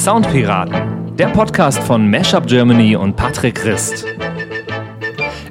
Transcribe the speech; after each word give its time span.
Soundpiraten, 0.00 1.14
der 1.18 1.26
Podcast 1.26 1.78
von 1.80 2.08
Mashup 2.08 2.46
Germany 2.46 2.96
und 2.96 3.16
Patrick 3.16 3.56
Christ. 3.56 4.06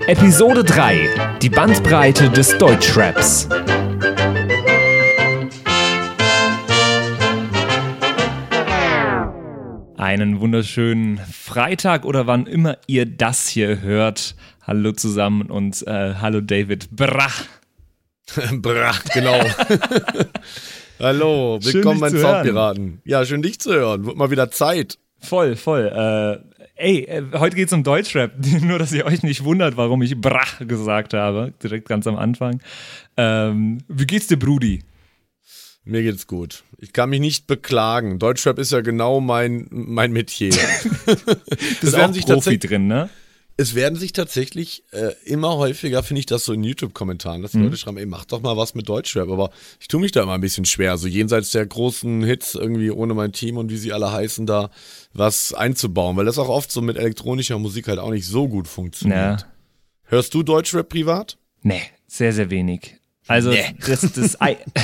Episode 0.07 0.63
3: 0.63 1.37
Die 1.39 1.51
Bandbreite 1.51 2.31
des 2.31 2.57
Deutschraps. 2.57 3.47
Einen 9.97 10.39
wunderschönen 10.39 11.19
Freitag 11.19 12.03
oder 12.03 12.25
wann 12.25 12.47
immer 12.47 12.79
ihr 12.87 13.05
das 13.05 13.47
hier 13.47 13.81
hört. 13.81 14.35
Hallo 14.65 14.93
zusammen 14.93 15.51
und 15.51 15.85
äh, 15.85 16.15
hallo 16.15 16.41
David 16.41 16.89
Brach. 16.89 17.43
Brach, 18.53 19.03
genau. 19.13 19.39
Hallo, 20.99 21.59
willkommen 21.61 22.01
beim 22.01 22.17
Soundpiraten. 22.17 23.01
Ja, 23.05 23.23
schön 23.23 23.41
dich 23.41 23.59
zu 23.59 23.71
hören. 23.71 24.05
Wird 24.05 24.17
mal 24.17 24.31
wieder 24.31 24.51
Zeit. 24.51 24.97
Voll, 25.19 25.55
voll. 25.55 25.87
Äh, 25.87 26.61
ey, 26.75 27.03
äh, 27.05 27.23
heute 27.35 27.55
geht's 27.55 27.71
um 27.71 27.83
Deutschrap. 27.83 28.33
Nur, 28.61 28.79
dass 28.79 28.91
ihr 28.91 29.05
euch 29.05 29.23
nicht 29.23 29.45
wundert, 29.45 29.77
warum 29.77 30.01
ich 30.01 30.19
Brach 30.19 30.59
gesagt 30.59 31.13
habe. 31.13 31.53
Direkt 31.63 31.87
ganz 31.87 32.05
am 32.05 32.17
Anfang. 32.17 32.61
Ähm, 33.15 33.77
wie 33.87 34.05
geht's 34.05 34.27
dir, 34.27 34.37
Brudi? 34.37 34.83
Mir 35.85 36.03
geht's 36.03 36.27
gut. 36.27 36.63
Ich 36.77 36.91
kann 36.91 37.09
mich 37.09 37.21
nicht 37.21 37.47
beklagen. 37.47 38.19
Deutschrap 38.19 38.59
ist 38.59 38.73
ja 38.73 38.81
genau 38.81 39.21
mein, 39.21 39.67
mein 39.69 40.11
Metier. 40.11 40.49
das 41.05 41.93
ist 41.93 41.95
auch 41.95 42.11
Profi 42.11 42.59
drin, 42.59 42.87
ne? 42.87 43.09
Es 43.59 43.75
werden 43.75 43.99
sich 43.99 44.13
tatsächlich 44.13 44.85
äh, 44.91 45.11
immer 45.25 45.57
häufiger, 45.57 46.01
finde 46.01 46.21
ich 46.21 46.25
das 46.25 46.45
so 46.45 46.53
in 46.53 46.63
YouTube-Kommentaren, 46.63 47.41
dass 47.41 47.51
die 47.51 47.57
mhm. 47.57 47.65
Leute 47.65 47.75
schreiben, 47.75 47.97
ey, 47.97 48.05
mach 48.05 48.23
doch 48.23 48.39
mal 48.39 48.55
was 48.55 48.73
mit 48.73 48.87
Deutschrap. 48.87 49.27
Aber 49.27 49.51
ich 49.81 49.89
tue 49.89 49.99
mich 49.99 50.13
da 50.13 50.23
immer 50.23 50.31
ein 50.31 50.39
bisschen 50.39 50.63
schwer, 50.63 50.97
so 50.97 51.07
jenseits 51.07 51.51
der 51.51 51.65
großen 51.65 52.23
Hits 52.23 52.55
irgendwie 52.55 52.89
ohne 52.89 53.13
mein 53.13 53.33
Team 53.33 53.57
und 53.57 53.69
wie 53.69 53.75
sie 53.75 53.91
alle 53.91 54.13
heißen, 54.13 54.45
da 54.45 54.69
was 55.11 55.53
einzubauen, 55.53 56.15
weil 56.15 56.23
das 56.23 56.39
auch 56.39 56.47
oft 56.47 56.71
so 56.71 56.79
mit 56.79 56.95
elektronischer 56.95 57.59
Musik 57.59 57.89
halt 57.89 57.99
auch 57.99 58.11
nicht 58.11 58.27
so 58.27 58.47
gut 58.47 58.69
funktioniert. 58.69 59.41
Ja. 59.41 59.47
Hörst 60.03 60.33
du 60.33 60.41
Deutschrap 60.41 60.87
privat? 60.87 61.37
Nee, 61.61 61.81
sehr, 62.07 62.31
sehr 62.31 62.49
wenig. 62.49 62.95
Also 63.29 63.51
nee. 63.51 63.63
das, 63.85 64.01
das, 64.01 64.37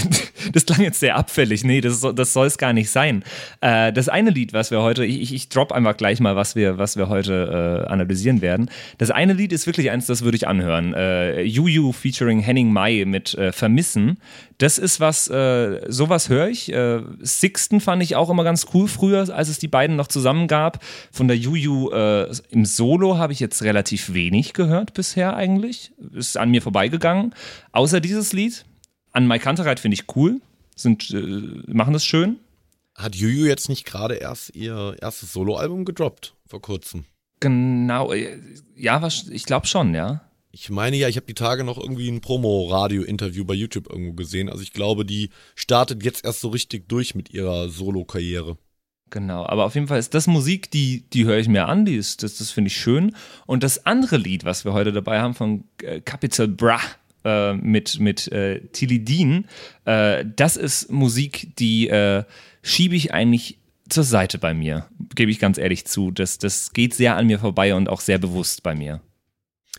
das 0.54 0.66
klang 0.66 0.82
jetzt 0.82 1.00
sehr 1.00 1.16
abfällig. 1.16 1.64
Nee, 1.64 1.82
das, 1.82 2.06
das 2.14 2.32
soll 2.32 2.46
es 2.46 2.60
gar 2.60 2.74
nicht 2.74 2.92
sein. 2.92 3.24
Äh, 3.60 3.92
das 3.92 4.08
eine 4.08 4.30
Lied, 4.30 4.54
was 4.54 4.70
wir 4.70 4.84
heute, 4.84 5.04
ich, 5.04 5.34
ich 5.34 5.50
drop 5.50 5.72
einfach 5.72 5.98
gleich 5.98 6.20
mal, 6.20 6.36
was 6.36 6.56
wir, 6.56 6.78
was 6.78 6.96
wir 6.96 7.10
heute 7.10 7.86
äh, 7.86 7.92
analysieren 7.92 8.42
werden. 8.42 8.70
Das 9.00 9.10
eine 9.10 9.34
Lied 9.34 9.52
ist 9.52 9.66
wirklich 9.66 9.90
eins, 9.90 10.06
das 10.06 10.24
würde 10.24 10.38
ich 10.38 10.48
anhören. 10.48 10.94
Äh, 10.94 11.42
Juju 11.42 11.92
featuring 11.92 12.40
Henning 12.40 12.72
Mai 12.72 13.04
mit 13.08 13.34
äh, 13.34 13.52
Vermissen. 13.52 14.18
Das 14.58 14.78
ist 14.78 15.00
was, 15.02 15.28
äh, 15.28 15.82
sowas 15.92 16.30
höre 16.30 16.48
ich. 16.48 16.72
Äh, 16.72 17.02
Sixten 17.22 17.82
fand 17.82 18.02
ich 18.04 18.16
auch 18.16 18.30
immer 18.30 18.44
ganz 18.44 18.68
cool 18.74 18.88
früher, 18.88 19.28
als 19.36 19.50
es 19.50 19.60
die 19.60 19.68
beiden 19.68 19.96
noch 19.98 20.08
zusammen 20.08 20.48
gab. 20.48 20.82
Von 21.12 21.28
der 21.28 21.36
Juju 21.36 21.90
äh, 21.92 22.32
im 22.52 22.64
Solo 22.64 23.18
habe 23.18 23.34
ich 23.34 23.42
jetzt 23.42 23.64
relativ 23.64 24.14
wenig 24.14 24.54
gehört 24.54 24.94
bisher 24.94 25.36
eigentlich. 25.36 25.92
Ist 26.14 26.38
an 26.38 26.52
mir 26.52 26.62
vorbeigegangen. 26.62 27.34
Außer 27.74 28.00
dieses 28.00 28.32
Lied. 28.36 28.66
An 29.12 29.28
Mike 29.28 29.44
Kantereit 29.44 29.80
finde 29.80 29.96
ich 29.96 30.16
cool. 30.16 30.42
Sind, 30.76 31.10
äh, 31.12 31.72
machen 31.72 31.94
das 31.94 32.06
schön. 32.06 32.38
Hat 32.94 33.16
Juju 33.16 33.46
jetzt 33.46 33.70
nicht 33.70 33.86
gerade 33.86 34.16
erst 34.16 34.56
ihr 34.56 34.96
erstes 35.02 35.34
Soloalbum 35.34 35.86
gedroppt 35.86 36.36
vor 36.46 36.62
kurzem? 36.62 37.06
Genau, 37.40 38.14
äh, 38.14 38.40
ja, 38.76 39.06
ich 39.30 39.46
glaube 39.46 39.68
schon, 39.68 39.94
ja. 39.94 40.22
Ich 40.52 40.70
meine 40.70 40.96
ja, 40.96 41.10
ich 41.10 41.18
habe 41.18 41.26
die 41.26 41.34
Tage 41.34 41.66
noch 41.66 41.78
irgendwie 41.78 42.10
ein 42.10 42.22
Promo-Radio-Interview 42.22 43.44
bei 43.44 43.54
YouTube 43.54 43.90
irgendwo 43.90 44.14
gesehen. 44.14 44.50
Also 44.50 44.64
ich 44.64 44.72
glaube, 44.72 45.06
die 45.06 45.30
startet 45.54 46.04
jetzt 46.04 46.24
erst 46.24 46.40
so 46.40 46.48
richtig 46.48 46.88
durch 46.88 47.14
mit 47.14 47.32
ihrer 47.32 47.68
Solo-Karriere. 47.68 48.58
Genau, 49.10 49.46
aber 49.46 49.66
auf 49.66 49.76
jeden 49.76 49.88
Fall 49.88 50.00
ist 50.00 50.14
das 50.14 50.28
Musik, 50.28 50.72
die, 50.72 51.10
die 51.10 51.26
höre 51.26 51.38
ich 51.38 51.48
mir 51.48 51.68
an, 51.68 51.86
die 51.86 51.96
ist, 51.96 52.24
das, 52.24 52.38
das 52.38 52.52
finde 52.52 52.70
ich 52.70 52.78
schön. 52.78 53.16
Und 53.46 53.64
das 53.64 53.86
andere 53.86 54.18
Lied, 54.18 54.46
was 54.46 54.66
wir 54.66 54.74
heute 54.74 54.94
dabei 54.94 55.20
haben 55.20 55.34
von 55.34 55.66
äh, 55.82 56.00
Capital 56.00 56.48
Bra 56.48 56.80
äh, 57.26 57.54
mit, 57.54 58.00
mit 58.00 58.32
äh, 58.32 58.62
Tilly 58.72 59.04
Dean, 59.04 59.46
äh, 59.86 60.24
das 60.36 60.56
ist 60.56 60.92
Musik, 60.92 61.56
die 61.58 61.90
äh, 61.90 62.24
schiebe 62.62 62.96
ich 62.96 63.14
eigentlich 63.14 63.60
zur 63.90 64.04
Seite 64.04 64.38
bei 64.38 64.54
mir, 64.54 64.88
gebe 65.16 65.32
ich 65.32 65.40
ganz 65.40 65.58
ehrlich 65.58 65.86
zu. 65.86 66.12
Das, 66.12 66.38
das 66.38 66.74
geht 66.74 66.94
sehr 66.94 67.18
an 67.18 67.28
mir 67.28 67.40
vorbei 67.40 67.76
und 67.76 67.90
auch 67.90 68.02
sehr 68.02 68.18
bewusst 68.18 68.64
bei 68.64 68.74
mir. 68.76 69.02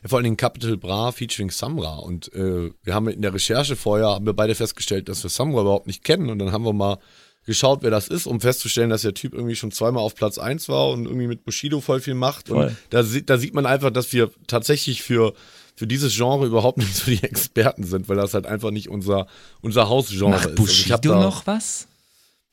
Vor 0.04 0.18
allen 0.18 0.24
Dingen 0.24 0.36
Capital 0.36 0.76
Bra 0.76 1.10
featuring 1.10 1.50
Samra. 1.50 1.96
Und 1.96 2.32
äh, 2.34 2.70
wir 2.82 2.94
haben 2.94 3.08
in 3.08 3.22
der 3.22 3.34
Recherche 3.34 3.74
vorher, 3.74 4.08
haben 4.08 4.26
wir 4.26 4.34
beide 4.34 4.54
festgestellt, 4.54 5.08
dass 5.08 5.22
wir 5.22 5.30
Samra 5.30 5.62
überhaupt 5.62 5.86
nicht 5.86 6.04
kennen. 6.04 6.30
Und 6.30 6.38
dann 6.38 6.52
haben 6.52 6.64
wir 6.64 6.72
mal 6.72 6.98
geschaut, 7.44 7.82
wer 7.82 7.90
das 7.90 8.08
ist, 8.08 8.26
um 8.26 8.40
festzustellen, 8.40 8.90
dass 8.90 9.02
der 9.02 9.14
Typ 9.14 9.32
irgendwie 9.32 9.56
schon 9.56 9.70
zweimal 9.70 10.02
auf 10.02 10.14
Platz 10.14 10.38
1 10.38 10.68
war 10.68 10.90
und 10.90 11.06
irgendwie 11.06 11.28
mit 11.28 11.44
Bushido 11.44 11.80
voll 11.80 12.00
viel 12.00 12.14
macht. 12.14 12.48
Voll. 12.48 12.66
Und 12.66 12.76
da, 12.90 13.02
da 13.02 13.38
sieht 13.38 13.54
man 13.54 13.66
einfach, 13.66 13.90
dass 13.90 14.12
wir 14.12 14.30
tatsächlich 14.46 15.02
für, 15.02 15.32
für 15.76 15.86
dieses 15.86 16.14
Genre 16.16 16.46
überhaupt 16.46 16.78
nicht 16.78 16.94
so 16.96 17.10
die 17.10 17.22
Experten 17.22 17.84
sind, 17.84 18.08
weil 18.08 18.16
das 18.16 18.34
halt 18.34 18.46
einfach 18.46 18.70
nicht 18.70 18.88
unser, 18.88 19.26
unser 19.60 19.88
Hausgenre 19.88 20.30
Macht 20.30 20.46
ist. 20.46 20.54
Bushido 20.54 21.12
also 21.12 21.14
noch 21.14 21.46
was? 21.46 21.86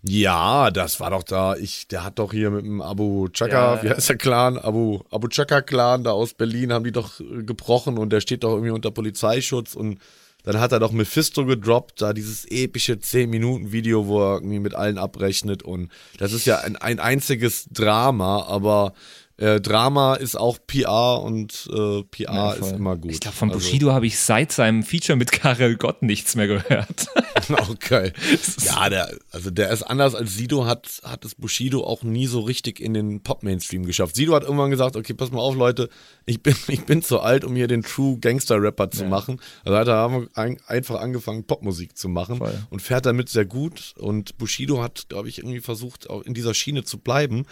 Ja, 0.06 0.70
das 0.70 1.00
war 1.00 1.12
doch 1.12 1.24
da. 1.24 1.56
Ich, 1.56 1.88
der 1.88 2.04
hat 2.04 2.20
doch 2.20 2.34
hier 2.34 2.52
mit 2.52 2.66
dem 2.66 2.82
Abu 2.82 3.30
Chaka, 3.30 3.76
ja. 3.76 3.84
wie 3.84 3.90
heißt 3.90 4.10
der 4.10 4.18
Clan? 4.18 4.58
Abu, 4.58 5.00
Abu 5.10 5.30
Chaka 5.30 5.62
Clan 5.62 6.04
da 6.04 6.12
aus 6.12 6.34
Berlin 6.34 6.74
haben 6.74 6.84
die 6.84 6.92
doch 6.92 7.22
äh, 7.22 7.44
gebrochen 7.44 7.98
und 7.98 8.12
der 8.12 8.20
steht 8.20 8.44
doch 8.44 8.52
irgendwie 8.52 8.72
unter 8.72 8.92
Polizeischutz 8.92 9.76
und 9.76 10.00
dann 10.44 10.60
hat 10.60 10.74
er 10.74 10.82
doch 10.82 10.92
Mephisto 10.92 11.46
gedroppt, 11.46 12.02
da 12.02 12.12
dieses 12.12 12.44
epische 12.44 12.96
10-Minuten-Video, 12.96 14.08
wo 14.08 14.22
er 14.22 14.34
irgendwie 14.36 14.60
mit 14.60 14.76
allen 14.76 14.98
abrechnet 14.98 15.64
und 15.64 15.90
das 16.18 16.34
ist 16.34 16.46
ja 16.46 16.58
ein, 16.58 16.76
ein 16.76 17.00
einziges 17.00 17.70
Drama, 17.72 18.44
aber 18.44 18.94
äh, 19.38 19.60
Drama 19.60 20.14
ist 20.14 20.36
auch 20.36 20.60
PR 20.68 21.20
und 21.22 21.68
äh, 21.74 22.04
PR 22.04 22.34
ja, 22.34 22.52
ist 22.54 22.72
immer 22.74 22.96
gut. 22.98 23.12
Ich 23.12 23.20
glaube, 23.20 23.36
von 23.36 23.50
also 23.50 23.60
Bushido 23.60 23.88
also, 23.88 23.96
habe 23.96 24.06
ich 24.06 24.20
seit 24.20 24.52
seinem 24.52 24.84
Feature 24.84 25.16
mit 25.16 25.32
Karel 25.32 25.76
Gott 25.76 26.04
nichts 26.04 26.36
mehr 26.36 26.48
gehört. 26.48 27.08
okay. 27.70 28.14
Ja, 28.64 28.90
der, 28.90 29.12
also 29.32 29.50
der 29.50 29.72
ist 29.72 29.82
anders 29.82 30.14
als 30.14 30.36
Sido, 30.36 30.66
hat, 30.66 31.02
hat 31.04 31.26
es 31.26 31.34
Bushido 31.34 31.84
auch 31.84 32.04
nie 32.04 32.28
so 32.28 32.42
richtig 32.42 32.80
in 32.80 32.94
den 32.94 33.24
Pop-Mainstream 33.24 33.86
geschafft. 33.86 34.16
Sido 34.16 34.36
hat 34.36 34.44
irgendwann 34.44 34.70
gesagt, 34.70 34.96
okay, 34.96 35.16
pass 35.16 35.32
mal 35.32 35.42
auf, 35.42 35.56
Leute, 35.56 35.90
ich 36.26 36.44
bin, 36.44 36.56
ich 36.68 36.86
bin 36.86 37.02
zu 37.02 37.20
alt, 37.20 37.44
um 37.44 37.56
hier 37.56 37.68
den 37.68 37.82
True 37.82 38.20
Gangster-Rapper 38.20 38.92
zu 38.92 39.04
ja. 39.04 39.10
machen. 39.10 39.42
Also 39.66 39.78
hat 39.80 39.88
er 39.88 40.60
einfach 40.68 41.00
angefangen, 41.00 41.46
Popmusik 41.46 41.98
zu 41.98 42.08
machen 42.08 42.38
Voll. 42.38 42.54
und 42.70 42.84
fährt 42.84 43.08
damit 43.08 43.30
sehr 43.30 43.46
gut. 43.46 43.96
Und 43.98 44.38
Bushido 44.38 44.84
hat, 44.84 45.08
glaube 45.10 45.28
ich, 45.28 45.40
irgendwie 45.40 45.60
versucht, 45.60 46.08
auch 46.10 46.22
in 46.22 46.36
dieser 46.36 46.54
Schiene 46.54 46.84
zu 46.84 47.00
bleiben 47.00 47.46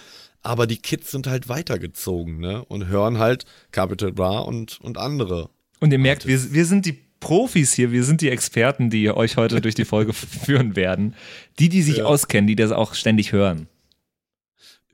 aber 0.44 0.68
die 0.68 0.78
Kids 0.78 1.12
sind 1.12 1.28
halt 1.28 1.50
weitergezogen, 1.50 2.40
ne? 2.40 2.66
Und 2.66 2.88
hören 2.88 3.20
halt 3.20 3.46
Capital 3.72 4.12
Bra 4.12 4.40
und, 4.40 4.80
und 4.82 4.98
andere. 4.98 5.50
Und 5.80 5.92
ihr 5.92 6.00
merkt, 6.00 6.28
wir, 6.28 6.54
wir 6.54 6.66
sind 6.66 6.86
die 6.86 6.98
Profis 7.20 7.74
hier, 7.74 7.92
wir 7.92 8.04
sind 8.04 8.22
die 8.22 8.30
Experten, 8.30 8.90
die 8.90 9.10
euch 9.12 9.38
heute 9.38 9.62
durch 9.62 9.76
die 9.76 9.86
Folge 9.86 10.14
führen 10.14 10.76
werden. 10.76 11.16
Die, 11.60 11.70
die 11.70 11.82
sich 11.82 11.98
ja. 11.98 12.06
auskennen, 12.06 12.48
die 12.48 12.56
das 12.56 12.72
auch 12.72 12.94
ständig 12.94 13.32
hören. 13.32 13.68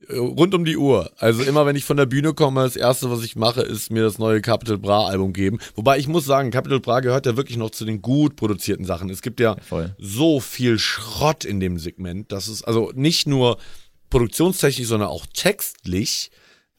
Rund 0.09 0.53
um 0.53 0.63
die 0.63 0.78
Uhr. 0.78 1.12
Also 1.18 1.44
immer 1.44 1.66
wenn 1.66 1.75
ich 1.75 1.84
von 1.84 1.97
der 1.97 2.06
Bühne 2.06 2.34
komme, 2.34 2.63
das 2.63 2.78
erste, 2.78 3.12
was 3.12 3.24
ich 3.24 3.36
mache, 3.36 3.62
ist 3.62 3.91
mir 3.91 4.03
das 4.03 4.18
neue 4.18 4.40
Capital 4.40 4.78
Bra 4.78 5.07
Album 5.07 5.34
geben. 5.34 5.59
Wobei 5.75 5.97
ich 5.97 6.07
muss 6.07 6.24
sagen, 6.24 6.50
Capital 6.50 6.80
Bra 6.80 7.02
gehört 7.02 7.25
ja 7.25 7.36
wirklich 7.36 7.57
noch 7.57 7.72
zu 7.72 7.84
den 7.84 8.02
gut 8.02 8.38
produzierten 8.38 8.86
Sachen. 8.86 9.09
Es 9.09 9.22
gibt 9.22 9.41
ja 9.41 9.57
Voll. 9.68 9.96
so 9.97 10.40
viel 10.40 10.80
Schrott 10.80 11.44
in 11.44 11.59
dem 11.59 11.78
Segment, 11.78 12.31
dass 12.31 12.47
es 12.47 12.63
also 12.63 12.91
nicht 12.96 13.28
nur 13.28 13.57
produktionstechnisch, 14.09 14.88
sondern 14.88 15.09
auch 15.09 15.25
textlich, 15.25 16.31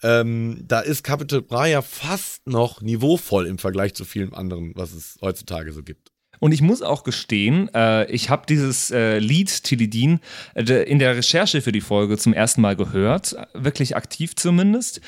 ähm, 0.02 0.64
da 0.66 0.80
ist 0.80 1.02
Capital 1.02 1.42
Bra 1.42 1.66
ja 1.66 1.82
fast 1.82 2.46
noch 2.46 2.80
niveauvoll 2.80 3.46
im 3.46 3.58
Vergleich 3.58 3.94
zu 3.94 4.04
vielen 4.04 4.32
anderen, 4.32 4.72
was 4.76 4.92
es 4.92 5.18
heutzutage 5.20 5.72
so 5.72 5.82
gibt. 5.82 6.12
Und 6.40 6.52
ich 6.52 6.62
muss 6.62 6.82
auch 6.82 7.02
gestehen, 7.02 7.68
äh, 7.74 8.08
ich 8.10 8.30
habe 8.30 8.46
dieses 8.48 8.90
äh, 8.92 9.18
Lied 9.18 9.64
Tilidin 9.64 10.20
äh, 10.54 10.62
in 10.84 11.00
der 11.00 11.16
Recherche 11.16 11.62
für 11.62 11.72
die 11.72 11.80
Folge 11.80 12.16
zum 12.16 12.32
ersten 12.32 12.60
Mal 12.60 12.76
gehört, 12.76 13.36
wirklich 13.54 13.96
aktiv 13.96 14.36
zumindest. 14.36 15.00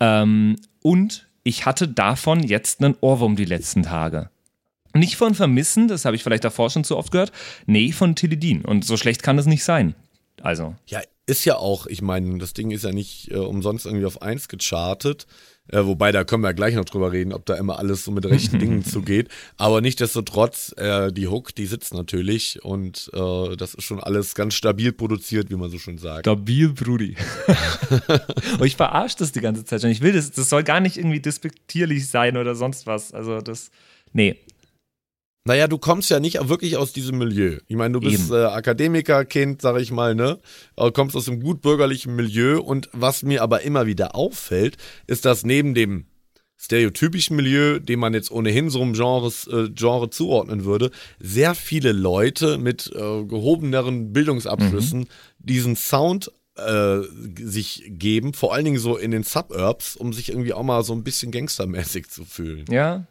Ähm, 0.00 0.56
und 0.82 1.28
ich 1.42 1.66
hatte 1.66 1.88
davon 1.88 2.42
jetzt 2.42 2.82
einen 2.82 2.96
Ohrwurm 3.00 3.36
die 3.36 3.44
letzten 3.44 3.82
Tage. 3.82 4.30
Nicht 4.94 5.16
von 5.16 5.34
Vermissen, 5.34 5.88
das 5.88 6.06
habe 6.06 6.16
ich 6.16 6.22
vielleicht 6.22 6.44
davor 6.44 6.70
schon 6.70 6.84
zu 6.84 6.96
oft 6.96 7.12
gehört. 7.12 7.32
Nee, 7.66 7.92
von 7.92 8.14
Tilidin. 8.14 8.64
Und 8.64 8.86
so 8.86 8.96
schlecht 8.96 9.22
kann 9.22 9.38
es 9.38 9.46
nicht 9.46 9.64
sein. 9.64 9.94
Also. 10.40 10.74
Ja, 10.86 11.00
ist 11.28 11.44
ja 11.44 11.56
auch, 11.56 11.86
ich 11.86 12.02
meine, 12.02 12.38
das 12.38 12.54
Ding 12.54 12.70
ist 12.70 12.84
ja 12.84 12.92
nicht 12.92 13.30
äh, 13.30 13.36
umsonst 13.36 13.86
irgendwie 13.86 14.06
auf 14.06 14.22
1 14.22 14.48
gechartet. 14.48 15.26
Äh, 15.70 15.84
wobei, 15.84 16.12
da 16.12 16.24
können 16.24 16.42
wir 16.42 16.48
ja 16.48 16.54
gleich 16.54 16.74
noch 16.74 16.86
drüber 16.86 17.12
reden, 17.12 17.34
ob 17.34 17.44
da 17.44 17.54
immer 17.56 17.78
alles 17.78 18.04
so 18.04 18.10
mit 18.10 18.24
rechten 18.24 18.58
Dingen 18.60 18.84
zugeht. 18.84 19.28
Aber 19.58 19.82
nichtsdestotrotz, 19.82 20.74
äh, 20.78 21.12
die 21.12 21.28
Hook, 21.28 21.54
die 21.54 21.66
sitzt 21.66 21.92
natürlich 21.92 22.64
und 22.64 23.10
äh, 23.12 23.56
das 23.56 23.74
ist 23.74 23.84
schon 23.84 24.00
alles 24.00 24.34
ganz 24.34 24.54
stabil 24.54 24.92
produziert, 24.92 25.50
wie 25.50 25.56
man 25.56 25.70
so 25.70 25.78
schön 25.78 25.98
sagt. 25.98 26.24
Stabil, 26.24 26.70
Brudi. 26.70 27.16
und 28.58 28.66
ich 28.66 28.76
verarsche 28.76 29.16
das 29.18 29.32
die 29.32 29.42
ganze 29.42 29.64
Zeit 29.66 29.82
schon. 29.82 29.90
Ich 29.90 30.00
will 30.00 30.14
das, 30.14 30.30
das 30.30 30.48
soll 30.48 30.62
gar 30.62 30.80
nicht 30.80 30.96
irgendwie 30.96 31.20
despektierlich 31.20 32.08
sein 32.08 32.38
oder 32.38 32.54
sonst 32.54 32.86
was. 32.86 33.12
Also 33.12 33.42
das, 33.42 33.70
nee, 34.14 34.36
Naja, 35.44 35.66
du 35.66 35.78
kommst 35.78 36.10
ja 36.10 36.20
nicht 36.20 36.48
wirklich 36.48 36.76
aus 36.76 36.92
diesem 36.92 37.18
Milieu. 37.18 37.58
Ich 37.66 37.76
meine, 37.76 37.92
du 37.92 38.00
bist 38.00 38.30
äh, 38.30 38.44
Akademikerkind, 38.44 39.62
sag 39.62 39.80
ich 39.80 39.90
mal, 39.90 40.14
ne? 40.14 40.38
Du 40.76 40.90
kommst 40.90 41.16
aus 41.16 41.28
einem 41.28 41.40
gut 41.40 41.62
bürgerlichen 41.62 42.14
Milieu 42.14 42.60
und 42.60 42.90
was 42.92 43.22
mir 43.22 43.42
aber 43.42 43.62
immer 43.62 43.86
wieder 43.86 44.14
auffällt, 44.14 44.76
ist, 45.06 45.24
dass 45.24 45.44
neben 45.44 45.74
dem 45.74 46.06
stereotypischen 46.58 47.36
Milieu, 47.36 47.78
dem 47.78 48.00
man 48.00 48.14
jetzt 48.14 48.30
ohnehin 48.30 48.68
so 48.68 48.82
einem 48.82 48.92
Genres, 48.92 49.46
äh, 49.46 49.70
Genre 49.70 50.10
zuordnen 50.10 50.64
würde, 50.64 50.90
sehr 51.20 51.54
viele 51.54 51.92
Leute 51.92 52.58
mit 52.58 52.90
äh, 52.94 53.24
gehobeneren 53.24 54.12
Bildungsabschlüssen 54.12 55.00
mhm. 55.00 55.06
diesen 55.38 55.76
Sound 55.76 56.32
äh, 56.56 56.98
sich 57.40 57.84
geben, 57.86 58.34
vor 58.34 58.52
allen 58.52 58.64
Dingen 58.64 58.78
so 58.78 58.96
in 58.96 59.12
den 59.12 59.22
Suburbs, 59.22 59.96
um 59.96 60.12
sich 60.12 60.30
irgendwie 60.30 60.52
auch 60.52 60.64
mal 60.64 60.82
so 60.82 60.92
ein 60.92 61.04
bisschen 61.04 61.30
gangstermäßig 61.30 62.10
zu 62.10 62.24
fühlen. 62.24 62.64
Ja. 62.68 63.06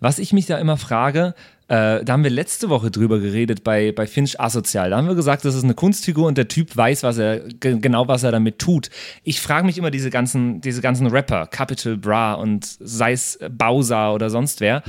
Was 0.00 0.18
ich 0.18 0.32
mich 0.32 0.46
da 0.46 0.58
immer 0.58 0.76
frage, 0.76 1.34
äh, 1.68 2.02
da 2.02 2.14
haben 2.14 2.24
wir 2.24 2.30
letzte 2.30 2.70
Woche 2.70 2.90
drüber 2.90 3.18
geredet 3.18 3.62
bei, 3.62 3.92
bei 3.92 4.06
Finch 4.06 4.40
Asozial. 4.40 4.90
Da 4.90 4.96
haben 4.96 5.06
wir 5.06 5.14
gesagt, 5.14 5.44
das 5.44 5.54
ist 5.54 5.64
eine 5.64 5.74
Kunstfigur 5.74 6.26
und 6.26 6.38
der 6.38 6.48
Typ 6.48 6.74
weiß, 6.74 7.02
was 7.02 7.18
er 7.18 7.40
genau 7.60 8.08
was 8.08 8.22
er 8.22 8.32
damit 8.32 8.58
tut. 8.58 8.88
Ich 9.22 9.40
frage 9.40 9.66
mich 9.66 9.76
immer 9.76 9.90
diese 9.90 10.08
ganzen, 10.08 10.62
diese 10.62 10.80
ganzen 10.80 11.08
Rapper, 11.08 11.46
Capital 11.46 11.98
Bra 11.98 12.34
und 12.34 12.64
sei 12.64 13.12
es 13.12 13.38
Bowser 13.50 14.14
oder 14.14 14.30
sonst 14.30 14.60
wer. 14.62 14.82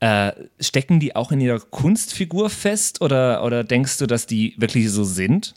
Äh, 0.00 0.32
stecken 0.60 1.00
die 1.00 1.16
auch 1.16 1.32
in 1.32 1.40
ihrer 1.40 1.58
Kunstfigur 1.58 2.50
fest 2.50 3.00
oder, 3.00 3.42
oder 3.42 3.64
denkst 3.64 3.96
du, 3.96 4.06
dass 4.06 4.26
die 4.26 4.54
wirklich 4.58 4.90
so 4.90 5.04
sind? 5.04 5.54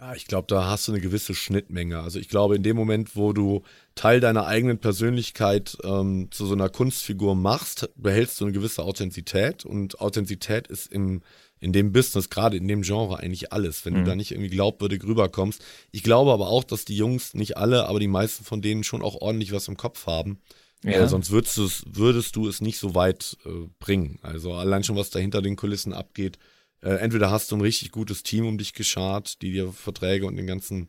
Ja, 0.00 0.14
ich 0.14 0.26
glaube, 0.26 0.46
da 0.46 0.68
hast 0.68 0.86
du 0.86 0.92
eine 0.92 1.00
gewisse 1.00 1.34
Schnittmenge. 1.34 1.98
Also 1.98 2.20
ich 2.20 2.28
glaube, 2.28 2.54
in 2.54 2.62
dem 2.62 2.76
Moment, 2.76 3.16
wo 3.16 3.32
du 3.32 3.62
Teil 3.96 4.20
deiner 4.20 4.46
eigenen 4.46 4.78
Persönlichkeit 4.78 5.76
ähm, 5.82 6.28
zu 6.30 6.46
so 6.46 6.54
einer 6.54 6.68
Kunstfigur 6.68 7.34
machst, 7.34 7.90
behältst 7.96 8.40
du 8.40 8.44
eine 8.44 8.52
gewisse 8.52 8.84
Authentizität. 8.84 9.64
Und 9.64 10.00
Authentizität 10.00 10.68
ist 10.68 10.92
im, 10.92 11.22
in 11.58 11.72
dem 11.72 11.90
Business, 11.90 12.30
gerade 12.30 12.56
in 12.56 12.68
dem 12.68 12.82
Genre, 12.82 13.18
eigentlich 13.18 13.52
alles, 13.52 13.84
wenn 13.84 13.94
mhm. 13.94 13.98
du 13.98 14.04
da 14.04 14.14
nicht 14.14 14.30
irgendwie 14.30 14.50
glaubwürdig 14.50 15.02
rüberkommst. 15.02 15.64
Ich 15.90 16.04
glaube 16.04 16.32
aber 16.32 16.46
auch, 16.46 16.62
dass 16.62 16.84
die 16.84 16.96
Jungs, 16.96 17.34
nicht 17.34 17.56
alle, 17.56 17.88
aber 17.88 17.98
die 17.98 18.06
meisten 18.06 18.44
von 18.44 18.62
denen 18.62 18.84
schon 18.84 19.02
auch 19.02 19.20
ordentlich 19.20 19.50
was 19.50 19.66
im 19.66 19.76
Kopf 19.76 20.06
haben. 20.06 20.38
Ja. 20.84 20.92
Äh, 20.92 21.08
sonst 21.08 21.32
würdest, 21.32 21.82
würdest, 21.96 22.36
du 22.36 22.46
es 22.46 22.60
nicht 22.60 22.78
so 22.78 22.94
weit 22.94 23.36
äh, 23.44 23.66
bringen. 23.80 24.20
Also 24.22 24.52
allein 24.54 24.84
schon, 24.84 24.94
was 24.94 25.10
da 25.10 25.18
hinter 25.18 25.42
den 25.42 25.56
Kulissen 25.56 25.92
abgeht, 25.92 26.38
äh, 26.82 26.90
entweder 26.90 27.30
hast 27.30 27.50
du 27.50 27.56
ein 27.56 27.60
richtig 27.60 27.92
gutes 27.92 28.22
Team 28.22 28.46
um 28.46 28.58
dich 28.58 28.72
geschart, 28.72 29.42
die 29.42 29.52
dir 29.52 29.72
Verträge 29.72 30.26
und 30.26 30.36
den 30.36 30.46
ganzen 30.46 30.88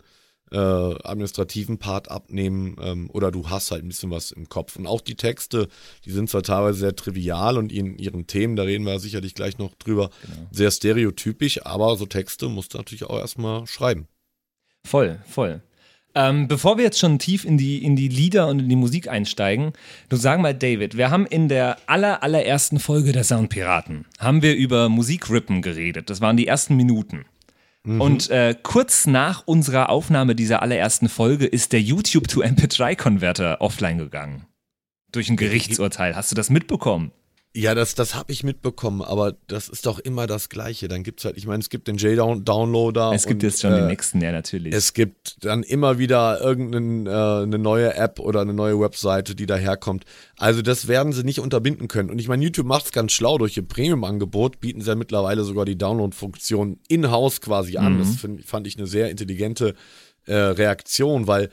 äh, 0.51 0.57
administrativen 0.57 1.77
Part 1.77 2.09
abnehmen, 2.09 2.75
ähm, 2.81 3.09
oder 3.11 3.31
du 3.31 3.49
hast 3.49 3.71
halt 3.71 3.83
ein 3.83 3.87
bisschen 3.87 4.11
was 4.11 4.31
im 4.31 4.49
Kopf. 4.49 4.75
Und 4.75 4.87
auch 4.87 5.01
die 5.01 5.15
Texte, 5.15 5.67
die 6.05 6.11
sind 6.11 6.29
zwar 6.29 6.43
teilweise 6.43 6.79
sehr 6.79 6.95
trivial 6.95 7.57
und 7.57 7.71
in 7.71 7.97
ihren 7.97 8.27
Themen, 8.27 8.55
da 8.55 8.63
reden 8.63 8.85
wir 8.85 8.99
sicherlich 8.99 9.35
gleich 9.35 9.57
noch 9.57 9.75
drüber, 9.75 10.09
genau. 10.21 10.47
sehr 10.51 10.71
stereotypisch, 10.71 11.65
aber 11.65 11.95
so 11.97 12.05
Texte 12.05 12.49
musst 12.49 12.73
du 12.73 12.77
natürlich 12.77 13.03
auch 13.03 13.19
erstmal 13.19 13.67
schreiben. 13.67 14.07
Voll, 14.83 15.19
voll. 15.27 15.61
Ähm, 16.19 16.49
bevor 16.49 16.75
wir 16.75 16.83
jetzt 16.83 16.99
schon 16.99 17.17
tief 17.17 17.45
in 17.45 17.57
die, 17.57 17.81
in 17.81 17.95
die 17.95 18.09
Lieder 18.09 18.47
und 18.47 18.59
in 18.59 18.67
die 18.67 18.75
Musik 18.75 19.07
einsteigen, 19.07 19.71
du 20.09 20.17
sag 20.17 20.41
mal, 20.41 20.53
David, 20.53 20.97
wir 20.97 21.11
haben 21.11 21.25
in 21.25 21.47
der 21.47 21.77
aller, 21.85 22.23
allerersten 22.23 22.79
Folge 22.79 23.13
der 23.13 23.23
Soundpiraten, 23.23 24.05
haben 24.19 24.41
wir 24.41 24.53
über 24.55 24.89
Musikrippen 24.89 25.61
geredet. 25.61 26.09
Das 26.09 26.19
waren 26.19 26.35
die 26.35 26.45
ersten 26.45 26.75
Minuten. 26.75 27.23
Mhm. 27.83 28.01
Und 28.01 28.29
äh, 28.31 28.53
kurz 28.61 29.07
nach 29.07 29.43
unserer 29.45 29.89
Aufnahme 29.89 30.35
dieser 30.35 30.61
allerersten 30.61 31.07
Folge 31.07 31.45
ist 31.45 31.71
der 31.71 31.81
YouTube 31.81 32.27
to 32.27 32.41
MP3-Konverter 32.41 33.61
offline 33.61 33.97
gegangen. 33.97 34.45
Durch 35.13 35.29
ein 35.29 35.37
Gerichtsurteil. 35.37 36.17
Hast 36.17 36.31
du 36.31 36.35
das 36.35 36.49
mitbekommen? 36.49 37.13
Ja, 37.55 37.73
das, 37.73 37.95
das 37.95 38.13
habe 38.13 38.31
ich 38.31 38.43
mitbekommen, 38.43 39.01
aber 39.01 39.35
das 39.47 39.69
ist 39.69 39.87
doch 39.87 39.97
immer 39.97 40.27
das 40.27 40.49
Gleiche. 40.49 40.87
Dann 40.87 41.01
gibt 41.01 41.19
es 41.19 41.25
halt, 41.25 41.35
ich 41.35 41.47
meine, 41.47 41.61
es 41.61 41.71
gibt 41.71 41.87
den 41.87 41.97
J-Downloader. 41.97 43.11
Es 43.11 43.25
gibt 43.25 43.41
und, 43.41 43.49
jetzt 43.49 43.61
schon 43.61 43.73
äh, 43.73 43.77
den 43.77 43.87
nächsten, 43.87 44.21
ja, 44.21 44.31
natürlich. 44.31 44.71
Es 44.71 44.93
gibt 44.93 45.43
dann 45.43 45.63
immer 45.63 45.97
wieder 45.97 46.39
irgendeine 46.41 47.45
äh, 47.51 47.57
neue 47.57 47.95
App 47.95 48.19
oder 48.19 48.41
eine 48.41 48.53
neue 48.53 48.79
Webseite, 48.79 49.33
die 49.33 49.47
daherkommt. 49.47 50.05
Also, 50.37 50.61
das 50.61 50.87
werden 50.87 51.11
sie 51.11 51.23
nicht 51.23 51.39
unterbinden 51.39 51.87
können. 51.87 52.11
Und 52.11 52.19
ich 52.19 52.27
meine, 52.27 52.43
YouTube 52.43 52.67
macht 52.67 52.85
es 52.85 52.91
ganz 52.91 53.13
schlau. 53.13 53.39
Durch 53.39 53.57
ihr 53.57 53.67
Premium-Angebot 53.67 54.59
bieten 54.59 54.81
sie 54.81 54.89
ja 54.89 54.95
mittlerweile 54.95 55.43
sogar 55.43 55.65
die 55.65 55.77
Download-Funktion 55.77 56.79
in-house 56.87 57.41
quasi 57.41 57.77
an. 57.77 57.95
Mhm. 57.95 57.99
Das 57.99 58.15
find, 58.15 58.45
fand 58.45 58.67
ich 58.67 58.77
eine 58.77 58.85
sehr 58.85 59.09
intelligente 59.09 59.73
äh, 60.27 60.35
Reaktion, 60.35 61.25
weil 61.25 61.49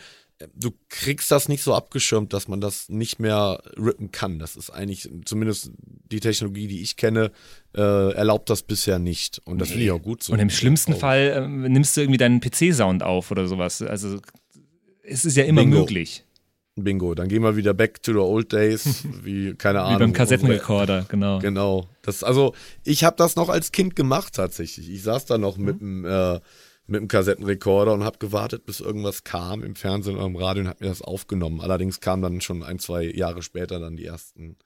du 0.55 0.73
kriegst 0.89 1.31
das 1.31 1.49
nicht 1.49 1.63
so 1.63 1.75
abgeschirmt, 1.75 2.33
dass 2.33 2.49
man 2.49 2.61
das 2.61 2.89
nicht 2.89 3.19
mehr 3.19 3.63
rippen 3.77 4.13
kann. 4.13 4.39
Das 4.39 4.57
ist 4.57 4.71
eigentlich, 4.71 5.11
zumindest 5.25 5.71
die 5.79 6.21
Technologie, 6.21 6.67
die 6.67 6.83
ich 6.83 6.97
kenne, 6.97 7.33
äh, 7.75 8.13
erlaubt 8.13 8.51
das 8.51 8.63
bisher 8.63 8.99
nicht. 8.99 9.41
Und 9.45 9.59
das 9.59 9.69
nee. 9.69 9.75
finde 9.75 9.85
ich 9.87 9.91
auch 9.93 10.03
gut 10.03 10.23
so. 10.23 10.33
Und 10.33 10.39
im 10.39 10.51
schlimmsten 10.51 10.95
auch. 10.95 10.99
Fall 10.99 11.33
äh, 11.35 11.69
nimmst 11.69 11.97
du 11.97 12.03
irgendwie 12.03 12.19
deinen 12.19 12.41
PC-Sound 12.41 13.03
auf 13.03 13.31
oder 13.31 13.47
sowas. 13.47 13.81
Also 13.83 14.21
es 15.03 15.25
ist 15.25 15.37
ja 15.37 15.45
immer 15.45 15.63
Bingo. 15.63 15.81
möglich. 15.81 16.25
Bingo, 16.79 17.15
dann 17.15 17.29
gehen 17.29 17.43
wir 17.43 17.57
wieder 17.57 17.73
back 17.73 18.03
to 18.03 18.13
the 18.13 18.19
old 18.19 18.53
days, 18.53 19.05
wie, 19.23 19.55
keine 19.55 19.81
Ahnung. 19.81 19.97
Wie 19.97 20.03
beim 20.05 20.13
Kassettenrekorder, 20.13 21.07
genau. 21.09 21.39
Genau. 21.39 21.89
Das, 22.03 22.23
also, 22.23 22.55
ich 22.85 23.03
habe 23.03 23.17
das 23.17 23.35
noch 23.35 23.49
als 23.49 23.73
Kind 23.73 23.97
gemacht 23.97 24.35
tatsächlich. 24.35 24.91
Ich 24.91 25.03
saß 25.03 25.25
da 25.25 25.39
noch 25.39 25.57
mhm. 25.57 25.65
mit 25.65 25.81
dem 25.81 26.05
äh, 26.05 26.41
mit 26.87 27.01
dem 27.01 27.09
Kassettenrekorder 27.09 27.93
und 27.93 28.05
habe 28.05 28.19
gewartet, 28.19 28.67
bis 28.67 28.81
irgendwas 28.81 29.25
kam 29.25 29.63
im 29.63 29.75
Fernsehen 29.75 30.17
oder 30.17 30.27
im 30.27 30.37
Radio 30.37 30.63
und 30.63 30.69
habe 30.69 30.85
mir 30.85 30.91
das 30.91 31.03
aufgenommen. 31.03 31.61
Allerdings 31.61 32.01
kamen 32.01 32.23
dann 32.23 32.41
schon 32.41 32.63
ein, 32.63 32.79
zwei 32.79 33.05
Jahre 33.05 33.43
später 33.43 33.81
dann 33.81 33.97
die 33.97 34.05
ersten 34.05 34.57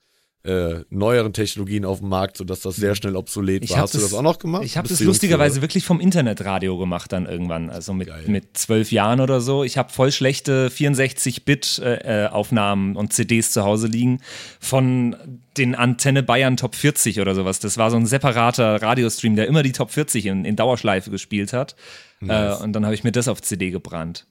äh, 0.42 0.84
neueren 0.88 1.34
Technologien 1.34 1.84
auf 1.84 1.98
dem 1.98 2.08
Markt, 2.08 2.38
sodass 2.38 2.60
das 2.60 2.76
sehr 2.76 2.94
schnell 2.94 3.14
obsolet 3.14 3.68
war. 3.68 3.76
Hast 3.76 3.92
das, 3.94 4.00
du 4.00 4.06
das 4.06 4.14
auch 4.14 4.22
noch 4.22 4.38
gemacht? 4.38 4.64
Ich 4.64 4.78
habe 4.78 4.88
das 4.88 5.00
lustigerweise 5.00 5.60
wirklich 5.60 5.84
vom 5.84 6.00
Internetradio 6.00 6.78
gemacht 6.78 7.12
dann 7.12 7.26
irgendwann, 7.26 7.68
also 7.68 7.92
mit, 7.92 8.08
mit 8.26 8.56
zwölf 8.56 8.90
Jahren 8.90 9.20
oder 9.20 9.42
so. 9.42 9.64
Ich 9.64 9.76
habe 9.76 9.92
voll 9.92 10.12
schlechte 10.12 10.68
64-Bit-Aufnahmen 10.68 12.94
äh, 12.94 12.98
und 12.98 13.12
CDs 13.12 13.52
zu 13.52 13.64
Hause 13.64 13.88
liegen 13.88 14.22
von 14.60 15.14
den 15.58 15.74
Antenne 15.74 16.22
Bayern 16.22 16.56
Top 16.56 16.74
40 16.74 17.20
oder 17.20 17.34
sowas. 17.34 17.60
Das 17.60 17.76
war 17.76 17.90
so 17.90 17.98
ein 17.98 18.06
separater 18.06 18.80
Radiostream, 18.80 19.36
der 19.36 19.46
immer 19.46 19.62
die 19.62 19.72
Top 19.72 19.90
40 19.90 20.24
in, 20.24 20.46
in 20.46 20.56
Dauerschleife 20.56 21.10
gespielt 21.10 21.52
hat. 21.52 21.76
Nice. 22.20 22.60
Äh, 22.60 22.64
und 22.64 22.72
dann 22.72 22.84
habe 22.84 22.94
ich 22.94 23.04
mir 23.04 23.12
das 23.12 23.28
auf 23.28 23.42
CD 23.42 23.70
gebrannt. 23.70 24.26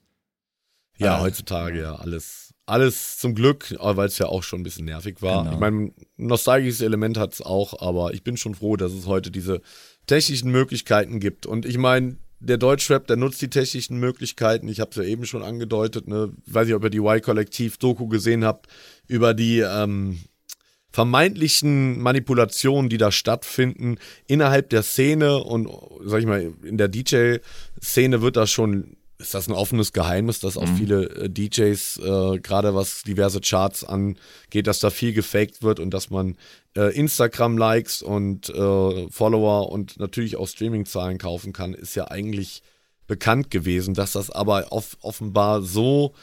Ja, 0.97 1.18
äh, 1.18 1.21
heutzutage 1.21 1.81
ja 1.81 1.95
alles, 1.95 2.53
alles 2.65 3.18
zum 3.18 3.36
Glück, 3.36 3.75
weil 3.80 4.07
es 4.07 4.18
ja 4.18 4.27
auch 4.27 4.44
schon 4.44 4.62
ein 4.62 4.63
bisschen 4.63 4.86
nervig 4.86 5.21
war. 5.21 5.44
Genau. 5.44 5.53
Ich 5.53 5.59
meine, 5.59 5.91
nostalgisches 6.18 6.81
Element 6.81 7.18
hat 7.18 7.33
es 7.33 7.41
auch, 7.41 7.81
aber 7.81 8.13
ich 8.13 8.24
bin 8.24 8.38
schon 8.38 8.56
froh, 8.56 8.75
dass 8.75 8.91
es 8.91 9.07
heute 9.07 9.31
diese 9.31 9.62
technischen 10.07 10.51
Möglichkeiten 10.51 11.19
gibt. 11.19 11.45
Und 11.45 11.65
ich 11.65 11.77
meine, 11.77 12.18
der 12.39 12.57
Deutschrap, 12.57 13.08
der 13.08 13.17
nutzt 13.17 13.41
die 13.41 13.50
technischen 13.50 13.98
Möglichkeiten. 14.00 14.67
Ich 14.67 14.79
habe 14.79 14.91
es 14.91 14.98
ja 14.98 15.03
eben 15.03 15.25
schon 15.25 15.43
angedeutet. 15.43 16.08
Ne? 16.08 16.31
Weiß 16.46 16.67
nicht, 16.67 16.75
ob 16.75 16.84
ihr 16.84 16.89
die 16.89 17.00
Y-Kollektiv-Doku 17.00 18.08
gesehen 18.08 18.46
habt 18.46 18.67
über 19.08 19.34
die 19.34 19.60
ähm, 19.60 20.19
vermeintlichen 20.91 22.00
Manipulationen, 22.00 22.89
die 22.89 22.98
da 22.98 23.12
stattfinden 23.12 23.98
innerhalb 24.27 24.69
der 24.69 24.84
Szene 24.84 25.43
und 25.43 25.69
sag 26.03 26.19
ich 26.19 26.25
mal, 26.25 26.53
in 26.63 26.77
der 26.77 26.88
DJ-Szene 26.88 28.22
wird 28.22 28.36
das 28.36 28.50
schon, 28.50 28.98
ist 29.19 29.34
das 29.34 29.48
ein 29.48 29.53
offenes 29.53 29.93
Geheimnis, 29.93 30.39
dass 30.39 30.58
auch 30.58 30.67
mhm. 30.67 30.77
viele 30.77 31.10
äh, 31.10 31.29
DJs, 31.29 31.98
äh, 31.98 32.39
gerade 32.39 32.74
was 32.74 33.03
diverse 33.03 33.39
Charts 33.41 33.84
angeht, 33.84 34.65
dass 34.65 34.79
da 34.79 34.89
viel 34.89 35.13
gefaked 35.13 35.62
wird 35.62 35.79
und 35.79 35.93
dass 35.93 36.10
man 36.10 36.38
äh, 36.75 36.96
Instagram-Likes 36.96 38.01
und 38.01 38.50
äh, 38.50 39.10
Follower 39.10 39.72
und 39.72 40.00
natürlich 40.00 40.38
auch 40.38 40.48
Streaming-Zahlen 40.48 41.19
kaufen 41.19 41.53
kann, 41.53 41.74
ist 41.75 41.96
ja 41.96 42.10
eigentlich 42.10 42.63
bekannt 43.05 43.51
gewesen, 43.51 43.93
dass 43.93 44.13
das 44.13 44.29
aber 44.29 44.72
off 44.72 44.98
offenbar 45.01 45.62
so 45.62 46.13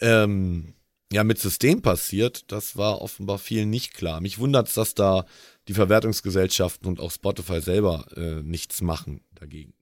ähm, 0.00 0.74
ja 1.12 1.24
mit 1.24 1.38
System 1.38 1.82
passiert, 1.82 2.50
das 2.50 2.76
war 2.76 3.00
offenbar 3.02 3.38
vielen 3.38 3.70
nicht 3.70 3.94
klar. 3.94 4.20
Mich 4.20 4.38
wundert 4.38 4.68
es, 4.68 4.74
dass 4.74 4.94
da 4.94 5.24
die 5.68 5.74
Verwertungsgesellschaften 5.74 6.88
und 6.88 7.00
auch 7.00 7.10
Spotify 7.10 7.60
selber 7.60 8.06
äh, 8.16 8.42
nichts 8.42 8.80
machen 8.80 9.20
dagegen. 9.34 9.74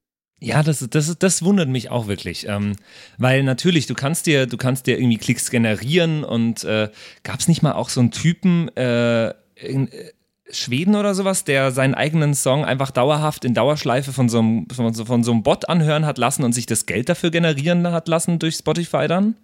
Ja, 0.43 0.63
das, 0.63 0.87
das, 0.89 1.19
das 1.19 1.43
wundert 1.43 1.69
mich 1.69 1.91
auch 1.91 2.07
wirklich. 2.07 2.47
Ähm, 2.49 2.75
weil 3.19 3.43
natürlich, 3.43 3.87
du 3.87 3.95
kannst 3.95 4.27
dir, 4.27 4.47
du 4.47 4.57
kannst 4.57 4.87
dir 4.87 4.99
irgendwie 4.99 5.19
Klicks 5.19 5.51
generieren 5.51 6.25
und 6.25 6.65
äh, 6.65 6.89
gab 7.23 7.41
es 7.41 7.49
nicht 7.49 7.63
mal 7.63 7.73
auch 7.73 7.91
so 7.91 8.01
einen 8.01 8.11
Typen 8.11 8.75
äh, 8.75 9.35
in 9.55 9.89
äh, 9.89 10.13
Schweden 10.51 10.97
oder 10.97 11.15
sowas, 11.15 11.45
der 11.45 11.73
seinen 11.73 11.95
eigenen 11.95 12.35
Song 12.35 12.65
einfach 12.65 12.91
dauerhaft 12.91 13.45
in 13.45 13.55
Dauerschleife 13.55 14.13
von 14.13 14.29
so 14.31 14.39
einem, 14.39 14.67
von, 14.73 14.95
von 14.95 15.23
so 15.23 15.33
einem 15.33 15.43
Bot 15.43 15.69
anhören 15.69 16.07
hat 16.07 16.17
lassen 16.17 16.43
und 16.43 16.55
sich 16.55 16.67
das 16.67 16.87
Geld 16.87 17.11
dafür 17.11 17.31
generieren 17.31 17.87
hat 17.93 18.09
lassen 18.09 18.39
durch 18.39 18.57
Spotify 18.57 19.07
dann? 19.07 19.37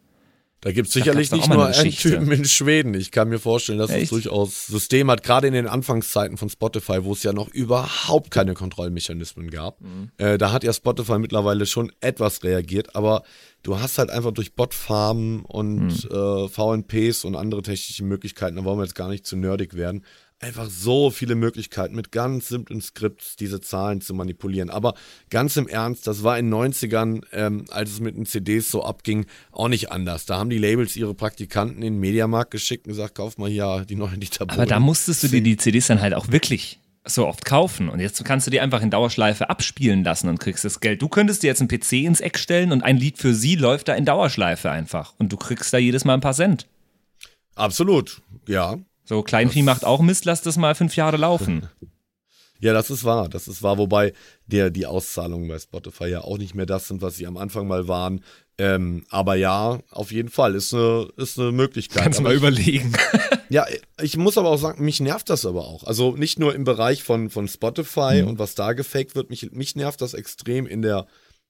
Da 0.63 0.73
gibt 0.73 0.89
es 0.89 0.95
sicherlich 0.95 1.31
nicht 1.31 1.49
nur 1.49 1.67
einen 1.67 1.91
Typen 1.91 2.33
in 2.33 2.45
Schweden. 2.45 2.95
Ich 2.95 3.11
kann 3.11 3.29
mir 3.29 3.39
vorstellen, 3.39 3.79
dass 3.79 3.91
Echt? 3.91 4.05
es 4.05 4.09
durchaus 4.11 4.67
System 4.67 5.11
hat, 5.11 5.23
gerade 5.23 5.47
in 5.47 5.53
den 5.53 5.67
Anfangszeiten 5.67 6.39
von 6.39 6.49
Spotify, 6.49 7.05
wo 7.05 7.13
es 7.13 7.23
ja 7.23 7.33
noch 7.33 7.49
überhaupt 7.49 8.31
keine 8.31 8.55
Kontrollmechanismen 8.55 9.51
gab. 9.51 9.81
Mhm. 9.81 10.11
Äh, 10.17 10.39
da 10.39 10.53
hat 10.53 10.65
ja 10.65 10.73
Spotify 10.73 11.19
mittlerweile 11.19 11.67
schon 11.67 11.93
etwas 12.01 12.43
reagiert, 12.43 12.97
aber 12.97 13.23
du 13.63 13.79
hast 13.79 13.99
halt 13.99 14.11
einfach 14.11 14.33
durch 14.33 14.55
Botfarmen 14.55 15.45
und 15.45 16.05
mhm. 16.05 16.11
äh, 16.11 16.49
VNPs 16.49 17.25
und 17.25 17.37
andere 17.37 17.61
technische 17.63 18.05
Möglichkeiten, 18.05 18.57
da 18.57 18.65
wollen 18.65 18.79
wir 18.79 18.85
jetzt 18.85 18.95
gar 18.95 19.09
nicht 19.09 19.27
zu 19.27 19.37
nerdig 19.37 19.75
werden, 19.75 20.05
einfach 20.40 20.69
so 20.69 21.11
viele 21.11 21.35
Möglichkeiten 21.35 21.95
mit 21.95 22.12
ganz 22.12 22.49
simplen 22.49 22.81
Skripts 22.81 23.37
diese 23.37 23.61
Zahlen 23.61 24.00
zu 24.00 24.14
manipulieren. 24.14 24.71
Aber 24.71 24.95
ganz 25.31 25.57
im 25.57 25.66
Ernst, 25.66 26.07
das 26.07 26.23
war 26.23 26.38
in 26.38 26.50
den 26.50 26.55
90ern, 26.55 27.23
ähm, 27.33 27.64
als 27.71 27.90
es 27.90 28.00
mit 28.00 28.16
den 28.16 28.26
CDs 28.26 28.71
so 28.71 28.85
abging, 28.85 29.26
auch 29.50 29.69
nicht 29.69 29.90
anders. 29.90 30.26
Da 30.26 30.38
haben 30.38 30.50
die 30.50 30.59
Labels 30.59 30.95
ihre 30.97 31.14
Praktikanten 31.14 31.78
in 31.78 31.95
den 31.95 32.00
Mediamarkt 32.00 32.50
geschickt 32.50 32.87
und 32.87 32.93
gesagt, 32.93 33.14
kauf 33.14 33.38
mal 33.38 33.49
hier 33.49 33.85
die 33.88 33.97
neuen 33.97 34.21
Dieter 34.21 34.47
Aber 34.49 34.66
da 34.66 34.78
musstest 34.78 35.23
du 35.23 35.28
dir 35.28 35.43
die 35.43 35.57
CDs 35.57 35.87
dann 35.87 36.00
halt 36.00 36.14
auch 36.14 36.31
wirklich 36.31 36.81
so 37.07 37.26
oft 37.26 37.45
kaufen. 37.45 37.88
Und 37.88 38.00
jetzt 38.00 38.23
kannst 38.25 38.47
du 38.47 38.50
die 38.50 38.61
einfach 38.61 38.83
in 38.83 38.90
Dauerschleife 38.90 39.49
abspielen 39.49 40.05
lassen 40.05 40.28
und 40.28 40.38
kriegst 40.38 40.64
das 40.64 40.81
Geld. 40.81 41.00
Du 41.00 41.09
könntest 41.09 41.43
dir 41.43 41.47
jetzt 41.47 41.61
einen 41.61 41.69
PC 41.69 41.93
ins 42.05 42.21
Eck 42.21 42.38
stellen 42.38 42.73
und 42.73 42.83
ein 42.83 42.97
Lied 42.97 43.19
für 43.19 43.33
sie 43.33 43.55
läuft 43.55 43.88
da 43.88 43.95
in 43.95 44.05
Dauerschleife 44.05 44.71
einfach. 44.71 45.14
Und 45.19 45.33
du 45.33 45.37
kriegst 45.37 45.73
da 45.73 45.78
jedes 45.78 46.05
Mal 46.05 46.14
ein 46.14 46.21
paar 46.21 46.35
Cent. 46.35 46.66
Absolut, 47.55 48.21
ja. 48.47 48.78
So, 49.07 49.23
Kleinvieh 49.23 49.63
macht 49.63 49.85
auch 49.85 50.01
Mist, 50.03 50.25
lass 50.25 50.43
das 50.43 50.57
mal 50.57 50.75
fünf 50.75 50.97
Jahre 50.97 51.17
laufen. 51.17 51.69
Ja, 52.59 52.73
das 52.73 52.89
ist 52.91 53.05
wahr, 53.05 53.29
das 53.29 53.49
ist 53.49 53.63
wahr, 53.63 53.77
wobei 53.77 54.15
der, 54.47 54.71
die 54.71 54.87
Auszahlungen 54.87 55.47
bei 55.47 55.59
Spotify 55.59 56.07
ja 56.07 56.23
auch 56.23 56.39
nicht 56.39 56.55
mehr 56.55 56.65
das 56.65 56.89
sind, 56.89 57.03
was 57.03 57.17
sie 57.17 57.27
am 57.27 57.37
Anfang 57.37 57.69
mal 57.69 57.87
waren. 57.87 58.25
Ähm, 58.57 59.05
aber 59.11 59.35
ja, 59.35 59.81
auf 59.91 60.11
jeden 60.11 60.31
Fall, 60.31 60.55
ist 60.55 60.73
eine, 60.73 61.11
ist 61.19 61.39
eine 61.39 61.53
Möglichkeit. 61.53 62.05
Kannst 62.05 62.19
du 62.19 62.23
mal 62.23 62.35
überlegen. 62.35 62.95
ja, 63.51 63.67
ich 64.01 64.17
muss 64.17 64.39
aber 64.39 64.49
auch 64.49 64.57
sagen, 64.57 64.83
mich 64.83 65.01
nervt 65.01 65.29
das 65.29 65.45
aber 65.45 65.67
auch. 65.67 65.85
Also 65.85 66.17
nicht 66.17 66.39
nur 66.39 66.55
im 66.55 66.65
Bereich 66.65 67.03
von, 67.03 67.29
von 67.29 67.47
Spotify 67.47 68.23
mhm. 68.23 68.29
und 68.29 68.39
was 68.39 68.55
da 68.55 68.73
gefaked 68.73 69.15
wird, 69.15 69.29
mich, 69.29 69.53
mich 69.53 69.77
nervt 69.77 70.01
das 70.01 70.15
extrem 70.15 70.67
in 70.67 70.81
der, 70.81 71.07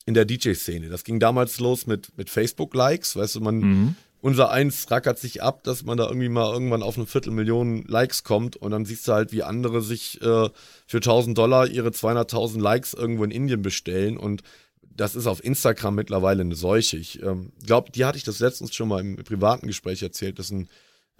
in 0.06 0.14
der 0.14 0.24
DJ-Szene. 0.24 0.88
Das 0.88 1.04
ging 1.04 1.20
damals 1.20 1.60
los 1.60 1.86
mit, 1.86 2.18
mit 2.18 2.30
Facebook-Likes, 2.30 3.14
weißt 3.14 3.36
du, 3.36 3.40
man, 3.40 3.58
mhm 3.58 3.96
unser 4.26 4.50
Eins 4.50 4.90
rackert 4.90 5.20
sich 5.20 5.40
ab, 5.40 5.62
dass 5.62 5.84
man 5.84 5.98
da 5.98 6.08
irgendwie 6.08 6.28
mal 6.28 6.52
irgendwann 6.52 6.82
auf 6.82 6.96
eine 6.96 7.06
Viertelmillion 7.06 7.84
Likes 7.86 8.24
kommt 8.24 8.56
und 8.56 8.72
dann 8.72 8.84
siehst 8.84 9.06
du 9.06 9.12
halt, 9.12 9.30
wie 9.30 9.44
andere 9.44 9.82
sich 9.82 10.20
äh, 10.20 10.50
für 10.84 10.96
1000 10.96 11.38
Dollar 11.38 11.68
ihre 11.68 11.90
200.000 11.90 12.60
Likes 12.60 12.92
irgendwo 12.92 13.22
in 13.22 13.30
Indien 13.30 13.62
bestellen 13.62 14.16
und 14.16 14.42
das 14.82 15.14
ist 15.14 15.28
auf 15.28 15.44
Instagram 15.44 15.94
mittlerweile 15.94 16.40
eine 16.40 16.56
Seuche. 16.56 16.96
Ich 16.96 17.22
ähm, 17.22 17.52
glaube, 17.64 17.92
die 17.92 18.04
hatte 18.04 18.18
ich 18.18 18.24
das 18.24 18.40
letztens 18.40 18.74
schon 18.74 18.88
mal 18.88 19.00
im 19.00 19.14
privaten 19.14 19.68
Gespräch 19.68 20.02
erzählt, 20.02 20.40
dass 20.40 20.50
ein, 20.50 20.68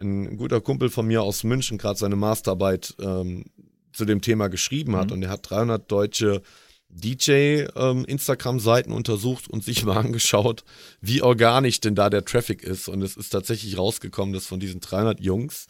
ein 0.01 0.37
guter 0.37 0.61
Kumpel 0.61 0.91
von 0.91 1.07
mir 1.07 1.23
aus 1.23 1.45
München 1.45 1.79
gerade 1.79 2.01
seine 2.01 2.17
Masterarbeit 2.17 2.97
ähm, 3.01 3.45
zu 3.93 4.05
dem 4.05 4.21
Thema 4.21 4.49
geschrieben 4.49 4.97
hat 4.97 5.11
mhm. 5.11 5.13
und 5.13 5.23
er 5.23 5.31
hat 5.31 5.49
300 5.49 5.89
deutsche 5.89 6.43
DJ-Instagram-Seiten 7.01 8.91
ähm, 8.91 8.97
untersucht 8.97 9.49
und 9.49 9.65
sich 9.65 9.85
mal 9.87 9.97
angeschaut, 9.97 10.65
wie 11.01 11.23
organisch 11.23 11.81
denn 11.81 11.95
da 11.95 12.11
der 12.11 12.25
Traffic 12.25 12.63
ist. 12.63 12.89
Und 12.89 13.03
es 13.03 13.17
ist 13.17 13.31
tatsächlich 13.31 13.79
rausgekommen, 13.79 14.33
dass 14.33 14.47
von 14.47 14.61
diesen 14.61 14.81
300 14.81 15.21
Jungs 15.21 15.67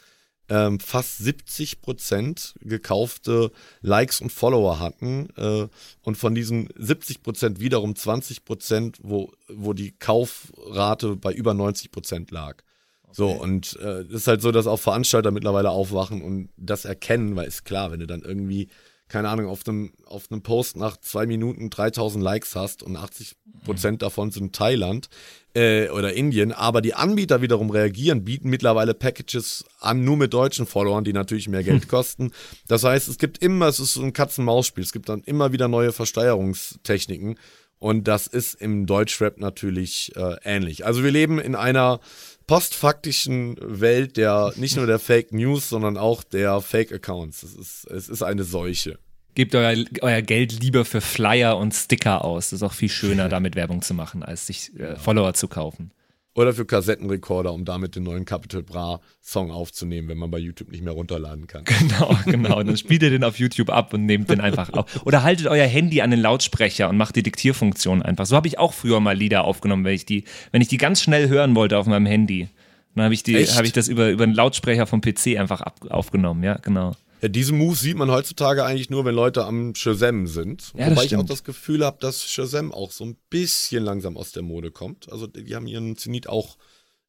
ähm, 0.49 0.79
fast 0.79 1.19
70 1.19 1.81
Prozent 1.81 2.55
gekaufte 2.61 3.51
Likes 3.81 4.21
und 4.21 4.31
Follower 4.31 4.79
hatten. 4.79 5.29
Äh, 5.37 5.69
und 6.03 6.17
von 6.17 6.35
diesen 6.35 6.69
70 6.77 7.23
Prozent 7.23 7.61
wiederum 7.61 7.97
20 7.97 8.45
Prozent, 8.45 8.99
wo, 9.03 9.33
wo 9.49 9.73
die 9.73 9.93
Kaufrate 9.93 11.17
bei 11.17 11.33
über 11.33 11.55
90 11.55 11.91
Prozent 11.91 12.31
lag. 12.31 12.59
Okay. 13.05 13.15
So, 13.15 13.31
und 13.31 13.75
es 13.75 14.11
äh, 14.11 14.15
ist 14.15 14.27
halt 14.27 14.43
so, 14.43 14.53
dass 14.53 14.67
auch 14.67 14.79
Veranstalter 14.79 15.31
mittlerweile 15.31 15.71
aufwachen 15.71 16.23
und 16.23 16.51
das 16.57 16.85
erkennen, 16.85 17.37
weil 17.37 17.49
ist 17.49 17.65
klar, 17.65 17.91
wenn 17.91 18.01
du 18.01 18.07
dann 18.07 18.23
irgendwie 18.23 18.69
keine 19.09 19.29
Ahnung, 19.29 19.47
auf 19.47 19.67
einem, 19.67 19.93
auf 20.05 20.31
einem 20.31 20.43
Post 20.43 20.77
nach 20.77 20.97
zwei 20.97 21.27
Minuten 21.27 21.71
3000 21.71 22.23
Likes 22.23 22.57
hast 22.57 22.83
und 22.83 22.97
80 22.97 23.37
Prozent 23.65 24.03
davon 24.03 24.31
sind 24.31 24.55
Thailand 24.55 25.09
äh, 25.55 25.89
oder 25.91 26.13
Indien, 26.13 26.53
aber 26.53 26.81
die 26.81 26.95
Anbieter 26.95 27.41
wiederum 27.41 27.71
reagieren, 27.71 28.25
bieten 28.25 28.49
mittlerweile 28.51 28.95
Packages 28.95 29.65
an, 29.81 30.05
nur 30.05 30.17
mit 30.17 30.35
deutschen 30.35 30.67
Followern, 30.67 31.05
die 31.05 31.13
natürlich 31.13 31.49
mehr 31.49 31.63
Geld 31.63 31.89
kosten. 31.89 32.33
Das 32.69 32.85
heißt, 32.85 33.09
es 33.09 33.19
gibt 33.19 33.39
immer, 33.39 33.69
es 33.69 33.81
ist 33.81 33.95
so 33.95 34.03
ein 34.03 34.13
Katz-und-Maus-Spiel, 34.13 34.85
es 34.85 34.93
gibt 34.93 35.09
dann 35.09 35.23
immer 35.23 35.53
wieder 35.53 35.69
neue 35.69 35.93
Versteuerungstechniken 35.93 37.39
und 37.79 38.09
das 38.09 38.27
ist 38.27 38.55
im 38.55 38.87
Deutschrap 38.87 39.39
natürlich 39.39 40.13
äh, 40.17 40.37
ähnlich. 40.45 40.87
Also 40.87 41.05
wir 41.05 41.11
leben 41.11 41.39
in 41.39 41.55
einer 41.55 42.01
postfaktischen 42.47 43.57
Welt 43.61 44.17
der 44.17 44.53
nicht 44.57 44.77
nur 44.77 44.87
der 44.87 44.99
Fake 44.99 45.33
News, 45.33 45.69
sondern 45.69 45.97
auch 45.97 46.23
der 46.23 46.61
Fake 46.61 46.93
Accounts. 46.93 47.43
Es 47.43 47.55
ist, 47.55 47.91
es 47.91 48.09
ist 48.09 48.23
eine 48.23 48.45
Seuche. 48.45 48.99
Gebt 49.35 49.55
euer, 49.55 49.85
euer 50.01 50.23
Geld 50.23 50.63
lieber 50.63 50.85
für 50.85 51.01
Flyer 51.01 51.59
und 51.59 51.75
Sticker 51.75 52.25
aus. 52.25 52.51
Das 52.51 52.61
ist 52.61 52.63
auch 52.63 52.73
viel 52.73 52.89
schöner, 52.89 53.29
damit 53.31 53.55
Werbung 53.55 53.83
zu 53.83 53.95
machen, 53.95 54.23
als 54.23 54.47
sich 54.47 54.75
äh, 54.79 54.97
Follower 54.97 55.35
zu 55.35 55.49
kaufen. 55.49 55.91
Oder 56.37 56.53
für 56.53 56.67
Kassettenrekorder, 56.67 57.53
um 57.53 57.65
damit 57.65 57.97
den 57.97 58.03
neuen 58.03 58.27
Capital 58.27 58.63
Bra 58.63 59.01
Song 59.23 59.51
aufzunehmen, 59.51 60.09
wenn 60.09 60.19
man 60.19 60.31
bei 60.31 60.39
YouTube 60.39 60.71
nicht 60.71 60.85
mehr 60.85 60.93
runterladen 60.93 61.47
kann. 61.47 61.65
Genau, 61.65 62.15
genau. 62.27 62.63
Dann 62.63 62.77
spielt 62.77 63.03
ihr 63.03 63.11
den 63.11 63.25
auf 63.25 63.39
YouTube 63.39 63.71
ab 63.71 63.95
und 63.95 64.05
nehmt 64.05 64.29
den 64.29 64.41
einfach 64.43 64.71
auf. 64.75 65.07
Oder 65.07 65.23
haltet 65.23 65.47
euer 65.47 65.67
Handy 65.67 66.03
an 66.03 66.11
den 66.11 66.21
Lautsprecher 66.21 66.91
und 66.91 66.99
macht 66.99 67.17
die 67.17 67.23
Diktierfunktion 67.23 68.03
einfach. 68.03 68.27
So 68.27 68.37
habe 68.37 68.49
ich 68.49 68.59
auch 68.59 68.75
früher 68.75 69.01
mal 69.01 69.17
Lieder 69.17 69.45
aufgenommen, 69.45 69.85
wenn 69.85 69.95
ich 69.95 70.05
die, 70.05 70.25
wenn 70.53 70.61
ich 70.61 70.69
die 70.69 70.77
ganz 70.77 71.01
schnell 71.01 71.31
hören 71.31 71.55
wollte 71.55 71.79
auf 71.79 71.87
meinem 71.87 72.07
Handy. 72.07 72.51
Dann 72.95 73.05
habe 73.05 73.15
ich, 73.15 73.23
hab 73.25 73.65
ich 73.65 73.73
das 73.73 73.89
über, 73.89 74.11
über 74.11 74.25
einen 74.25 74.35
Lautsprecher 74.35 74.87
vom 74.87 75.01
PC 75.01 75.39
einfach 75.39 75.63
ab, 75.63 75.81
aufgenommen, 75.89 76.43
ja, 76.43 76.59
genau. 76.59 76.93
Ja, 77.23 77.29
diese 77.29 77.53
Moves 77.53 77.81
sieht 77.81 77.97
man 77.97 78.11
heutzutage 78.11 78.65
eigentlich 78.65 78.91
nur, 78.91 79.05
wenn 79.05 79.15
Leute 79.15 79.45
am 79.45 79.75
Shazam 79.75 80.27
sind. 80.27 80.73
Ja, 80.77 80.91
Wobei 80.91 81.05
ich 81.05 81.17
auch 81.17 81.25
das 81.25 81.45
Gefühl 81.45 81.85
habe, 81.85 81.97
dass 82.01 82.25
Shazam 82.25 82.73
auch 82.73 82.91
so 82.91 83.05
ein 83.05 83.17
bisschen 83.31 83.85
langsam 83.85 84.17
aus 84.17 84.33
der 84.33 84.43
Mode 84.43 84.71
kommt. 84.71 85.11
Also 85.11 85.27
die 85.27 85.55
haben 85.55 85.67
ihren 85.67 85.97
Zenit 85.97 86.29
auch 86.29 86.57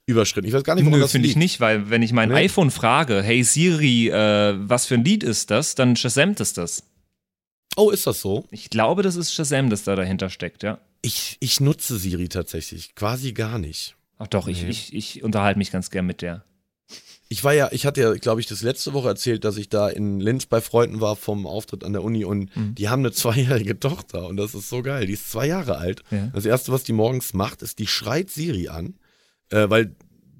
überschritten. 0.05 0.47
Ich 0.47 0.53
weiß 0.53 0.63
gar 0.63 0.75
nicht, 0.75 0.85
warum 0.85 0.97
Nö, 0.97 1.03
das 1.03 1.11
finde 1.11 1.27
ich 1.27 1.35
nicht, 1.35 1.59
weil 1.59 1.89
wenn 1.89 2.01
ich 2.01 2.13
mein 2.13 2.29
nee. 2.29 2.35
iPhone 2.35 2.71
frage, 2.71 3.21
hey 3.21 3.43
Siri, 3.43 4.07
äh, 4.07 4.55
was 4.57 4.85
für 4.85 4.95
ein 4.95 5.03
Lied 5.03 5.23
ist 5.23 5.51
das, 5.51 5.75
dann 5.75 5.95
Shazamt 5.95 6.39
es 6.39 6.53
das. 6.53 6.83
Oh, 7.75 7.91
ist 7.91 8.07
das 8.07 8.21
so? 8.21 8.45
Ich 8.49 8.69
glaube, 8.69 9.03
das 9.03 9.17
ist 9.17 9.33
Shazam, 9.33 9.69
das 9.69 9.83
da 9.83 9.95
dahinter 9.95 10.29
steckt, 10.29 10.63
ja. 10.63 10.79
Ich, 11.01 11.37
ich 11.41 11.59
nutze 11.59 11.97
Siri 11.97 12.29
tatsächlich 12.29 12.95
quasi 12.95 13.33
gar 13.33 13.59
nicht. 13.59 13.95
Ach 14.17 14.27
doch, 14.27 14.47
nee. 14.47 14.53
ich, 14.53 14.67
ich, 14.67 14.93
ich 14.95 15.23
unterhalte 15.23 15.59
mich 15.59 15.71
ganz 15.71 15.91
gern 15.91 16.05
mit 16.05 16.21
der. 16.21 16.43
Ich 17.29 17.43
war 17.43 17.53
ja, 17.53 17.69
ich 17.71 17.85
hatte 17.85 18.01
ja, 18.01 18.13
glaube 18.13 18.39
ich, 18.39 18.47
das 18.47 18.61
letzte 18.61 18.93
Woche 18.93 19.09
erzählt, 19.09 19.43
dass 19.43 19.57
ich 19.57 19.69
da 19.69 19.89
in 19.89 20.19
Linz 20.19 20.45
bei 20.45 20.61
Freunden 20.61 21.01
war 21.01 21.15
vom 21.15 21.45
Auftritt 21.45 21.83
an 21.83 21.93
der 21.93 22.03
Uni 22.03 22.23
und 22.23 22.55
mhm. 22.55 22.75
die 22.75 22.89
haben 22.89 23.01
eine 23.01 23.11
zweijährige 23.11 23.79
Tochter 23.79 24.27
und 24.27 24.37
das 24.37 24.55
ist 24.55 24.69
so 24.69 24.81
geil. 24.81 25.07
Die 25.07 25.13
ist 25.13 25.31
zwei 25.31 25.47
Jahre 25.47 25.77
alt. 25.77 26.03
Ja. 26.11 26.27
Das 26.33 26.45
erste, 26.45 26.71
was 26.71 26.83
die 26.83 26.93
morgens 26.93 27.33
macht, 27.33 27.61
ist, 27.61 27.79
die 27.79 27.87
schreit 27.87 28.29
Siri 28.29 28.69
an, 28.69 28.95
äh, 29.49 29.69
weil 29.69 29.95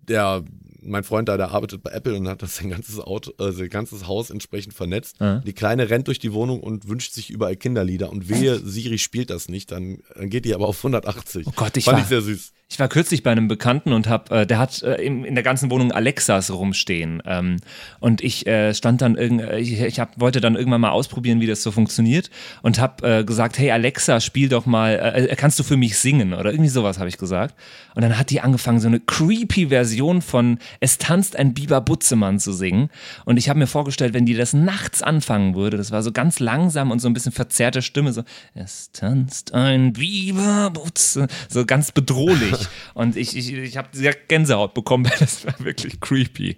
der 0.07 0.43
mein 0.87 1.03
Freund 1.03 1.27
da, 1.27 1.37
der 1.37 1.51
arbeitet 1.51 1.83
bei 1.83 1.91
Apple 1.91 2.15
und 2.15 2.27
hat 2.27 2.41
das 2.41 2.55
sein 2.57 2.69
ganzes 2.69 2.99
Auto, 2.99 3.31
also 3.37 3.59
sein 3.59 3.69
ganzes 3.69 4.07
Haus 4.07 4.29
entsprechend 4.29 4.73
vernetzt. 4.73 5.19
Mhm. 5.19 5.41
Die 5.45 5.53
Kleine 5.53 5.89
rennt 5.89 6.07
durch 6.07 6.19
die 6.19 6.33
Wohnung 6.33 6.61
und 6.61 6.87
wünscht 6.87 7.13
sich 7.13 7.29
überall 7.29 7.55
Kinderlieder 7.55 8.09
und 8.09 8.29
wehe, 8.29 8.59
Siri 8.59 8.97
spielt 8.97 9.29
das 9.29 9.49
nicht, 9.49 9.71
dann, 9.71 9.99
dann 10.15 10.29
geht 10.29 10.45
die 10.45 10.55
aber 10.55 10.67
auf 10.67 10.77
180. 10.77 11.47
Oh 11.47 11.51
Gott, 11.55 11.77
ich 11.77 11.85
Fand 11.85 11.97
war, 11.97 12.03
ich 12.03 12.09
sehr 12.09 12.21
süß. 12.21 12.53
Ich 12.69 12.79
war 12.79 12.89
kürzlich 12.89 13.23
bei 13.23 13.31
einem 13.31 13.47
Bekannten 13.47 13.93
und 13.93 14.09
hab, 14.09 14.29
äh, 14.29 14.45
der 14.45 14.59
hat 14.59 14.83
äh, 14.83 14.95
in, 14.95 15.23
in, 15.23 15.35
der 15.35 15.43
ganzen 15.43 15.71
Wohnung 15.71 15.93
Alexas 15.93 16.51
rumstehen. 16.51 17.23
Ähm, 17.25 17.57
und 18.01 18.21
ich 18.21 18.45
äh, 18.45 18.73
stand 18.73 19.01
dann 19.01 19.15
irgend, 19.15 19.41
äh, 19.41 19.59
ich, 19.59 19.79
ich 19.79 20.01
hab, 20.01 20.19
wollte 20.19 20.41
dann 20.41 20.55
irgendwann 20.55 20.81
mal 20.81 20.89
ausprobieren, 20.89 21.39
wie 21.39 21.47
das 21.47 21.63
so 21.63 21.71
funktioniert 21.71 22.29
und 22.63 22.77
habe 22.77 23.19
äh, 23.19 23.23
gesagt, 23.23 23.57
hey 23.57 23.71
Alexa, 23.71 24.19
spiel 24.19 24.49
doch 24.49 24.65
mal, 24.65 24.95
äh, 25.29 25.35
kannst 25.37 25.57
du 25.59 25.63
für 25.63 25.77
mich 25.77 25.97
singen 25.97 26.33
oder 26.33 26.51
irgendwie 26.51 26.69
sowas 26.69 26.99
habe 26.99 27.07
ich 27.07 27.17
gesagt. 27.17 27.55
Und 27.95 28.01
dann 28.01 28.19
hat 28.19 28.31
die 28.31 28.41
angefangen, 28.41 28.81
so 28.81 28.87
eine 28.89 28.99
creepy 28.99 29.67
Version 29.67 30.21
von 30.21 30.59
Es 30.81 30.97
tanzt 30.97 31.37
ein 31.37 31.53
Biber 31.53 31.79
Butzemann 31.79 32.37
zu 32.37 32.51
singen. 32.51 32.89
Und 33.23 33.37
ich 33.37 33.47
habe 33.47 33.59
mir 33.59 33.67
vorgestellt, 33.67 34.13
wenn 34.13 34.25
die 34.25 34.33
das 34.35 34.53
nachts 34.53 35.01
anfangen 35.01 35.55
würde, 35.55 35.77
das 35.77 35.91
war 35.91 36.03
so 36.03 36.11
ganz 36.11 36.41
langsam 36.41 36.91
und 36.91 36.99
so 36.99 37.07
ein 37.07 37.13
bisschen 37.13 37.31
verzerrte 37.31 37.81
Stimme, 37.81 38.11
so 38.11 38.23
Es 38.53 38.91
tanzt 38.91 39.53
ein 39.53 39.93
Biber 39.93 40.69
Butze, 40.71 41.27
so 41.47 41.65
ganz 41.65 41.93
bedrohlich. 41.93 42.56
Und 42.93 43.15
ich, 43.15 43.35
ich, 43.35 43.51
ich 43.53 43.77
habe 43.77 43.89
Gänsehaut 44.27 44.73
bekommen, 44.73 45.05
weil 45.09 45.17
das 45.19 45.45
war 45.45 45.59
wirklich 45.59 45.99
creepy. 45.99 46.57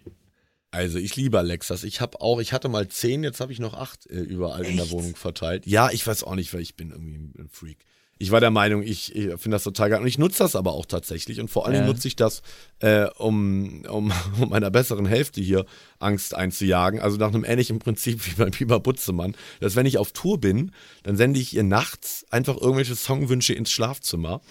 Also 0.72 1.00
ich 1.00 1.16
liebe 1.16 1.40
Alexas. 1.40 1.84
Ich 1.84 2.00
habe 2.00 2.22
auch, 2.22 2.40
ich 2.40 2.54
hatte 2.54 2.70
mal 2.70 2.88
zehn, 2.88 3.24
jetzt 3.24 3.40
habe 3.40 3.52
ich 3.52 3.60
noch 3.60 3.74
acht 3.74 4.06
äh, 4.10 4.20
überall 4.20 4.62
Echt? 4.62 4.72
in 4.72 4.78
der 4.78 4.92
Wohnung 4.92 5.16
verteilt. 5.16 5.66
Ja, 5.66 5.90
ich 5.90 6.06
weiß 6.06 6.24
auch 6.24 6.36
nicht, 6.36 6.54
weil 6.54 6.62
ich 6.62 6.76
bin 6.76 6.92
irgendwie 6.92 7.16
ein 7.40 7.50
Freak. 7.50 7.86
Ich 8.22 8.32
war 8.32 8.42
der 8.42 8.52
Meinung, 8.52 8.84
ich, 8.84 9.16
ich 9.16 9.28
finde 9.40 9.56
das 9.56 9.64
total 9.64 9.90
geil. 9.90 10.02
Und 10.02 10.08
ich 10.08 10.18
nutze 10.18 10.40
das 10.40 10.56
aber 10.56 10.74
auch 10.74 10.86
tatsächlich. 10.86 11.40
Und 11.40 11.48
vor 11.48 11.66
allem 11.66 11.82
ja. 11.82 11.86
nutze 11.86 12.08
ich 12.08 12.18
das, 12.18 12.42
äh, 12.80 13.08
um, 13.18 13.84
um, 13.86 14.12
um 14.42 14.54
einer 14.54 14.70
besseren 14.70 15.06
Hälfte 15.06 15.42
hier 15.42 15.66
Angst 16.00 16.34
einzujagen. 16.34 17.00
Also 17.00 17.18
nach 17.18 17.28
einem 17.28 17.44
ähnlichen 17.44 17.80
Prinzip 17.80 18.26
wie 18.26 18.36
beim 18.36 18.52
Biber 18.52 18.80
Butzemann, 18.80 19.36
dass 19.60 19.76
wenn 19.76 19.86
ich 19.86 19.98
auf 19.98 20.12
Tour 20.12 20.40
bin, 20.40 20.72
dann 21.04 21.18
sende 21.18 21.40
ich 21.40 21.56
ihr 21.56 21.64
nachts 21.64 22.26
einfach 22.32 22.58
irgendwelche 22.58 22.96
Songwünsche 22.96 23.54
ins 23.54 23.72
Schlafzimmer. 23.72 24.42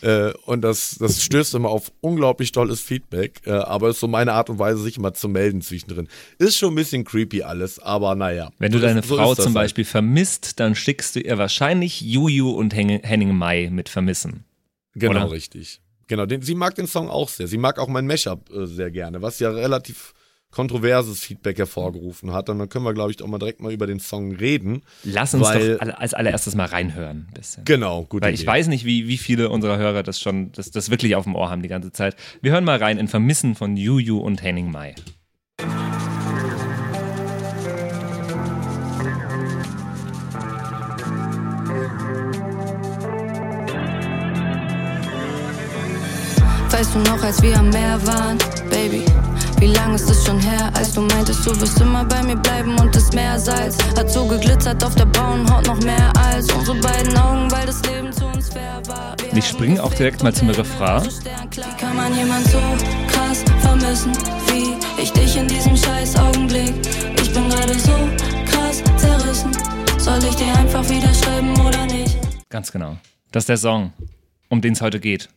Äh, 0.00 0.32
und 0.44 0.62
das, 0.62 0.96
das 0.98 1.22
stößt 1.22 1.54
immer 1.54 1.68
auf 1.68 1.92
unglaublich 2.00 2.52
tolles 2.52 2.80
Feedback. 2.80 3.42
Äh, 3.46 3.52
aber 3.52 3.90
ist 3.90 4.00
so 4.00 4.08
meine 4.08 4.32
Art 4.32 4.50
und 4.50 4.58
Weise, 4.58 4.82
sich 4.82 4.96
immer 4.96 5.14
zu 5.14 5.28
melden 5.28 5.62
zwischendrin. 5.62 6.08
Ist 6.38 6.56
schon 6.56 6.72
ein 6.72 6.76
bisschen 6.76 7.04
creepy 7.04 7.42
alles, 7.42 7.78
aber 7.78 8.14
naja. 8.14 8.50
Wenn 8.58 8.72
du 8.72 8.80
deine 8.80 9.02
so 9.02 9.16
Frau 9.16 9.34
zum 9.34 9.46
halt. 9.46 9.54
Beispiel 9.54 9.84
vermisst, 9.84 10.58
dann 10.60 10.74
schickst 10.74 11.16
du 11.16 11.20
ihr 11.20 11.38
wahrscheinlich 11.38 12.00
Juju 12.00 12.50
und 12.50 12.74
Henning 12.74 13.36
Mai 13.36 13.68
mit 13.70 13.88
Vermissen. 13.88 14.44
Genau, 14.94 15.24
Oder? 15.24 15.32
richtig. 15.32 15.80
Genau, 16.06 16.26
den, 16.26 16.42
sie 16.42 16.54
mag 16.54 16.74
den 16.74 16.86
Song 16.86 17.08
auch 17.08 17.28
sehr. 17.28 17.46
Sie 17.46 17.58
mag 17.58 17.78
auch 17.78 17.88
mein 17.88 18.06
Mashup 18.06 18.50
äh, 18.50 18.66
sehr 18.66 18.90
gerne, 18.90 19.22
was 19.22 19.38
ja 19.38 19.50
relativ 19.50 20.14
kontroverses 20.54 21.20
Feedback 21.20 21.58
hervorgerufen 21.58 22.32
hat. 22.32 22.48
Und 22.48 22.58
dann 22.58 22.68
können 22.68 22.84
wir, 22.84 22.94
glaube 22.94 23.10
ich, 23.10 23.22
auch 23.22 23.26
mal 23.26 23.38
direkt 23.38 23.60
mal 23.60 23.72
über 23.72 23.86
den 23.86 24.00
Song 24.00 24.32
reden. 24.32 24.82
Lass 25.02 25.34
uns 25.34 25.44
weil, 25.44 25.76
doch 25.76 25.98
als 25.98 26.14
allererstes 26.14 26.54
mal 26.54 26.66
reinhören. 26.66 27.28
Bisschen. 27.34 27.64
Genau, 27.64 28.04
gut. 28.04 28.22
Weil 28.22 28.34
ich 28.34 28.46
weiß 28.46 28.68
nicht, 28.68 28.84
wie, 28.84 29.08
wie 29.08 29.18
viele 29.18 29.50
unserer 29.50 29.76
Hörer 29.76 30.02
das 30.02 30.20
schon, 30.20 30.52
das, 30.52 30.70
das 30.70 30.90
wirklich 30.90 31.16
auf 31.16 31.24
dem 31.24 31.34
Ohr 31.34 31.50
haben 31.50 31.62
die 31.62 31.68
ganze 31.68 31.92
Zeit. 31.92 32.16
Wir 32.40 32.52
hören 32.52 32.64
mal 32.64 32.78
rein 32.78 32.98
in 32.98 33.08
Vermissen 33.08 33.54
von 33.54 33.76
Juju 33.76 34.18
und 34.18 34.42
Henning 34.42 34.70
Mai. 34.70 34.94
Weißt 46.70 46.94
du 46.94 46.98
noch, 47.00 47.22
als 47.22 47.40
wir 47.40 47.56
am 47.56 47.70
Meer 47.70 48.04
waren, 48.04 48.36
Baby? 48.68 49.04
Wie 49.60 49.66
lang 49.72 49.94
ist 49.94 50.10
es 50.10 50.24
schon 50.26 50.38
her, 50.40 50.70
als 50.74 50.92
du 50.92 51.00
meintest, 51.02 51.46
du 51.46 51.58
wirst 51.60 51.80
immer 51.80 52.04
bei 52.04 52.22
mir 52.22 52.36
bleiben 52.36 52.78
und 52.78 52.94
das 52.94 53.12
Meersalz 53.12 53.78
hat 53.96 54.10
so 54.10 54.26
geglitzert 54.26 54.82
auf 54.84 54.94
der 54.94 55.06
braunen 55.06 55.50
Haut 55.52 55.66
noch 55.66 55.80
mehr 55.82 56.12
als 56.16 56.52
unsere 56.52 56.78
beiden 56.80 57.16
Augen, 57.16 57.50
weil 57.50 57.66
das 57.66 57.82
Leben 57.84 58.12
zu 58.12 58.26
uns 58.26 58.48
fair 58.50 58.82
war. 58.86 59.16
Wir 59.18 59.38
ich 59.38 59.48
springe 59.48 59.82
auch 59.82 59.92
direkt 59.94 60.22
mal 60.22 60.34
zum 60.34 60.50
Refrain. 60.50 61.04
Wie 61.04 61.76
kann 61.80 61.96
man 61.96 62.14
jemand 62.14 62.46
so 62.48 62.58
krass 63.08 63.44
vermissen, 63.60 64.12
wie 64.48 65.02
ich 65.02 65.12
dich 65.12 65.36
in 65.36 65.48
diesem 65.48 65.76
scheiß 65.76 66.16
Augenblick? 66.16 66.74
Ich 67.20 67.32
bin 67.32 67.48
gerade 67.48 67.78
so 67.78 67.92
krass 68.46 68.82
zerrissen. 68.96 69.52
Soll 69.98 70.22
ich 70.28 70.34
dir 70.34 70.54
einfach 70.58 70.86
wieder 70.88 71.12
schreiben 71.14 71.58
oder 71.60 71.86
nicht? 71.86 72.18
Ganz 72.50 72.70
genau. 72.70 72.98
Das 73.32 73.44
ist 73.44 73.48
der 73.48 73.56
Song, 73.56 73.92
um 74.50 74.60
den 74.60 74.74
es 74.74 74.82
heute 74.82 75.00
geht. 75.00 75.28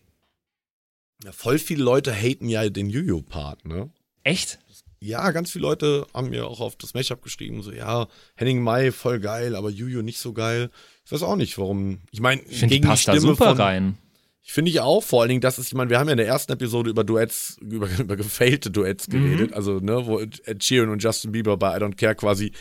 Ja, 1.23 1.31
voll 1.31 1.57
viele 1.57 1.83
Leute 1.83 2.13
haten 2.13 2.49
ja 2.49 2.69
den 2.69 2.89
Juju-Part, 2.89 3.65
ne? 3.65 3.89
Echt? 4.27 4.59
Ja, 4.99 5.31
ganz 5.31 5.51
viele 5.51 5.61
Leute 5.61 6.05
haben 6.13 6.31
mir 6.31 6.47
auch 6.47 6.59
auf 6.59 6.75
das 6.75 6.93
Matchup 6.93 7.21
geschrieben, 7.21 7.61
so, 7.61 7.71
ja, 7.71 8.07
Henning 8.35 8.61
Mai 8.61 8.91
voll 8.91 9.19
geil, 9.19 9.55
aber 9.55 9.69
Juju 9.69 10.01
nicht 10.01 10.19
so 10.19 10.33
geil. 10.33 10.69
Ich 11.05 11.11
weiß 11.11 11.23
auch 11.23 11.35
nicht, 11.35 11.57
warum. 11.57 11.99
Ich 12.11 12.19
meine, 12.19 12.41
gegen 12.41 12.67
die, 12.67 12.79
passt 12.81 13.03
Stimme 13.03 13.17
da 13.17 13.21
super 13.21 13.47
von, 13.49 13.57
rein. 13.57 13.97
Ich 14.43 14.51
finde 14.51 14.71
ich 14.71 14.81
auch, 14.81 15.01
vor 15.01 15.21
allen 15.21 15.29
Dingen, 15.29 15.41
dass 15.41 15.59
es, 15.59 15.67
ich 15.67 15.75
meine, 15.75 15.89
wir 15.89 15.99
haben 15.99 16.07
ja 16.07 16.13
in 16.13 16.17
der 16.17 16.27
ersten 16.27 16.51
Episode 16.51 16.89
über 16.89 17.05
Duets, 17.05 17.57
über, 17.61 17.87
über 17.99 18.17
gefailte 18.17 18.69
Duets 18.69 19.07
geredet, 19.07 19.51
mhm. 19.51 19.55
also, 19.55 19.79
ne, 19.79 20.05
wo 20.05 20.19
Ed 20.19 20.63
Sheeran 20.63 20.89
und 20.89 21.01
Justin 21.01 21.31
Bieber 21.31 21.55
bei 21.55 21.77
I 21.77 21.79
Don't 21.79 21.95
Care 21.95 22.15
quasi 22.15 22.51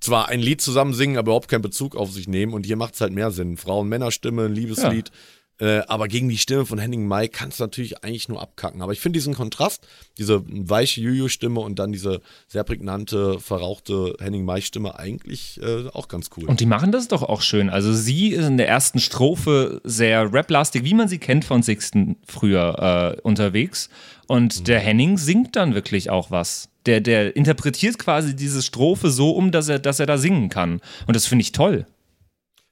zwar 0.00 0.28
ein 0.28 0.40
Lied 0.40 0.60
zusammen 0.60 0.94
singen, 0.94 1.18
aber 1.18 1.28
überhaupt 1.28 1.48
keinen 1.48 1.62
Bezug 1.62 1.94
auf 1.94 2.10
sich 2.10 2.26
nehmen 2.26 2.52
und 2.52 2.66
hier 2.66 2.76
macht 2.76 2.94
es 2.94 3.00
halt 3.00 3.12
mehr 3.12 3.30
Sinn. 3.30 3.56
Frauen-Männer-Stimme, 3.56 4.46
ein 4.46 4.54
Liebeslied. 4.54 5.08
Ja. 5.08 5.14
Äh, 5.60 5.82
aber 5.86 6.08
gegen 6.08 6.28
die 6.28 6.38
Stimme 6.38 6.66
von 6.66 6.78
Henning 6.78 7.06
Mai 7.06 7.28
kannst 7.28 7.60
du 7.60 7.64
natürlich 7.64 8.02
eigentlich 8.02 8.28
nur 8.28 8.40
abkacken. 8.40 8.82
Aber 8.82 8.92
ich 8.92 9.00
finde 9.00 9.18
diesen 9.18 9.34
Kontrast, 9.34 9.86
diese 10.18 10.42
weiche 10.46 11.00
Juju-Stimme 11.00 11.60
und 11.60 11.78
dann 11.78 11.92
diese 11.92 12.20
sehr 12.48 12.64
prägnante, 12.64 13.38
verrauchte 13.38 14.14
Henning 14.18 14.44
Mai-Stimme 14.44 14.98
eigentlich 14.98 15.60
äh, 15.62 15.88
auch 15.92 16.08
ganz 16.08 16.30
cool. 16.36 16.48
Und 16.48 16.60
die 16.60 16.66
machen 16.66 16.90
das 16.90 17.08
doch 17.08 17.22
auch 17.22 17.42
schön. 17.42 17.70
Also 17.70 17.92
sie 17.92 18.28
ist 18.28 18.46
in 18.46 18.56
der 18.56 18.68
ersten 18.68 18.98
Strophe 18.98 19.80
sehr 19.84 20.32
rap-lastig, 20.32 20.84
wie 20.84 20.94
man 20.94 21.08
sie 21.08 21.18
kennt 21.18 21.44
von 21.44 21.62
Sixten 21.62 22.16
früher 22.26 23.16
äh, 23.16 23.20
unterwegs. 23.20 23.88
Und 24.26 24.60
mhm. 24.60 24.64
der 24.64 24.80
Henning 24.80 25.18
singt 25.18 25.56
dann 25.56 25.74
wirklich 25.74 26.10
auch 26.10 26.30
was. 26.30 26.70
Der, 26.86 27.00
der 27.00 27.36
interpretiert 27.36 27.98
quasi 27.98 28.34
diese 28.34 28.62
Strophe 28.62 29.10
so 29.10 29.30
um, 29.30 29.52
dass 29.52 29.68
er, 29.68 29.78
dass 29.78 30.00
er 30.00 30.06
da 30.06 30.18
singen 30.18 30.48
kann. 30.48 30.80
Und 31.06 31.14
das 31.14 31.26
finde 31.26 31.42
ich 31.42 31.52
toll. 31.52 31.86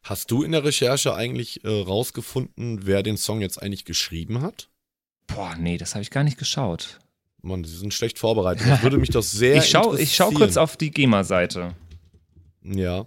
Hast 0.02 0.30
du 0.30 0.42
in 0.42 0.52
der 0.52 0.64
Recherche 0.64 1.14
eigentlich 1.14 1.64
äh, 1.64 1.68
rausgefunden, 1.68 2.86
wer 2.86 3.02
den 3.02 3.16
Song 3.16 3.40
jetzt 3.40 3.62
eigentlich 3.62 3.84
geschrieben 3.84 4.40
hat? 4.40 4.68
Boah, 5.26 5.54
nee, 5.56 5.76
das 5.76 5.94
habe 5.94 6.02
ich 6.02 6.10
gar 6.10 6.24
nicht 6.24 6.38
geschaut. 6.38 6.98
Mann, 7.42 7.64
sie 7.64 7.76
sind 7.76 7.94
schlecht 7.94 8.18
vorbereitet. 8.18 8.66
Das 8.68 8.82
würde 8.82 8.98
mich 8.98 9.10
doch 9.10 9.22
sehr 9.22 9.56
ich 9.56 9.68
schau, 9.68 9.94
Ich 9.94 10.14
schaue 10.14 10.34
kurz 10.34 10.56
auf 10.56 10.76
die 10.76 10.90
GEMA-Seite. 10.90 11.74
Ja, 12.62 13.06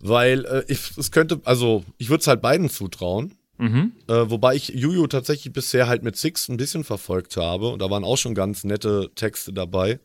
weil 0.00 0.44
äh, 0.44 0.64
ich, 0.68 0.96
es 0.96 1.10
könnte, 1.10 1.40
also 1.44 1.84
ich 1.98 2.08
würde 2.08 2.20
es 2.20 2.26
halt 2.26 2.40
beiden 2.40 2.70
zutrauen. 2.70 3.34
Mhm. 3.58 3.92
Äh, 4.06 4.30
wobei 4.30 4.54
ich 4.54 4.68
Juju 4.68 5.08
tatsächlich 5.08 5.52
bisher 5.52 5.88
halt 5.88 6.04
mit 6.04 6.16
Six 6.16 6.48
ein 6.48 6.56
bisschen 6.56 6.84
verfolgt 6.84 7.36
habe 7.36 7.68
und 7.68 7.82
da 7.82 7.90
waren 7.90 8.04
auch 8.04 8.16
schon 8.16 8.34
ganz 8.34 8.62
nette 8.62 9.10
Texte 9.16 9.52
dabei. 9.52 9.98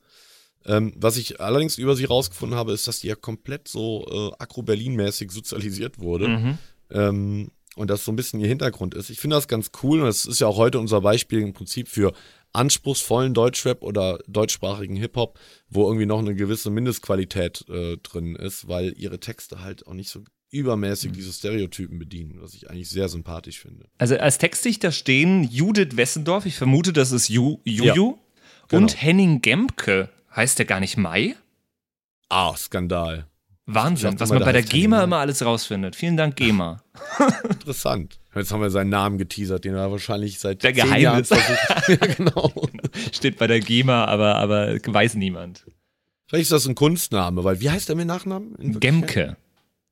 Ähm, 0.65 0.93
was 0.95 1.17
ich 1.17 1.41
allerdings 1.41 1.77
über 1.77 1.95
sie 1.95 2.05
rausgefunden 2.05 2.57
habe, 2.57 2.73
ist, 2.73 2.87
dass 2.87 2.99
die 2.99 3.07
ja 3.07 3.15
komplett 3.15 3.67
so 3.67 4.05
äh, 4.09 4.41
Akro-Berlin-mäßig 4.41 5.31
sozialisiert 5.31 5.99
wurde. 5.99 6.27
Mhm. 6.27 6.57
Ähm, 6.91 7.51
und 7.75 7.89
das 7.89 8.05
so 8.05 8.11
ein 8.11 8.15
bisschen 8.15 8.39
ihr 8.39 8.47
Hintergrund 8.47 8.93
ist. 8.93 9.09
Ich 9.09 9.19
finde 9.19 9.35
das 9.35 9.47
ganz 9.47 9.71
cool 9.81 9.99
und 9.99 10.05
das 10.05 10.25
ist 10.25 10.39
ja 10.39 10.47
auch 10.47 10.57
heute 10.57 10.79
unser 10.79 11.01
Beispiel 11.01 11.39
im 11.39 11.53
Prinzip 11.53 11.87
für 11.87 12.13
anspruchsvollen 12.53 13.33
Deutschrap 13.33 13.81
oder 13.81 14.19
deutschsprachigen 14.27 14.95
Hip-Hop, 14.95 15.39
wo 15.69 15.87
irgendwie 15.87 16.05
noch 16.05 16.19
eine 16.19 16.35
gewisse 16.35 16.69
Mindestqualität 16.69 17.65
äh, 17.67 17.97
drin 17.97 18.35
ist, 18.35 18.67
weil 18.67 18.93
ihre 18.95 19.19
Texte 19.19 19.61
halt 19.61 19.87
auch 19.87 19.93
nicht 19.93 20.09
so 20.09 20.21
übermäßig 20.51 21.11
mhm. 21.11 21.15
diese 21.15 21.33
Stereotypen 21.33 21.97
bedienen, 21.97 22.37
was 22.39 22.53
ich 22.53 22.69
eigentlich 22.69 22.89
sehr 22.89 23.09
sympathisch 23.09 23.59
finde. 23.59 23.87
Also 23.97 24.17
als 24.17 24.37
Textdichter 24.37 24.91
stehen 24.91 25.43
Judith 25.43 25.97
Wessendorf, 25.97 26.45
ich 26.45 26.55
vermute, 26.55 26.93
das 26.93 27.11
ist 27.11 27.27
Ju, 27.27 27.57
Juju, 27.63 27.85
ja, 27.85 27.93
genau. 28.67 28.81
und 28.83 29.01
Henning 29.01 29.41
Gemke. 29.41 30.09
Heißt 30.35 30.57
der 30.57 30.65
gar 30.65 30.79
nicht 30.79 30.97
Mai? 30.97 31.35
Ah, 32.29 32.55
Skandal. 32.55 33.27
Wahnsinn, 33.65 34.19
was 34.19 34.29
man 34.29 34.39
bei 34.39 34.51
der 34.51 34.63
GEMA 34.63 35.03
immer 35.03 35.19
alles 35.19 35.45
rausfindet. 35.45 35.95
Vielen 35.95 36.17
Dank, 36.17 36.35
GEMA. 36.35 36.83
Interessant. 37.49 38.19
Jetzt 38.35 38.51
haben 38.51 38.61
wir 38.61 38.69
seinen 38.69 38.89
Namen 38.89 39.17
geteasert, 39.17 39.63
den 39.63 39.75
er 39.75 39.89
wahrscheinlich 39.89 40.39
seit 40.39 40.63
der 40.63 40.73
Geheimnis. 40.73 41.29
Jahren 41.29 41.57
ja, 41.87 41.95
genau. 41.95 42.51
Steht 43.13 43.37
bei 43.37 43.47
der 43.47 43.61
GEMA, 43.61 44.05
aber, 44.05 44.35
aber 44.35 44.77
weiß 44.85 45.15
niemand. 45.15 45.65
Vielleicht 46.27 46.43
ist 46.43 46.51
das 46.51 46.67
ein 46.67 46.75
Kunstname, 46.75 47.43
weil 47.43 47.61
wie 47.61 47.69
heißt 47.69 47.89
er 47.89 47.95
mit 47.95 48.07
Nachnamen? 48.07 48.79
Gemke. 48.79 49.37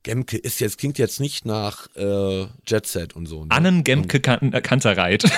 Gemke 0.03 0.37
ist 0.37 0.59
jetzt, 0.59 0.77
klingt 0.77 0.97
jetzt 0.97 1.19
nicht 1.19 1.45
nach 1.45 1.87
äh, 1.95 2.47
Jet 2.65 2.87
Set 2.87 3.15
und 3.15 3.27
so. 3.27 3.45
Ne? 3.45 3.51
Annen 3.51 3.83
Gemke 3.83 4.19
kan 4.19 4.51
äh, 4.53 4.61
Kantereit. 4.61 5.23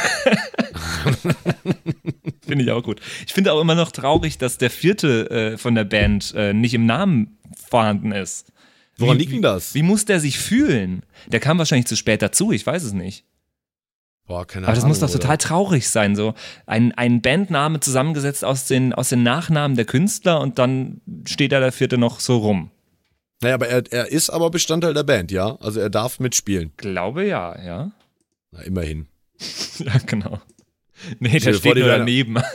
finde 2.41 2.63
ich 2.63 2.71
auch 2.71 2.83
gut. 2.83 3.01
Ich 3.25 3.33
finde 3.33 3.51
auch 3.51 3.61
immer 3.61 3.75
noch 3.75 3.91
traurig, 3.91 4.37
dass 4.37 4.57
der 4.57 4.69
vierte 4.69 5.29
äh, 5.29 5.57
von 5.57 5.75
der 5.75 5.83
Band 5.83 6.33
äh, 6.35 6.53
nicht 6.53 6.73
im 6.73 6.85
Namen 6.85 7.37
vorhanden 7.69 8.11
ist. 8.11 8.51
Woran 8.97 9.17
liegt 9.17 9.33
denn 9.33 9.41
das? 9.41 9.73
Wie, 9.73 9.79
wie 9.79 9.83
muss 9.83 10.05
der 10.05 10.19
sich 10.19 10.37
fühlen? 10.37 11.03
Der 11.27 11.39
kam 11.39 11.57
wahrscheinlich 11.57 11.87
zu 11.87 11.95
spät 11.95 12.21
dazu, 12.21 12.51
ich 12.51 12.65
weiß 12.65 12.83
es 12.83 12.93
nicht. 12.93 13.25
Boah, 14.25 14.47
keine 14.47 14.67
Aber 14.67 14.75
das 14.75 14.83
Ahnung, 14.83 14.91
muss 14.91 14.99
doch 14.99 15.09
oder? 15.09 15.19
total 15.19 15.37
traurig 15.37 15.89
sein, 15.89 16.15
so 16.15 16.33
ein, 16.65 16.93
ein 16.93 17.21
Bandname 17.21 17.81
zusammengesetzt 17.81 18.45
aus 18.45 18.65
den, 18.67 18.93
aus 18.93 19.09
den 19.09 19.23
Nachnamen 19.23 19.75
der 19.75 19.85
Künstler 19.85 20.39
und 20.39 20.59
dann 20.59 21.01
steht 21.27 21.51
da 21.51 21.59
der 21.59 21.73
vierte 21.73 21.97
noch 21.97 22.21
so 22.21 22.37
rum. 22.37 22.71
Naja, 23.43 23.55
aber 23.55 23.67
er, 23.67 23.83
er 23.91 24.11
ist 24.11 24.29
aber 24.29 24.49
Bestandteil 24.49 24.93
der 24.93 25.03
Band, 25.03 25.31
ja? 25.31 25.57
Also 25.59 25.79
er 25.79 25.89
darf 25.89 26.19
mitspielen. 26.19 26.71
Glaube 26.77 27.25
ja, 27.25 27.61
ja. 27.61 27.91
Na, 28.51 28.61
immerhin. 28.61 29.07
ja, 29.79 29.97
genau. 30.05 30.41
Nee, 31.19 31.39
der 31.39 31.53
steht 31.53 31.75
nur 31.75 31.87
daneben. 31.87 32.37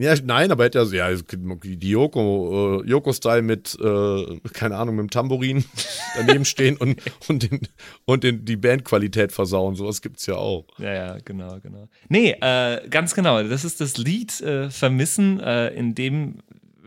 Ja, 0.00 0.14
nein, 0.24 0.50
aber 0.50 0.64
hätte 0.64 0.78
er 0.78 0.86
ja, 0.94 1.14
die 1.14 1.90
Yoko, 1.90 2.80
äh, 2.82 2.88
Yoko-Style 2.88 3.42
mit, 3.42 3.76
äh, 3.78 4.40
keine 4.54 4.76
Ahnung, 4.76 4.96
mit 4.96 5.02
dem 5.02 5.10
Tambourin 5.10 5.62
daneben 6.16 6.46
stehen 6.46 6.78
und, 6.78 7.02
und, 7.28 7.42
den, 7.42 7.60
und 8.06 8.24
den, 8.24 8.46
die 8.46 8.56
Bandqualität 8.56 9.30
versauen. 9.30 9.74
Sowas 9.74 10.00
gibt 10.00 10.18
es 10.18 10.24
ja 10.24 10.36
auch. 10.36 10.64
Ja, 10.78 10.94
ja, 10.94 11.18
genau, 11.22 11.58
genau. 11.62 11.86
Nee, 12.08 12.30
äh, 12.40 12.88
ganz 12.88 13.14
genau. 13.14 13.42
Das 13.42 13.62
ist 13.62 13.82
das 13.82 13.98
Lied 13.98 14.40
äh, 14.40 14.70
Vermissen, 14.70 15.38
äh, 15.38 15.68
in 15.74 15.94
dem 15.94 16.38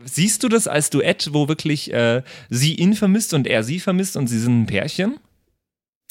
siehst 0.04 0.42
du 0.42 0.48
das 0.48 0.68
als 0.68 0.90
Duett, 0.90 1.30
wo 1.32 1.48
wirklich 1.48 1.92
äh, 1.92 2.22
sie 2.50 2.74
ihn 2.74 2.94
vermisst 2.94 3.34
und 3.34 3.46
er 3.46 3.64
sie 3.64 3.80
vermisst 3.80 4.16
und 4.16 4.26
sie 4.26 4.38
sind 4.38 4.62
ein 4.62 4.66
Pärchen? 4.66 5.18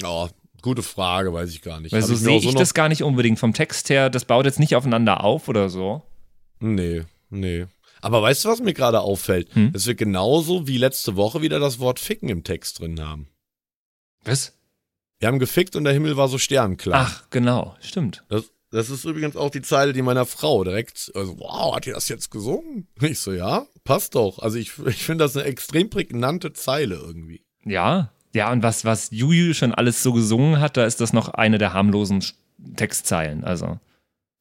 Ja, 0.01 0.29
Gute 0.63 0.81
Frage, 0.81 1.33
weiß 1.33 1.49
ich 1.49 1.61
gar 1.61 1.81
nicht. 1.81 1.91
Weil 1.91 2.01
so 2.01 2.15
sehe 2.15 2.37
ich, 2.37 2.43
so 2.45 2.53
das 2.53 2.73
gar 2.73 2.87
nicht 2.87 3.03
unbedingt 3.03 3.37
vom 3.37 3.53
Text 3.53 3.89
her. 3.89 4.09
Das 4.09 4.23
baut 4.23 4.45
jetzt 4.45 4.59
nicht 4.59 4.77
aufeinander 4.77 5.21
auf 5.21 5.49
oder 5.49 5.69
so. 5.69 6.03
Nee, 6.61 7.03
nee. 7.29 7.65
Aber 7.99 8.21
weißt 8.21 8.45
du, 8.45 8.49
was 8.49 8.61
mir 8.61 8.73
gerade 8.73 9.01
auffällt? 9.01 9.53
Hm? 9.55 9.73
Dass 9.73 9.87
wir 9.87 9.95
genauso 9.95 10.65
wie 10.65 10.77
letzte 10.77 11.17
Woche 11.17 11.41
wieder 11.41 11.59
das 11.59 11.79
Wort 11.79 11.99
Ficken 11.99 12.29
im 12.29 12.45
Text 12.45 12.79
drin 12.79 13.01
haben. 13.01 13.27
Was? 14.23 14.53
Wir 15.19 15.27
haben 15.27 15.39
gefickt 15.39 15.75
und 15.75 15.83
der 15.83 15.91
Himmel 15.91 16.15
war 16.15 16.29
so 16.29 16.37
sternklar. 16.37 17.07
Ach, 17.07 17.29
genau, 17.29 17.75
stimmt. 17.81 18.23
Das, 18.29 18.49
das 18.73 18.89
ist 18.89 19.05
übrigens 19.05 19.35
auch 19.35 19.51
die 19.51 19.61
Zeile, 19.61 19.93
die 19.93 20.01
meiner 20.01 20.25
Frau 20.25 20.63
direkt, 20.63 21.11
also, 21.13 21.39
wow, 21.39 21.75
hat 21.75 21.85
ihr 21.85 21.93
das 21.93 22.09
jetzt 22.09 22.31
gesungen? 22.31 22.87
Ich 23.01 23.19
so, 23.19 23.31
ja, 23.31 23.67
passt 23.83 24.15
doch. 24.15 24.39
Also 24.39 24.57
ich, 24.57 24.71
ich 24.87 25.03
finde 25.03 25.23
das 25.23 25.37
eine 25.37 25.45
extrem 25.45 25.89
prägnante 25.89 26.53
Zeile 26.53 26.95
irgendwie. 26.95 27.43
Ja, 27.65 28.11
ja, 28.33 28.51
und 28.51 28.63
was, 28.63 28.83
was 28.83 29.09
Juju 29.11 29.53
schon 29.53 29.75
alles 29.75 30.01
so 30.01 30.11
gesungen 30.11 30.59
hat, 30.59 30.75
da 30.75 30.85
ist 30.85 30.99
das 30.99 31.13
noch 31.13 31.29
eine 31.29 31.59
der 31.59 31.73
harmlosen 31.73 32.23
Textzeilen. 32.75 33.43
Also. 33.43 33.79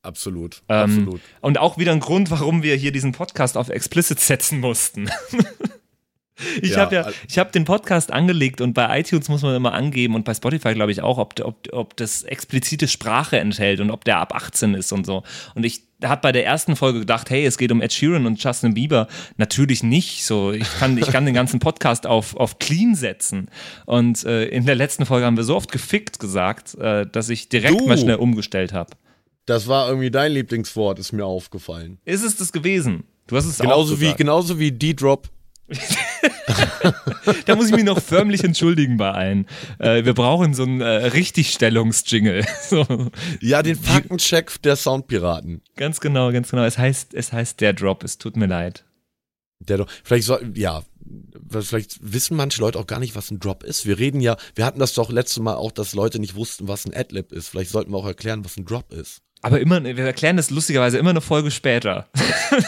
Absolut, 0.00 0.62
ähm, 0.68 0.78
absolut. 0.78 1.20
Und 1.42 1.58
auch 1.58 1.76
wieder 1.76 1.92
ein 1.92 2.00
Grund, 2.00 2.30
warum 2.30 2.62
wir 2.62 2.74
hier 2.74 2.90
diesen 2.90 3.12
Podcast 3.12 3.56
auf 3.56 3.68
Explicit 3.68 4.18
setzen 4.18 4.60
mussten. 4.60 5.10
ich 6.61 6.70
ja, 6.70 6.76
habe 6.78 6.94
ja, 6.94 7.09
ich 7.28 7.38
habe 7.38 7.52
den 7.52 7.64
Podcast 7.64 8.12
angelegt 8.12 8.61
und 8.61 8.74
bei 8.74 9.00
iTunes 9.00 9.28
muss 9.28 9.42
man 9.42 9.55
immer 9.55 9.72
angeben 9.72 10.14
und 10.14 10.24
bei 10.24 10.35
Spotify 10.35 10.74
glaube 10.74 10.92
ich 10.92 11.02
auch, 11.02 11.18
ob, 11.18 11.38
ob, 11.40 11.68
ob 11.72 11.96
das 11.96 12.22
explizite 12.22 12.88
Sprache 12.88 13.38
enthält 13.38 13.81
und 13.81 13.90
ob 13.90 14.05
der 14.05 14.18
ab 14.18 14.35
18 14.35 14.74
ist 14.74 14.92
und 14.92 15.07
so. 15.07 15.22
Und 15.55 15.64
ich 15.64 15.83
hat 16.09 16.22
bei 16.22 16.33
der 16.33 16.44
ersten 16.44 16.76
Folge 16.76 17.00
gedacht, 17.00 17.31
hey, 17.31 17.44
es 17.44 17.59
geht 17.59 17.72
um 17.72 17.81
Ed 17.81 17.92
Sheeran 17.92 18.26
und 18.26 18.42
Justin 18.42 18.74
Bieber. 18.74 19.09
Natürlich 19.37 19.83
nicht. 19.83 20.24
So, 20.24 20.52
ich 20.52 20.68
kann, 20.78 20.98
ich 20.98 21.07
kann 21.07 21.24
den 21.24 21.35
ganzen 21.35 21.61
Podcast 21.61 22.07
auf, 22.07 22.37
auf 22.37 22.59
clean 22.59 22.94
setzen. 22.94 23.48
Und 23.87 24.24
äh, 24.24 24.46
in 24.46 24.66
der 24.66 24.74
letzten 24.74 25.07
Folge 25.07 25.26
haben 25.26 25.37
wir 25.37 25.44
so 25.44 25.57
oft 25.57 25.70
gefickt 25.70 26.18
gesagt, 26.18 26.74
äh, 26.76 27.07
dass 27.07 27.28
ich 27.28 27.48
direkt 27.48 27.81
du, 27.81 27.87
mal 27.87 27.98
schnell 27.98 28.16
umgestellt 28.16 28.72
habe. 28.72 28.90
Das 29.46 29.66
war 29.66 29.88
irgendwie 29.88 30.11
dein 30.11 30.33
Lieblingswort, 30.33 30.98
ist 30.98 31.12
mir 31.12 31.26
aufgefallen. 31.26 31.98
Ist 32.05 32.22
es 32.22 32.37
das 32.37 32.52
gewesen? 32.52 33.05
Du 33.26 33.37
hast 33.37 33.46
es 33.46 33.59
genauso 33.59 33.94
auch 33.94 33.98
gesagt. 33.98 34.18
wie 34.18 34.22
Genauso 34.22 34.59
wie 34.59 34.72
D-Drop. 34.72 35.28
da 37.46 37.56
muss 37.56 37.66
ich 37.66 37.74
mich 37.74 37.85
noch 37.85 38.00
förmlich 38.00 38.44
entschuldigen 38.44 38.96
bei 38.96 39.11
allen. 39.11 39.46
Äh, 39.78 40.04
wir 40.04 40.14
brauchen 40.14 40.54
so 40.54 40.62
einen 40.62 40.80
äh, 40.80 40.87
Richtigstellungsjingle. 40.87 42.44
so. 42.68 42.87
Ja, 43.40 43.62
den 43.62 43.76
Faktencheck 43.76 44.61
der 44.62 44.76
Soundpiraten. 44.76 45.62
Ganz 45.76 46.00
genau, 46.00 46.32
ganz 46.32 46.50
genau. 46.50 46.64
Es 46.64 46.78
heißt, 46.78 47.14
es 47.14 47.32
heißt 47.32 47.61
der 47.61 47.72
Drop. 47.72 48.04
Es 48.04 48.18
tut 48.18 48.37
mir 48.37 48.46
leid. 48.46 48.85
Der 49.61 49.78
Drop. 49.78 49.90
Vielleicht 50.04 50.26
soll, 50.26 50.52
ja, 50.54 50.82
vielleicht 51.48 51.98
wissen 52.00 52.37
manche 52.37 52.61
Leute 52.61 52.78
auch 52.78 52.87
gar 52.87 53.00
nicht, 53.00 53.14
was 53.14 53.30
ein 53.30 53.40
Drop 53.40 53.62
ist. 53.62 53.87
Wir 53.87 53.98
reden 53.98 54.20
ja, 54.20 54.37
wir 54.54 54.64
hatten 54.64 54.78
das 54.78 54.94
doch 54.94 55.11
letztes 55.11 55.42
Mal 55.42 55.54
auch, 55.54 55.72
dass 55.72 55.94
Leute 55.94 56.18
nicht 56.18 56.35
wussten, 56.35 56.68
was 56.68 56.87
ein 56.87 56.94
Adlib 56.94 57.32
ist. 57.32 57.48
Vielleicht 57.48 57.70
sollten 57.70 57.92
wir 57.92 57.98
auch 57.98 58.06
erklären, 58.06 58.44
was 58.44 58.56
ein 58.56 58.64
Drop 58.64 58.92
ist. 58.92 59.22
Aber 59.44 59.61
immer, 59.61 59.83
wir 59.83 59.98
erklären 59.98 60.37
das 60.37 60.50
lustigerweise 60.50 60.98
immer 60.98 61.11
eine 61.11 61.20
Folge 61.20 61.50
später. 61.50 62.09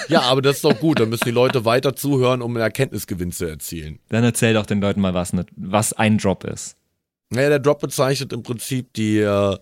Ja, 0.08 0.22
aber 0.22 0.40
das 0.40 0.56
ist 0.56 0.64
doch 0.64 0.78
gut. 0.80 0.98
Dann 0.98 1.10
müssen 1.10 1.26
die 1.26 1.30
Leute 1.30 1.66
weiter 1.66 1.94
zuhören, 1.94 2.40
um 2.40 2.52
einen 2.52 2.62
Erkenntnisgewinn 2.62 3.32
zu 3.32 3.44
erzielen. 3.44 3.98
Dann 4.08 4.24
erzähl 4.24 4.54
doch 4.54 4.64
den 4.64 4.80
Leuten 4.80 5.02
mal, 5.02 5.12
was, 5.12 5.34
ne, 5.34 5.44
was 5.56 5.92
ein 5.92 6.16
Drop 6.16 6.44
ist. 6.44 6.76
Naja, 7.28 7.50
der 7.50 7.58
Drop 7.58 7.80
bezeichnet 7.80 8.32
im 8.32 8.42
Prinzip 8.42 8.94
die, 8.94 9.18
äh, 9.18 9.58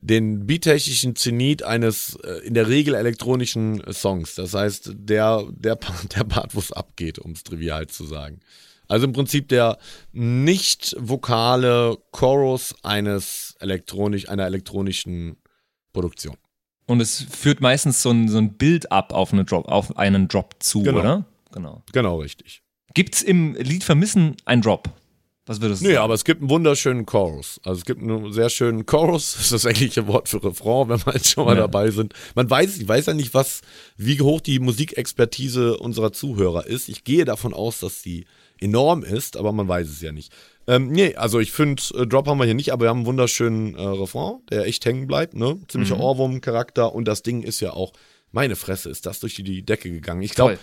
den 0.00 0.46
beattechnischen 0.46 1.16
Zenit 1.16 1.62
eines 1.62 2.16
äh, 2.24 2.46
in 2.46 2.54
der 2.54 2.68
Regel 2.68 2.94
elektronischen 2.94 3.82
Songs. 3.92 4.36
Das 4.36 4.54
heißt, 4.54 4.92
der, 4.94 5.44
der, 5.50 5.78
der 6.16 6.24
Part, 6.24 6.54
wo 6.54 6.60
es 6.60 6.72
abgeht, 6.72 7.18
um 7.18 7.32
es 7.32 7.42
trivial 7.42 7.88
zu 7.88 8.06
sagen. 8.06 8.40
Also 8.88 9.06
im 9.06 9.12
Prinzip 9.12 9.48
der 9.48 9.76
nicht 10.12 10.96
vokale 10.98 11.98
Chorus 12.10 12.74
eines 12.82 13.54
elektronisch, 13.60 14.30
einer 14.30 14.46
elektronischen 14.46 15.36
Produktion. 15.92 16.36
Und 16.88 17.02
es 17.02 17.20
führt 17.30 17.60
meistens 17.60 18.02
so 18.02 18.10
ein, 18.10 18.28
so 18.28 18.38
ein 18.38 18.54
Bild 18.54 18.90
ab 18.90 19.12
auf, 19.12 19.34
eine 19.34 19.44
Drop, 19.44 19.68
auf 19.68 19.98
einen 19.98 20.26
Drop 20.26 20.56
zu, 20.58 20.82
genau. 20.82 20.98
oder? 20.98 21.24
Genau. 21.52 21.82
Genau, 21.92 22.20
richtig. 22.20 22.62
Gibt 22.94 23.14
es 23.14 23.22
im 23.22 23.54
Lied 23.54 23.84
Vermissen 23.84 24.36
einen 24.46 24.62
Drop? 24.62 24.88
Was 25.44 25.60
würdest 25.60 25.82
du 25.82 25.86
nee, 25.86 25.94
sagen? 25.94 26.04
aber 26.04 26.14
es 26.14 26.24
gibt 26.24 26.40
einen 26.40 26.48
wunderschönen 26.48 27.04
Chorus. 27.04 27.60
Also 27.62 27.78
es 27.80 27.84
gibt 27.84 28.00
einen 28.00 28.32
sehr 28.32 28.48
schönen 28.48 28.86
Chorus. 28.86 29.32
Das 29.36 29.44
ist 29.44 29.52
das 29.52 29.66
eigentliche 29.66 30.06
Wort 30.06 30.30
für 30.30 30.42
Refrain, 30.42 30.88
wenn 30.88 31.04
wir 31.04 31.12
jetzt 31.12 31.28
schon 31.30 31.44
mal 31.44 31.56
ja. 31.56 31.62
dabei 31.62 31.90
sind. 31.90 32.14
Man 32.34 32.48
weiß, 32.48 32.78
ich 32.78 32.88
weiß 32.88 33.04
ja 33.04 33.14
nicht, 33.14 33.34
was, 33.34 33.60
wie 33.98 34.18
hoch 34.22 34.40
die 34.40 34.58
Musikexpertise 34.58 35.76
unserer 35.76 36.12
Zuhörer 36.12 36.66
ist. 36.66 36.88
Ich 36.88 37.04
gehe 37.04 37.26
davon 37.26 37.52
aus, 37.52 37.80
dass 37.80 38.02
sie 38.02 38.24
enorm 38.60 39.02
ist, 39.02 39.36
aber 39.36 39.52
man 39.52 39.68
weiß 39.68 39.88
es 39.88 40.00
ja 40.00 40.12
nicht. 40.12 40.32
Ähm, 40.66 40.88
nee, 40.88 41.14
also 41.14 41.40
ich 41.40 41.52
finde, 41.52 41.82
äh, 41.94 42.06
Drop 42.06 42.26
haben 42.26 42.38
wir 42.38 42.44
hier 42.44 42.54
nicht, 42.54 42.72
aber 42.72 42.84
wir 42.84 42.90
haben 42.90 42.98
einen 42.98 43.06
wunderschönen 43.06 43.74
äh, 43.74 43.82
Refrain, 43.82 44.40
der 44.50 44.66
echt 44.66 44.84
hängen 44.84 45.06
bleibt, 45.06 45.34
ne? 45.34 45.58
Ziemlicher 45.68 45.96
mhm. 45.96 46.02
Ohrwurm-Charakter 46.02 46.94
und 46.94 47.06
das 47.06 47.22
Ding 47.22 47.42
ist 47.42 47.60
ja 47.60 47.72
auch, 47.72 47.92
meine 48.32 48.56
Fresse, 48.56 48.90
ist 48.90 49.06
das 49.06 49.20
durch 49.20 49.34
die, 49.34 49.42
die 49.42 49.64
Decke 49.64 49.90
gegangen. 49.90 50.20
Ich 50.20 50.34
glaube, 50.34 50.58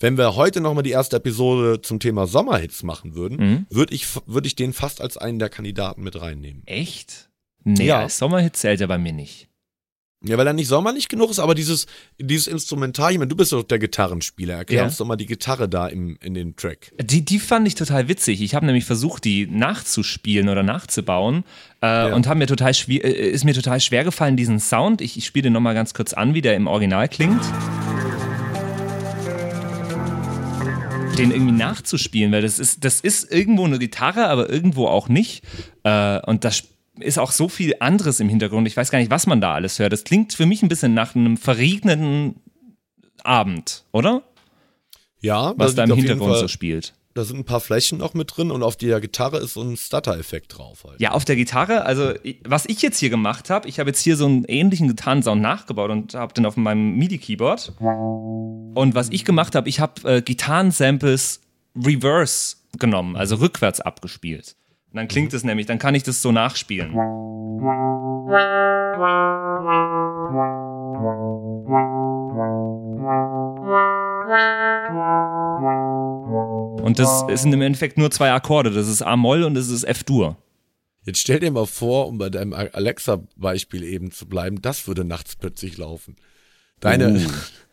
wenn 0.00 0.16
wir 0.16 0.34
heute 0.36 0.60
nochmal 0.60 0.82
die 0.82 0.90
erste 0.90 1.16
Episode 1.16 1.82
zum 1.82 2.00
Thema 2.00 2.26
Sommerhits 2.26 2.82
machen 2.82 3.14
würden, 3.14 3.36
mhm. 3.36 3.66
würde 3.70 3.94
ich, 3.94 4.06
würd 4.26 4.46
ich 4.46 4.56
den 4.56 4.72
fast 4.72 5.00
als 5.00 5.16
einen 5.16 5.38
der 5.38 5.50
Kandidaten 5.50 6.02
mit 6.02 6.20
reinnehmen. 6.20 6.62
Echt? 6.66 7.28
Nee, 7.64 7.86
ja. 7.86 8.08
Sommerhit 8.08 8.56
zählt 8.56 8.80
ja 8.80 8.86
bei 8.86 8.98
mir 8.98 9.12
nicht. 9.12 9.48
Ja, 10.26 10.38
weil 10.38 10.46
er 10.46 10.52
nicht 10.54 10.68
sommerlich 10.68 11.08
genug 11.08 11.30
ist, 11.30 11.38
aber 11.38 11.54
dieses, 11.54 11.86
dieses 12.18 12.46
Instrumental, 12.46 13.12
ich 13.12 13.18
meine, 13.18 13.28
du 13.28 13.36
bist 13.36 13.52
doch 13.52 13.62
der 13.62 13.78
Gitarrenspieler. 13.78 14.54
Erklär 14.54 14.78
ja. 14.80 14.84
uns 14.84 14.96
doch 14.96 15.04
mal 15.04 15.16
die 15.16 15.26
Gitarre 15.26 15.68
da 15.68 15.86
im, 15.86 16.16
in 16.22 16.32
den 16.34 16.56
Track. 16.56 16.92
Die, 16.98 17.24
die 17.24 17.38
fand 17.38 17.66
ich 17.68 17.74
total 17.74 18.08
witzig. 18.08 18.40
Ich 18.40 18.54
habe 18.54 18.64
nämlich 18.64 18.86
versucht, 18.86 19.24
die 19.24 19.46
nachzuspielen 19.46 20.48
oder 20.48 20.62
nachzubauen 20.62 21.44
äh, 21.82 21.86
ja. 21.86 22.14
und 22.14 22.26
mir 22.34 22.46
total 22.46 22.72
äh, 22.88 23.30
ist 23.30 23.44
mir 23.44 23.54
total 23.54 23.80
schwer 23.80 24.04
gefallen, 24.04 24.36
diesen 24.36 24.60
Sound. 24.60 25.02
Ich, 25.02 25.18
ich 25.18 25.26
spiele 25.26 25.44
den 25.44 25.52
nochmal 25.52 25.74
ganz 25.74 25.92
kurz 25.92 26.14
an, 26.14 26.32
wie 26.32 26.40
der 26.40 26.56
im 26.56 26.66
Original 26.66 27.08
klingt. 27.08 27.42
den 31.18 31.30
irgendwie 31.30 31.52
nachzuspielen, 31.52 32.32
weil 32.32 32.42
das 32.42 32.58
ist, 32.58 32.84
das 32.84 33.00
ist 33.00 33.30
irgendwo 33.30 33.64
eine 33.64 33.78
Gitarre, 33.78 34.26
aber 34.26 34.50
irgendwo 34.50 34.88
auch 34.88 35.08
nicht. 35.08 35.44
Äh, 35.84 36.18
und 36.26 36.44
das 36.44 36.64
ist 37.00 37.18
auch 37.18 37.32
so 37.32 37.48
viel 37.48 37.74
anderes 37.80 38.20
im 38.20 38.28
Hintergrund. 38.28 38.66
Ich 38.68 38.76
weiß 38.76 38.90
gar 38.90 38.98
nicht, 38.98 39.10
was 39.10 39.26
man 39.26 39.40
da 39.40 39.54
alles 39.54 39.78
hört. 39.78 39.92
Das 39.92 40.04
klingt 40.04 40.32
für 40.32 40.46
mich 40.46 40.62
ein 40.62 40.68
bisschen 40.68 40.94
nach 40.94 41.14
einem 41.14 41.36
verregneten 41.36 42.36
Abend, 43.22 43.84
oder? 43.92 44.22
Ja, 45.20 45.54
was 45.56 45.74
da 45.74 45.84
im 45.84 45.94
Hintergrund 45.94 46.36
so 46.36 46.48
spielt. 46.48 46.94
Da 47.14 47.24
sind 47.24 47.38
ein 47.38 47.44
paar 47.44 47.60
Flächen 47.60 47.98
noch 47.98 48.12
mit 48.14 48.36
drin 48.36 48.50
und 48.50 48.64
auf 48.64 48.76
der 48.76 49.00
Gitarre 49.00 49.38
ist 49.38 49.54
so 49.54 49.62
ein 49.62 49.76
Stutter-Effekt 49.76 50.58
drauf. 50.58 50.84
Halt. 50.84 51.00
Ja, 51.00 51.12
auf 51.12 51.24
der 51.24 51.36
Gitarre, 51.36 51.84
also 51.84 52.12
was 52.44 52.66
ich 52.66 52.82
jetzt 52.82 52.98
hier 52.98 53.08
gemacht 53.08 53.50
habe, 53.50 53.68
ich 53.68 53.78
habe 53.78 53.90
jetzt 53.90 54.00
hier 54.00 54.16
so 54.16 54.26
einen 54.26 54.44
ähnlichen 54.44 54.88
Gitarrensound 54.88 55.40
nachgebaut 55.40 55.90
und 55.90 56.14
habe 56.14 56.34
den 56.34 56.44
auf 56.44 56.56
meinem 56.56 56.96
MIDI-Keyboard. 56.96 57.74
Und 57.78 58.94
was 58.96 59.10
ich 59.10 59.24
gemacht 59.24 59.54
habe, 59.54 59.68
ich 59.68 59.78
habe 59.78 60.16
äh, 60.16 60.22
Gitarrensamples 60.22 61.40
reverse 61.76 62.56
genommen, 62.78 63.14
also 63.16 63.36
rückwärts 63.36 63.80
abgespielt. 63.80 64.56
Und 64.94 64.98
dann 64.98 65.08
klingt 65.08 65.34
es 65.34 65.42
nämlich, 65.42 65.66
dann 65.66 65.80
kann 65.80 65.96
ich 65.96 66.04
das 66.04 66.22
so 66.22 66.30
nachspielen. 66.30 66.94
Und 76.80 76.98
das 77.00 77.24
sind 77.42 77.52
im 77.52 77.60
Endeffekt 77.60 77.98
nur 77.98 78.12
zwei 78.12 78.30
Akkorde. 78.30 78.70
Das 78.70 78.86
ist 78.86 79.02
A-Moll 79.02 79.42
und 79.42 79.54
das 79.54 79.68
ist 79.68 79.82
F-Dur. 79.82 80.36
Jetzt 81.02 81.18
stell 81.18 81.40
dir 81.40 81.50
mal 81.50 81.66
vor, 81.66 82.06
um 82.06 82.18
bei 82.18 82.30
deinem 82.30 82.52
Alexa-Beispiel 82.52 83.82
eben 83.82 84.12
zu 84.12 84.28
bleiben, 84.28 84.62
das 84.62 84.86
würde 84.86 85.04
nachts 85.04 85.34
plötzlich 85.34 85.76
laufen. 85.76 86.14
Deine, 86.78 87.20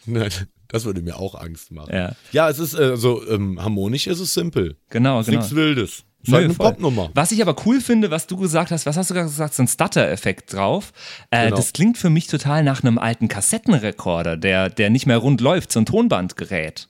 uh. 0.07 0.17
das 0.69 0.85
würde 0.85 1.03
mir 1.03 1.17
auch 1.17 1.35
Angst 1.35 1.71
machen. 1.71 1.93
Ja, 1.93 2.15
ja 2.31 2.49
es 2.49 2.57
ist, 2.57 2.73
also 2.73 3.23
ähm, 3.27 3.61
harmonisch 3.61 4.07
ist 4.07 4.21
es 4.21 4.33
simpel. 4.33 4.75
Genau, 4.89 5.19
ist 5.19 5.27
genau. 5.27 5.37
Nichts 5.37 5.53
Wildes. 5.53 6.03
Ist 6.23 6.33
halt 6.33 6.45
eine 6.45 6.53
Popnummer. 6.53 7.09
Was 7.13 7.31
ich 7.31 7.41
aber 7.41 7.55
cool 7.65 7.81
finde, 7.81 8.11
was 8.11 8.27
du 8.27 8.37
gesagt 8.37 8.71
hast, 8.71 8.85
was 8.85 8.97
hast 8.97 9.09
du 9.09 9.13
gesagt, 9.15 9.53
so 9.53 9.63
ein 9.63 9.67
Stutter-Effekt 9.67 10.53
drauf. 10.53 10.93
Äh, 11.31 11.45
genau. 11.45 11.55
Das 11.55 11.73
klingt 11.73 11.97
für 11.97 12.09
mich 12.09 12.27
total 12.27 12.63
nach 12.63 12.83
einem 12.83 12.97
alten 12.97 13.27
Kassettenrekorder, 13.27 14.37
der, 14.37 14.69
der 14.69 14.89
nicht 14.89 15.05
mehr 15.05 15.17
rund 15.17 15.41
läuft, 15.41 15.71
so 15.71 15.79
ein 15.79 15.85
Tonbandgerät. 15.85 16.89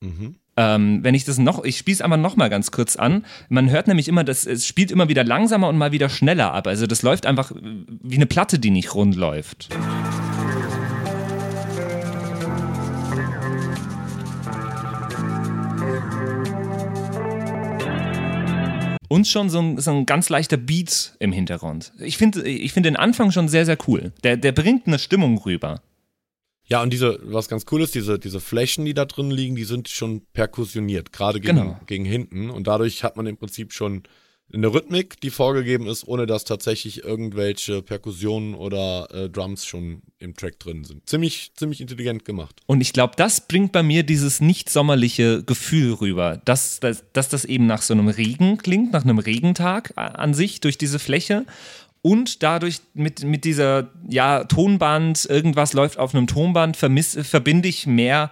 Mhm. 0.00 0.36
Ähm, 0.58 1.04
wenn 1.04 1.14
ich 1.14 1.24
das 1.24 1.38
noch, 1.38 1.64
ich 1.64 1.78
spiele 1.78 1.94
es 1.94 2.02
einfach 2.02 2.16
noch 2.16 2.34
mal 2.34 2.50
ganz 2.50 2.72
kurz 2.72 2.96
an. 2.96 3.24
Man 3.48 3.70
hört 3.70 3.86
nämlich 3.86 4.08
immer, 4.08 4.24
dass 4.24 4.44
es 4.44 4.66
spielt 4.66 4.90
immer 4.90 5.08
wieder 5.08 5.22
langsamer 5.22 5.68
und 5.68 5.78
mal 5.78 5.92
wieder 5.92 6.08
schneller 6.08 6.52
ab. 6.52 6.66
Also 6.66 6.86
das 6.88 7.02
läuft 7.02 7.26
einfach 7.26 7.52
wie 7.54 8.16
eine 8.16 8.26
Platte, 8.26 8.58
die 8.58 8.70
nicht 8.70 8.92
rund 8.94 9.14
läuft. 9.14 9.68
Und 19.18 19.26
schon 19.26 19.50
so 19.50 19.58
ein, 19.58 19.78
so 19.78 19.90
ein 19.90 20.06
ganz 20.06 20.28
leichter 20.28 20.56
Beat 20.56 21.14
im 21.18 21.32
Hintergrund. 21.32 21.92
Ich 21.98 22.16
finde 22.16 22.48
ich 22.48 22.72
find 22.72 22.86
den 22.86 22.96
Anfang 22.96 23.30
schon 23.32 23.48
sehr, 23.48 23.66
sehr 23.66 23.78
cool. 23.86 24.12
Der, 24.22 24.36
der 24.36 24.52
bringt 24.52 24.86
eine 24.86 24.98
Stimmung 24.98 25.38
rüber. 25.38 25.82
Ja, 26.64 26.82
und 26.82 26.92
diese, 26.92 27.18
was 27.22 27.48
ganz 27.48 27.64
cool 27.72 27.82
ist, 27.82 27.94
diese, 27.94 28.18
diese 28.18 28.40
Flächen, 28.40 28.84
die 28.84 28.94
da 28.94 29.06
drin 29.06 29.30
liegen, 29.30 29.56
die 29.56 29.64
sind 29.64 29.88
schon 29.88 30.22
perkussioniert, 30.34 31.12
gerade 31.12 31.40
gegen, 31.40 31.56
genau. 31.56 31.80
gegen 31.86 32.04
hinten. 32.04 32.50
Und 32.50 32.66
dadurch 32.66 33.04
hat 33.04 33.16
man 33.16 33.26
im 33.26 33.38
Prinzip 33.38 33.72
schon 33.72 34.02
eine 34.52 34.72
Rhythmik, 34.72 35.20
die 35.20 35.30
vorgegeben 35.30 35.86
ist, 35.86 36.06
ohne 36.06 36.26
dass 36.26 36.44
tatsächlich 36.44 37.04
irgendwelche 37.04 37.82
Perkussionen 37.82 38.54
oder 38.54 39.08
äh, 39.12 39.28
Drums 39.28 39.66
schon 39.66 40.02
im 40.18 40.34
Track 40.34 40.58
drin 40.58 40.84
sind. 40.84 41.08
Ziemlich, 41.08 41.52
ziemlich 41.54 41.80
intelligent 41.80 42.24
gemacht. 42.24 42.60
Und 42.66 42.80
ich 42.80 42.92
glaube, 42.92 43.14
das 43.16 43.46
bringt 43.46 43.72
bei 43.72 43.82
mir 43.82 44.04
dieses 44.04 44.40
nicht 44.40 44.70
sommerliche 44.70 45.42
Gefühl 45.42 45.92
rüber, 45.94 46.40
dass, 46.44 46.80
dass, 46.80 47.04
dass 47.12 47.28
das 47.28 47.44
eben 47.44 47.66
nach 47.66 47.82
so 47.82 47.92
einem 47.92 48.08
Regen 48.08 48.58
klingt, 48.58 48.92
nach 48.92 49.04
einem 49.04 49.18
Regentag 49.18 49.92
an 49.96 50.32
sich 50.32 50.60
durch 50.60 50.78
diese 50.78 50.98
Fläche 50.98 51.44
und 52.00 52.42
dadurch 52.42 52.80
mit, 52.94 53.24
mit 53.24 53.44
dieser 53.44 53.90
ja, 54.08 54.44
Tonband, 54.44 55.26
irgendwas 55.26 55.72
läuft 55.72 55.98
auf 55.98 56.14
einem 56.14 56.26
Tonband, 56.26 56.76
vermiss, 56.76 57.18
verbinde 57.22 57.68
ich 57.68 57.86
mehr 57.86 58.30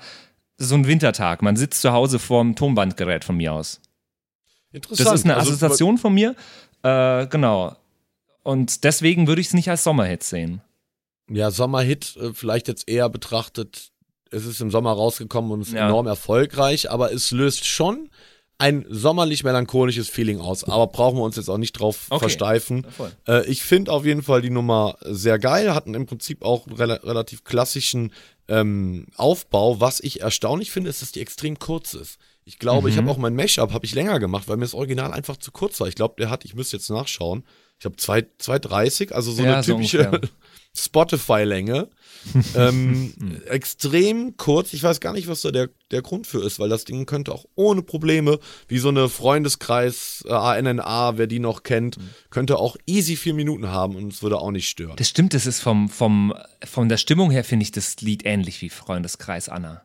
so 0.57 0.75
einen 0.75 0.87
Wintertag. 0.87 1.43
Man 1.43 1.57
sitzt 1.57 1.83
zu 1.83 1.93
Hause 1.93 2.19
vorm 2.19 2.57
Tonbandgerät 2.57 3.25
von 3.25 3.37
mir 3.37 3.53
aus. 3.53 3.81
Interessant. 4.77 5.09
Das 5.09 5.15
ist 5.15 5.25
eine 5.25 5.37
also, 5.37 5.53
Assoziation 5.53 5.99
von 5.99 6.13
mir. 6.13 6.37
Äh, 6.83 7.27
genau. 7.29 7.75
Und 8.43 8.85
deswegen 8.85 9.27
würde 9.27 9.41
ich 9.41 9.49
es 9.49 9.55
nicht 9.55 9.71
als 9.71 9.83
Sommerhit 9.83 10.23
sehen. 10.23 10.61
Ja, 11.31 11.51
Sommerhit 11.51 12.17
äh, 12.17 12.33
vielleicht 12.35 12.69
jetzt 12.69 12.89
eher 12.89 13.09
betrachtet, 13.09 13.91
es 14.31 14.45
ist 14.45 14.61
im 14.61 14.71
Sommer 14.71 14.93
rausgekommen 14.93 15.51
und 15.51 15.63
ist 15.63 15.73
ja. 15.73 15.87
enorm 15.89 16.07
erfolgreich, 16.07 16.91
aber 16.91 17.13
es 17.13 17.31
löst 17.31 17.65
schon 17.65 18.11
ein 18.59 18.87
sommerlich 18.89 19.45
melancholisches 19.45 20.09
Feeling 20.09 20.41
aus, 20.41 20.65
aber 20.65 20.87
brauchen 20.87 21.19
wir 21.19 21.25
uns 21.25 21.37
jetzt 21.37 21.51
auch 21.51 21.59
nicht 21.59 21.73
drauf 21.73 22.07
okay. 22.09 22.21
versteifen. 22.21 22.87
Äh, 23.27 23.47
ich 23.47 23.63
finde 23.63 23.93
auf 23.93 24.05
jeden 24.05 24.23
Fall 24.23 24.41
die 24.41 24.51
Nummer 24.51 24.97
sehr 25.03 25.39
geil, 25.39 25.75
hatten 25.75 25.95
im 25.95 26.07
Prinzip 26.07 26.43
auch 26.43 26.67
rel 26.79 26.93
relativ 26.93 27.45
klassischen 27.45 28.13
ähm, 28.49 29.07
Aufbau. 29.17 29.81
Was 29.81 30.01
ich 30.01 30.21
erstaunlich 30.21 30.71
finde, 30.71 30.91
ist, 30.91 31.03
dass 31.03 31.13
die 31.13 31.21
extrem 31.21 31.59
kurz 31.59 31.95
ist. 31.95 32.19
Ich 32.49 32.61
glaube, 32.61 32.87
mhm. 32.87 32.93
ich 32.93 32.97
habe 32.97 33.11
auch 33.11 33.19
mein 33.19 33.35
Mashup 33.35 33.73
habe 33.73 33.85
ich 33.85 33.95
länger 33.95 34.21
gemacht, 34.21 34.47
weil 34.47 34.57
mir 34.57 34.65
das 34.65 34.75
Original 34.75 35.13
einfach 35.13 35.37
zu 35.37 35.51
kurz 35.51 35.81
war. 35.81 35.89
Ich 35.89 35.97
glaube, 35.97 36.15
der 36.17 36.31
hat, 36.31 36.45
ich 36.45 36.55
müsste 36.55 36.77
jetzt 36.77 36.89
nachschauen. 36.89 37.45
Ich 37.81 37.85
habe 37.85 37.97
2,30, 37.97 39.13
also 39.13 39.33
so 39.33 39.43
ja, 39.43 39.55
eine 39.55 39.63
typische 39.65 40.09
so 40.13 40.29
Spotify-Länge. 40.85 41.91
ähm, 42.55 43.13
extrem 43.47 44.37
kurz. 44.37 44.73
Ich 44.75 44.83
weiß 44.85 45.01
gar 45.01 45.13
nicht, 45.13 45.27
was 45.27 45.43
da 45.43 45.51
der, 45.51 45.71
der 45.91 46.03
Grund 46.03 46.29
für 46.29 46.41
ist, 46.41 46.61
weil 46.61 46.69
das 46.69 46.85
Ding 46.85 47.05
könnte 47.05 47.33
auch 47.33 47.47
ohne 47.57 47.83
Probleme, 47.83 48.39
wie 48.69 48.79
so 48.79 48.91
eine 48.91 49.09
Freundeskreis 49.09 50.25
äh, 50.29 50.33
ANNA, 50.33 51.19
wer 51.19 51.27
die 51.27 51.41
noch 51.41 51.65
kennt, 51.65 51.99
mhm. 51.99 52.11
könnte 52.31 52.59
auch 52.59 52.77
easy 52.87 53.17
vier 53.17 53.35
Minuten 53.35 53.73
haben 53.73 53.97
und 53.97 54.13
es 54.13 54.23
würde 54.23 54.39
auch 54.39 54.53
nicht 54.53 54.69
stören. 54.69 54.95
Das 54.97 55.09
stimmt, 55.09 55.35
das 55.35 55.47
ist 55.47 55.61
vom, 55.61 55.89
vom, 55.89 56.33
von 56.65 56.89
der 56.89 56.97
Stimmung 56.97 57.33
her, 57.33 57.43
finde 57.43 57.65
ich 57.65 57.73
das 57.73 58.01
Lied 58.03 58.25
ähnlich 58.25 58.63
wie 58.63 58.71
Freundeskreis 58.71 59.49
Anna. 59.49 59.83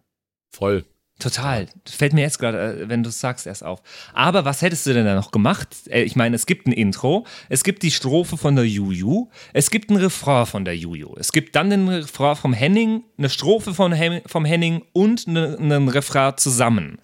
Voll. 0.52 0.86
Total. 1.22 1.68
Das 1.84 1.94
fällt 1.94 2.14
mir 2.14 2.22
jetzt 2.22 2.40
gerade, 2.40 2.82
äh, 2.82 2.90
wenn 2.90 3.04
du 3.04 3.10
es 3.10 3.20
sagst, 3.20 3.46
erst 3.46 3.64
auf. 3.64 3.82
Aber 4.14 4.44
was 4.44 4.64
hättest 4.64 4.88
du 4.88 4.94
denn 4.94 5.06
da 5.06 5.14
noch 5.14 5.30
gemacht? 5.30 5.68
Äh, 5.88 6.02
ich 6.02 6.16
meine, 6.16 6.36
es 6.36 6.48
gibt 6.48 6.66
ein 6.66 6.72
Intro, 6.72 7.28
es 7.48 7.64
gibt 7.64 7.84
die 7.84 7.92
Strophe 7.92 8.38
von 8.38 8.56
der 8.56 8.68
Juju, 8.68 9.30
es 9.54 9.70
gibt 9.70 9.92
ein 9.92 9.98
Refrain 9.98 10.48
von 10.48 10.66
der 10.66 10.76
Juju, 10.76 11.16
es 11.20 11.32
gibt 11.32 11.56
dann 11.56 11.70
den 11.70 11.88
Refrain 11.88 12.36
vom 12.36 12.54
Henning, 12.54 13.04
eine 13.20 13.30
Strophe 13.30 13.76
von 13.76 13.94
Hem 13.94 14.22
vom 14.26 14.46
Henning 14.46 14.82
und 14.94 15.28
einen 15.28 15.72
eine 15.72 15.94
Refrain 15.94 16.38
zusammen. 16.38 16.98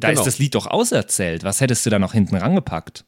Da 0.00 0.08
genau. 0.08 0.20
ist 0.20 0.26
das 0.26 0.38
Lied 0.40 0.56
doch 0.56 0.66
auserzählt. 0.66 1.44
Was 1.44 1.60
hättest 1.60 1.86
du 1.86 1.90
da 1.90 2.00
noch 2.00 2.12
hinten 2.12 2.36
rangepackt? 2.36 3.04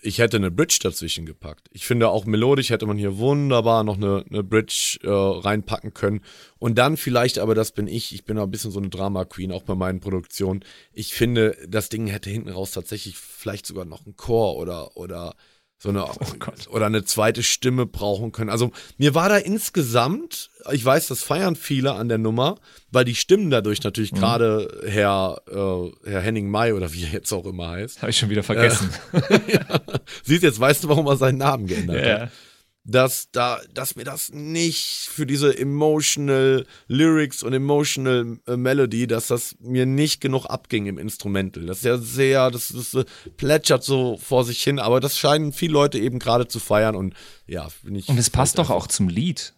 Ich 0.00 0.18
hätte 0.18 0.38
eine 0.38 0.50
Bridge 0.50 0.78
dazwischen 0.82 1.26
gepackt. 1.26 1.68
Ich 1.72 1.86
finde 1.86 2.08
auch 2.08 2.24
melodisch 2.24 2.70
hätte 2.70 2.86
man 2.86 2.96
hier 2.96 3.18
wunderbar 3.18 3.84
noch 3.84 3.96
eine, 3.96 4.24
eine 4.30 4.42
Bridge 4.42 4.98
äh, 5.02 5.08
reinpacken 5.10 5.92
können. 5.92 6.22
Und 6.58 6.78
dann 6.78 6.96
vielleicht, 6.96 7.38
aber 7.38 7.54
das 7.54 7.72
bin 7.72 7.86
ich, 7.86 8.14
ich 8.14 8.24
bin 8.24 8.38
ein 8.38 8.50
bisschen 8.50 8.70
so 8.70 8.80
eine 8.80 8.88
Drama 8.88 9.24
Queen, 9.26 9.52
auch 9.52 9.62
bei 9.62 9.74
meinen 9.74 10.00
Produktionen. 10.00 10.64
Ich 10.92 11.12
finde, 11.12 11.56
das 11.68 11.90
Ding 11.90 12.06
hätte 12.06 12.30
hinten 12.30 12.48
raus 12.48 12.70
tatsächlich 12.70 13.18
vielleicht 13.18 13.66
sogar 13.66 13.84
noch 13.84 14.06
einen 14.06 14.16
Chor 14.16 14.56
oder, 14.56 14.96
oder 14.96 15.34
so 15.82 15.88
eine 15.88 16.04
oh 16.04 16.14
oder 16.70 16.86
eine 16.86 17.04
zweite 17.04 17.42
Stimme 17.42 17.86
brauchen 17.86 18.32
können. 18.32 18.50
Also 18.50 18.70
mir 18.98 19.14
war 19.14 19.30
da 19.30 19.38
insgesamt, 19.38 20.50
ich 20.70 20.84
weiß, 20.84 21.08
das 21.08 21.22
feiern 21.22 21.56
viele 21.56 21.94
an 21.94 22.08
der 22.10 22.18
Nummer, 22.18 22.58
weil 22.90 23.06
die 23.06 23.14
Stimmen 23.14 23.50
dadurch 23.50 23.82
natürlich 23.82 24.12
mhm. 24.12 24.18
gerade 24.18 24.82
Herr, 24.86 25.40
äh, 25.50 26.10
Herr 26.10 26.20
Henning 26.20 26.50
May 26.50 26.74
oder 26.74 26.92
wie 26.92 27.04
er 27.04 27.10
jetzt 27.10 27.32
auch 27.32 27.46
immer 27.46 27.70
heißt. 27.70 28.02
Habe 28.02 28.10
ich 28.10 28.18
schon 28.18 28.28
wieder 28.28 28.42
vergessen. 28.42 28.90
Äh, 29.12 29.38
ja. 29.54 29.80
Siehst 30.22 30.42
jetzt, 30.42 30.60
weißt 30.60 30.84
du, 30.84 30.88
warum 30.88 31.06
er 31.06 31.16
seinen 31.16 31.38
Namen 31.38 31.66
geändert 31.66 32.06
ja. 32.06 32.20
hat 32.20 32.30
dass 32.90 33.30
da, 33.30 33.60
dass 33.72 33.96
mir 33.96 34.04
das 34.04 34.32
nicht 34.32 35.08
für 35.10 35.26
diese 35.26 35.56
emotional 35.56 36.66
Lyrics 36.88 37.42
und 37.42 37.52
emotional 37.52 38.38
äh, 38.46 38.56
Melody, 38.56 39.06
dass 39.06 39.28
das 39.28 39.56
mir 39.60 39.86
nicht 39.86 40.20
genug 40.20 40.46
abging 40.46 40.86
im 40.86 40.98
Instrumental. 40.98 41.66
Das 41.66 41.78
ist 41.78 41.84
ja 41.84 41.98
sehr, 41.98 42.50
das, 42.50 42.68
das, 42.68 42.90
das 42.90 43.04
plätschert 43.36 43.84
so 43.84 44.18
vor 44.18 44.44
sich 44.44 44.62
hin, 44.62 44.78
aber 44.78 45.00
das 45.00 45.18
scheinen 45.18 45.52
viele 45.52 45.72
Leute 45.72 45.98
eben 45.98 46.18
gerade 46.18 46.48
zu 46.48 46.58
feiern 46.58 46.96
und 46.96 47.14
ja, 47.46 47.68
bin 47.82 47.94
ich. 47.94 48.08
Und 48.08 48.18
es 48.18 48.30
passt 48.30 48.58
doch 48.58 48.70
auch 48.70 48.86
zum 48.86 49.08
Lied. 49.08 49.54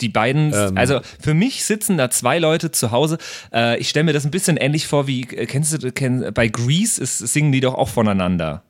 Die 0.00 0.08
beiden, 0.10 0.52
ähm, 0.52 0.76
also 0.76 1.00
für 1.20 1.32
mich 1.32 1.64
sitzen 1.64 1.96
da 1.96 2.10
zwei 2.10 2.38
Leute 2.38 2.70
zu 2.70 2.90
Hause. 2.90 3.16
Äh, 3.52 3.78
ich 3.78 3.88
stelle 3.88 4.04
mir 4.04 4.12
das 4.12 4.24
ein 4.24 4.30
bisschen 4.30 4.56
ähnlich 4.58 4.86
vor 4.86 5.06
wie, 5.06 5.22
äh, 5.22 5.46
kennst 5.46 5.82
du, 5.82 5.92
kenn, 5.92 6.32
bei 6.34 6.48
Grease 6.48 7.02
ist, 7.02 7.18
singen 7.18 7.52
die 7.52 7.60
doch 7.60 7.74
auch 7.74 7.88
voneinander. 7.88 8.62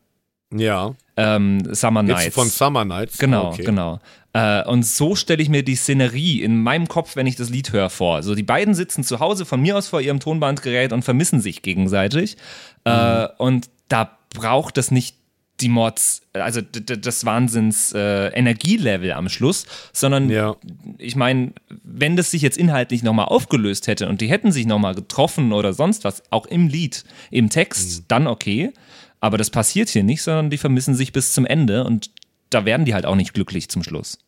Ja. 0.55 0.95
Ähm, 1.17 1.75
Summer 1.75 2.03
Nights. 2.03 2.25
Jetzt 2.25 2.35
von 2.35 2.49
Summer 2.49 2.85
Nights? 2.85 3.19
Genau, 3.19 3.49
okay. 3.49 3.65
genau. 3.65 4.01
Äh, 4.33 4.65
und 4.65 4.85
so 4.85 5.17
stelle 5.17 5.43
ich 5.43 5.49
mir 5.49 5.63
die 5.63 5.77
Szenerie 5.77 6.43
in 6.43 6.63
meinem 6.63 6.89
Kopf, 6.89 7.17
wenn 7.17 7.27
ich 7.27 7.37
das 7.37 7.51
Lied 7.51 7.73
höre, 7.73 7.91
vor. 7.91 8.23
So, 8.23 8.35
die 8.35 8.43
beiden 8.43 8.75
sitzen 8.75 9.03
zu 9.03 9.19
Hause 9.19 9.47
von 9.47 9.61
mir 9.61 9.77
aus 9.77 9.89
vor 9.89 10.01
ihrem 10.01 10.21
Tonbandgerät 10.21 10.93
und 10.93 11.03
vermissen 11.03 11.41
sich 11.41 11.63
gegenseitig. 11.63 12.37
Äh, 12.85 12.91
mhm. 12.91 13.25
Äh, 13.25 13.29
und 13.39 13.71
da 13.89 14.19
braucht 14.31 14.79
es 14.79 14.91
nicht 14.91 15.17
die 15.61 15.69
Mords, 15.69 16.21
also 16.35 16.61
das 16.61 17.25
Wahnsinns 17.25 17.93
äh, 17.95 18.29
Energielevel 18.29 19.13
am 19.13 19.31
Schluss, 19.31 19.65
sondern 19.93 20.29
ja. 20.29 20.55
ich 20.99 21.17
meine, 21.17 21.53
wenn 21.83 22.17
das 22.17 22.31
sich 22.31 22.43
jetzt 22.43 22.59
inhaltlich 22.59 23.03
nochmal 23.03 23.27
aufgelöst 23.27 23.87
hätte 23.87 24.09
und 24.09 24.21
die 24.21 24.29
hätten 24.29 24.53
sich 24.53 24.67
nochmal 24.67 24.95
getroffen 24.95 25.53
oder 25.53 25.73
sonst 25.73 26.05
was, 26.05 26.23
auch 26.31 26.45
im 26.45 26.69
Lied, 26.69 27.05
im 27.31 27.49
Text, 27.49 28.01
mhm. 28.01 28.05
dann 28.09 28.27
okay. 28.27 28.73
Aber 29.21 29.39
das 29.39 29.51
passiert 29.51 29.89
hier 29.89 30.03
nicht, 30.05 30.23
sondern 30.23 30.51
die 30.51 30.59
vermissen 30.59 30.95
sich 30.95 31.13
bis 31.13 31.33
zum 31.33 31.47
Ende 31.47 31.85
und 31.85 32.11
da 32.51 32.65
werden 32.65 32.85
die 32.87 32.95
halt 32.95 33.07
auch 33.07 33.17
nicht 33.17 33.35
glücklich 33.35 33.69
zum 33.69 33.83
Schluss. 33.83 34.19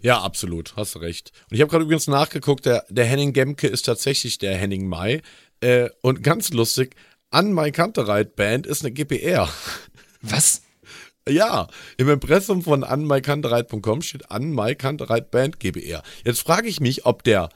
Ja, 0.00 0.20
absolut, 0.20 0.76
hast 0.76 0.96
recht. 1.00 1.32
Und 1.50 1.56
ich 1.56 1.60
habe 1.60 1.70
gerade 1.70 1.84
übrigens 1.84 2.06
nachgeguckt, 2.06 2.64
der, 2.64 2.84
der 2.88 3.04
Henning 3.04 3.32
Gemke 3.32 3.66
ist 3.66 3.82
tatsächlich 3.82 4.38
der 4.38 4.56
Henning 4.56 4.86
Mai. 4.86 5.20
Äh, 5.60 5.90
und 6.00 6.22
ganz 6.22 6.50
lustig, 6.50 6.96
an 7.30 7.52
My 7.52 7.70
Kantereit 7.70 8.34
Band 8.34 8.66
ist 8.66 8.82
eine 8.82 8.92
GPR. 8.92 9.48
Was? 10.22 10.62
Ja, 11.28 11.68
im 11.98 12.08
Impressum 12.08 12.62
von 12.62 12.82
anmaikantereit.com 12.82 14.02
steht 14.02 14.30
an 14.30 14.50
My 14.50 14.74
Kantereit 14.74 15.30
Band 15.30 15.60
GBR. 15.60 16.02
Jetzt 16.24 16.40
frage 16.40 16.68
ich 16.68 16.80
mich, 16.80 17.04
ob 17.04 17.22
der 17.22 17.50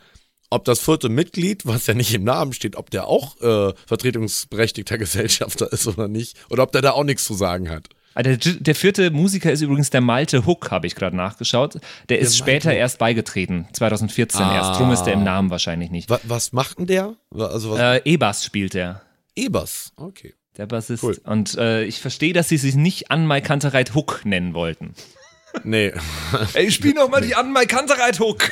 ob 0.51 0.65
das 0.65 0.81
vierte 0.81 1.09
Mitglied, 1.09 1.67
was 1.67 1.87
ja 1.87 1.95
nicht 1.95 2.15
im 2.15 2.25
Namen 2.25 2.53
steht, 2.53 2.77
ob 2.77 2.91
der 2.91 3.07
auch 3.07 3.41
äh, 3.41 3.73
vertretungsberechtigter 3.87 4.99
Gesellschafter 4.99 5.73
ist 5.73 5.87
oder 5.87 6.09
nicht. 6.09 6.37
Oder 6.51 6.63
ob 6.63 6.73
der 6.73 6.83
da 6.83 6.93
auch 6.93 7.05
nichts 7.05 7.25
zu 7.25 7.35
sagen 7.35 7.71
hat. 7.71 7.89
Ah, 8.15 8.23
der, 8.23 8.37
der 8.37 8.75
vierte 8.77 9.11
Musiker 9.11 9.51
ist 9.51 9.61
übrigens 9.61 9.91
der 9.91 10.01
Malte 10.01 10.47
Hook, 10.47 10.71
habe 10.71 10.87
ich 10.87 10.95
gerade 10.95 11.17
nachgeschaut. 11.17 11.75
Der, 11.75 11.81
der 12.09 12.19
ist 12.21 12.39
später 12.39 12.71
Hook. 12.71 12.79
erst 12.79 12.99
beigetreten, 12.99 13.67
2014 13.73 14.41
ah. 14.41 14.55
erst. 14.55 14.81
Drum 14.81 14.93
ist 14.93 15.03
der 15.03 15.15
im 15.15 15.25
Namen 15.25 15.51
wahrscheinlich 15.51 15.91
nicht. 15.91 16.09
Was, 16.11 16.21
was 16.25 16.53
macht 16.53 16.79
denn 16.79 16.87
der? 16.87 17.15
Also 17.31 17.77
äh, 17.77 18.01
E-Bass 18.05 18.45
spielt 18.45 18.75
der. 18.75 19.03
E-Bass, 19.35 19.93
okay. 19.97 20.35
Der 20.57 20.67
Bassist. 20.67 21.03
Cool. 21.03 21.19
Und 21.25 21.57
äh, 21.57 21.85
ich 21.85 22.01
verstehe, 22.01 22.33
dass 22.33 22.49
sie 22.49 22.59
sich 22.59 22.77
nicht 22.77 23.11
an 23.11 23.27
Mai 23.27 23.41
Kantereit 23.41 23.95
Hook 23.95 24.25
nennen 24.25 24.55
wollten. 24.55 24.95
Nee. 25.63 25.93
Ey, 26.55 26.71
spiel 26.71 26.95
noch 26.95 27.09
mal 27.09 27.21
die 27.21 27.35
an 27.35 27.53
Mai 27.53 27.67
Kantereit 27.67 28.19
Hook. 28.19 28.51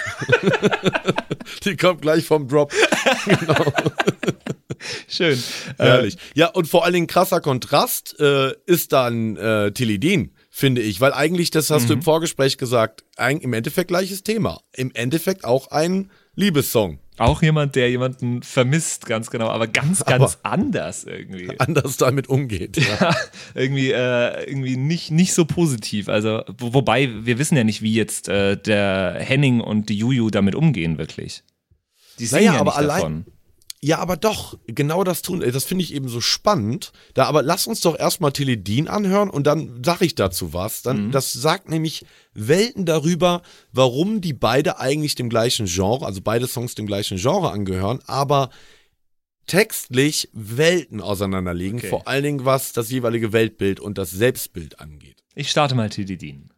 die 1.64 1.76
kommt 1.76 2.02
gleich 2.02 2.24
vom 2.24 2.48
Drop. 2.48 2.72
genau. 3.24 3.72
Schön. 5.08 5.42
Herrlich. 5.78 6.14
Äh, 6.14 6.18
ja, 6.34 6.46
und 6.48 6.66
vor 6.68 6.84
allen 6.84 6.94
Dingen 6.94 7.06
krasser 7.06 7.40
Kontrast 7.40 8.18
äh, 8.18 8.52
ist 8.66 8.92
dann 8.92 9.36
äh, 9.36 9.72
Tilidin, 9.72 10.34
finde 10.50 10.80
ich. 10.80 11.00
Weil 11.00 11.12
eigentlich, 11.12 11.50
das 11.50 11.70
hast 11.70 11.84
mhm. 11.84 11.88
du 11.88 11.92
im. 11.94 12.02
Vorgespräch 12.02 12.58
gesagt, 12.58 13.04
ein, 13.16 13.40
im 13.40 13.52
Endeffekt 13.52 13.88
gleiches 13.88 14.22
Thema. 14.22 14.60
Im 14.72 14.90
Endeffekt 14.94 15.44
auch 15.44 15.70
ein 15.70 16.10
Liebessong. 16.34 16.98
Auch 17.22 17.42
jemand, 17.42 17.76
der 17.76 17.90
jemanden 17.90 18.42
vermisst, 18.42 19.06
ganz 19.06 19.30
genau, 19.30 19.48
aber 19.48 19.66
ganz, 19.66 20.04
ganz 20.04 20.38
aber 20.42 20.52
anders 20.52 21.04
irgendwie. 21.04 21.58
Anders 21.58 21.96
damit 21.96 22.28
umgeht. 22.28 22.76
Ja, 22.76 22.96
ja 23.00 23.16
irgendwie, 23.54 23.92
äh, 23.92 24.44
irgendwie 24.48 24.76
nicht, 24.76 25.10
nicht 25.10 25.32
so 25.34 25.44
positiv. 25.44 26.08
Also, 26.08 26.42
wo, 26.58 26.74
wobei, 26.74 27.10
wir 27.24 27.38
wissen 27.38 27.56
ja 27.56 27.64
nicht, 27.64 27.82
wie 27.82 27.94
jetzt 27.94 28.28
äh, 28.28 28.56
der 28.56 29.16
Henning 29.18 29.60
und 29.60 29.88
die 29.88 29.96
Juju 29.96 30.30
damit 30.30 30.54
umgehen, 30.54 30.98
wirklich. 30.98 31.42
Die 32.18 32.26
singen 32.26 32.44
naja, 32.44 32.54
ja 32.54 32.60
aber 32.60 32.76
allein, 32.76 32.96
davon. 32.96 33.24
Ja, 33.84 33.98
aber 33.98 34.16
doch, 34.16 34.56
genau 34.68 35.02
das 35.02 35.22
tun, 35.22 35.40
das 35.40 35.64
finde 35.64 35.82
ich 35.82 35.92
eben 35.92 36.08
so 36.08 36.20
spannend. 36.20 36.92
Da, 37.14 37.24
aber 37.24 37.42
lass 37.42 37.66
uns 37.66 37.80
doch 37.80 37.98
erstmal 37.98 38.30
Teledin 38.30 38.86
anhören 38.86 39.28
und 39.28 39.44
dann 39.44 39.82
sage 39.84 40.04
ich 40.04 40.14
dazu 40.14 40.54
was. 40.54 40.82
Dann, 40.82 41.06
mhm. 41.06 41.10
Das 41.10 41.32
sagt 41.32 41.68
nämlich 41.68 42.06
Welten 42.32 42.86
darüber, 42.86 43.42
warum 43.72 44.20
die 44.20 44.34
beide 44.34 44.78
eigentlich 44.78 45.16
dem 45.16 45.28
gleichen 45.28 45.66
Genre, 45.66 46.06
also 46.06 46.20
beide 46.22 46.46
Songs 46.46 46.76
dem 46.76 46.86
gleichen 46.86 47.18
Genre 47.18 47.50
angehören, 47.50 47.98
aber 48.06 48.50
textlich 49.48 50.28
Welten 50.32 51.00
auseinanderliegen, 51.00 51.80
okay. 51.80 51.88
vor 51.88 52.06
allen 52.06 52.22
Dingen 52.22 52.44
was 52.44 52.72
das 52.72 52.88
jeweilige 52.88 53.32
Weltbild 53.32 53.80
und 53.80 53.98
das 53.98 54.12
Selbstbild 54.12 54.78
angeht. 54.78 55.24
Ich 55.34 55.50
starte 55.50 55.74
mal 55.74 55.90
Teledin. 55.90 56.51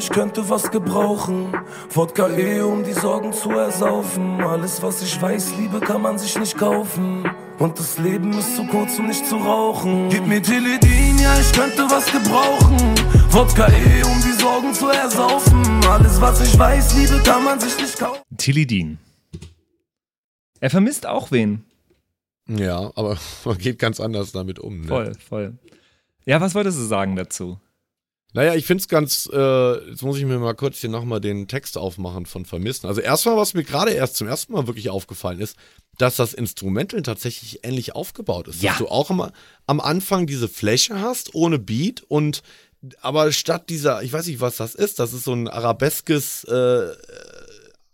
Ich 0.00 0.08
könnte 0.08 0.48
was 0.48 0.70
gebrauchen. 0.70 1.52
Wodka 1.90 2.28
eh, 2.30 2.62
um 2.62 2.82
die 2.82 2.94
Sorgen 2.94 3.34
zu 3.34 3.50
ersaufen. 3.50 4.40
Alles, 4.40 4.82
was 4.82 5.02
ich 5.02 5.20
weiß, 5.20 5.56
Liebe 5.58 5.78
kann 5.78 6.00
man 6.00 6.18
sich 6.18 6.38
nicht 6.38 6.56
kaufen. 6.56 7.30
Und 7.58 7.78
das 7.78 7.98
Leben 7.98 8.32
ist 8.32 8.56
zu 8.56 8.66
kurz, 8.66 8.98
um 8.98 9.08
nicht 9.08 9.26
zu 9.26 9.36
rauchen. 9.36 10.08
Gib 10.08 10.26
mir 10.26 10.42
Teledin, 10.42 11.18
ja, 11.18 11.38
ich 11.38 11.52
könnte 11.52 11.82
was 11.90 12.10
gebrauchen. 12.10 12.78
Wodka 13.30 13.68
eh, 13.68 14.02
um 14.04 14.18
die 14.22 14.40
Sorgen 14.40 14.72
zu 14.72 14.88
ersaufen. 14.88 15.62
Alles, 15.86 16.18
was 16.18 16.40
ich 16.40 16.58
weiß, 16.58 16.96
Liebe 16.96 17.22
kann 17.22 17.44
man 17.44 17.60
sich 17.60 17.76
nicht 17.76 17.98
kaufen. 17.98 18.22
Tilidin. 18.38 18.98
Er 20.60 20.70
vermisst 20.70 21.06
auch 21.06 21.30
wen. 21.30 21.64
Ja, 22.48 22.90
aber 22.94 23.18
man 23.44 23.58
geht 23.58 23.78
ganz 23.78 24.00
anders 24.00 24.32
damit 24.32 24.58
um. 24.58 24.80
Ne? 24.80 24.88
Voll, 24.88 25.12
voll. 25.28 25.58
Ja, 26.24 26.40
was 26.40 26.54
wolltest 26.54 26.78
du 26.78 26.84
sagen 26.84 27.16
dazu? 27.16 27.58
Naja, 28.32 28.54
ich 28.54 28.64
finde 28.64 28.82
es 28.82 28.88
ganz, 28.88 29.28
äh, 29.32 29.90
jetzt 29.90 30.02
muss 30.02 30.16
ich 30.18 30.24
mir 30.24 30.38
mal 30.38 30.54
kurz 30.54 30.78
hier 30.78 30.90
nochmal 30.90 31.20
den 31.20 31.48
Text 31.48 31.76
aufmachen 31.76 32.26
von 32.26 32.44
Vermissen. 32.44 32.86
Also 32.86 33.00
erstmal, 33.00 33.36
was 33.36 33.54
mir 33.54 33.64
gerade 33.64 33.90
erst 33.92 34.16
zum 34.16 34.28
ersten 34.28 34.52
Mal 34.52 34.66
wirklich 34.68 34.88
aufgefallen 34.88 35.40
ist, 35.40 35.56
dass 35.98 36.16
das 36.16 36.32
Instrumental 36.32 37.02
tatsächlich 37.02 37.64
ähnlich 37.64 37.94
aufgebaut 37.96 38.46
ist. 38.48 38.62
Ja. 38.62 38.70
Dass 38.70 38.78
du 38.78 38.88
auch 38.88 39.10
immer 39.10 39.32
am 39.66 39.80
Anfang 39.80 40.26
diese 40.26 40.48
Fläche 40.48 41.00
hast, 41.00 41.34
ohne 41.34 41.58
Beat 41.58 42.02
und 42.08 42.42
aber 43.02 43.30
statt 43.32 43.68
dieser, 43.68 44.02
ich 44.02 44.12
weiß 44.12 44.26
nicht, 44.26 44.40
was 44.40 44.56
das 44.56 44.74
ist, 44.74 44.98
das 45.00 45.12
ist 45.12 45.24
so 45.24 45.34
ein 45.34 45.48
arabeskes, 45.48 46.44
äh, 46.44 46.86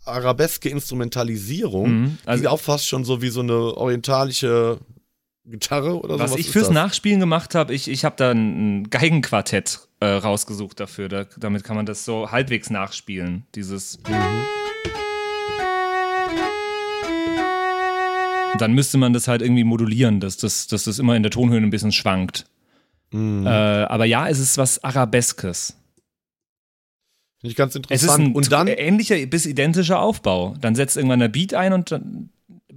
arabeske 0.05 0.68
Instrumentalisierung, 0.68 1.90
Mhm, 2.03 2.18
also- 2.27 2.42
die 2.42 2.49
auch 2.49 2.61
fast 2.61 2.87
schon 2.87 3.05
so 3.05 3.22
wie 3.22 3.31
so 3.31 3.40
eine 3.40 3.55
orientalische 3.77 4.79
Gitarre 5.44 5.99
oder 5.99 6.18
Was 6.18 6.31
sowas. 6.33 6.40
ich 6.40 6.51
fürs 6.51 6.66
das? 6.66 6.75
Nachspielen 6.75 7.20
gemacht 7.20 7.55
habe, 7.55 7.75
ich, 7.75 7.88
ich 7.88 8.05
habe 8.05 8.14
da 8.16 8.31
ein 8.31 8.88
Geigenquartett 8.90 9.86
äh, 10.01 10.07
rausgesucht 10.07 10.79
dafür. 10.81 11.09
Da, 11.09 11.25
damit 11.39 11.65
kann 11.65 11.77
man 11.77 11.87
das 11.87 12.05
so 12.05 12.31
halbwegs 12.31 12.71
nachspielen. 12.71 13.47
Dieses. 13.55 13.99
Und 18.53 18.61
dann 18.63 18.73
müsste 18.73 18.97
man 18.99 19.13
das 19.13 19.29
halt 19.29 19.43
irgendwie 19.43 19.65
modulieren, 19.65 20.21
dass 20.21 20.37
das, 20.39 20.67
dass 20.67 20.85
das 20.85 20.99
immer 20.99 21.15
in 21.17 21.23
der 21.23 21.31
Tonhöhe 21.31 21.59
ein 21.61 21.71
bisschen 21.71 21.93
schwankt. 21.93 22.47
Mhm. 23.11 23.47
Äh, 23.47 23.51
aber 23.51 24.05
ja, 24.07 24.29
es 24.29 24.39
ist 24.39 24.57
was 24.59 24.83
Arabeskes. 24.83 25.77
Finde 27.41 27.51
ich 27.51 27.57
ganz 27.57 27.73
Es 27.73 27.77
interessant. 27.77 28.11
ist 28.11 28.19
ein 28.19 28.35
und 28.35 28.51
dann 28.53 28.67
ähnlicher 28.69 29.25
bis 29.27 29.45
identischer 29.45 30.01
Aufbau. 30.01 30.55
Dann 30.61 30.75
setzt 30.75 30.97
irgendwann 30.97 31.21
der 31.21 31.29
Beat 31.29 31.53
ein 31.55 31.73
und 31.73 31.93
dann. 31.93 32.31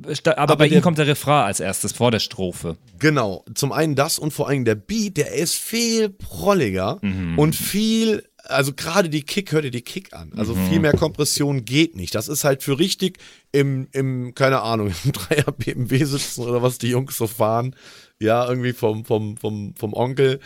Aber, 0.05 0.37
Aber 0.37 0.55
bei 0.57 0.67
ihm 0.67 0.81
kommt 0.81 0.97
der 0.97 1.07
Refrain 1.07 1.45
als 1.45 1.59
erstes 1.59 1.91
vor 1.91 2.11
der 2.11 2.19
Strophe. 2.19 2.77
Genau, 2.99 3.43
zum 3.53 3.71
einen 3.71 3.95
das 3.95 4.17
und 4.19 4.31
vor 4.31 4.47
allem 4.47 4.65
der 4.65 4.75
Beat, 4.75 5.17
der 5.17 5.33
ist 5.33 5.55
viel 5.55 6.09
prolliger 6.09 6.99
Mhm. 7.01 7.37
und 7.37 7.55
viel, 7.55 8.23
also 8.45 8.73
gerade 8.73 9.09
die 9.09 9.23
Kick, 9.23 9.51
hört 9.51 9.65
ihr 9.65 9.71
die 9.71 9.81
Kick 9.81 10.13
an. 10.13 10.31
Also 10.37 10.55
Mhm. 10.55 10.69
viel 10.69 10.79
mehr 10.79 10.93
Kompression 10.93 11.65
geht 11.65 11.95
nicht. 11.95 12.15
Das 12.15 12.27
ist 12.27 12.43
halt 12.43 12.63
für 12.63 12.79
richtig 12.79 13.17
im, 13.51 13.87
im 13.91 14.33
keine 14.35 14.61
Ahnung, 14.61 14.93
im 15.03 15.11
Dreier 15.11 15.51
BMW 15.51 16.03
sitzen 16.05 16.41
oder 16.43 16.61
was 16.61 16.77
die 16.77 16.87
Jungs 16.89 17.17
so 17.17 17.27
fahren. 17.27 17.75
Ja, 18.19 18.47
irgendwie 18.47 18.73
vom, 18.73 19.05
vom, 19.05 19.37
vom, 19.37 19.73
vom 19.75 19.93
Onkel. 19.93 20.39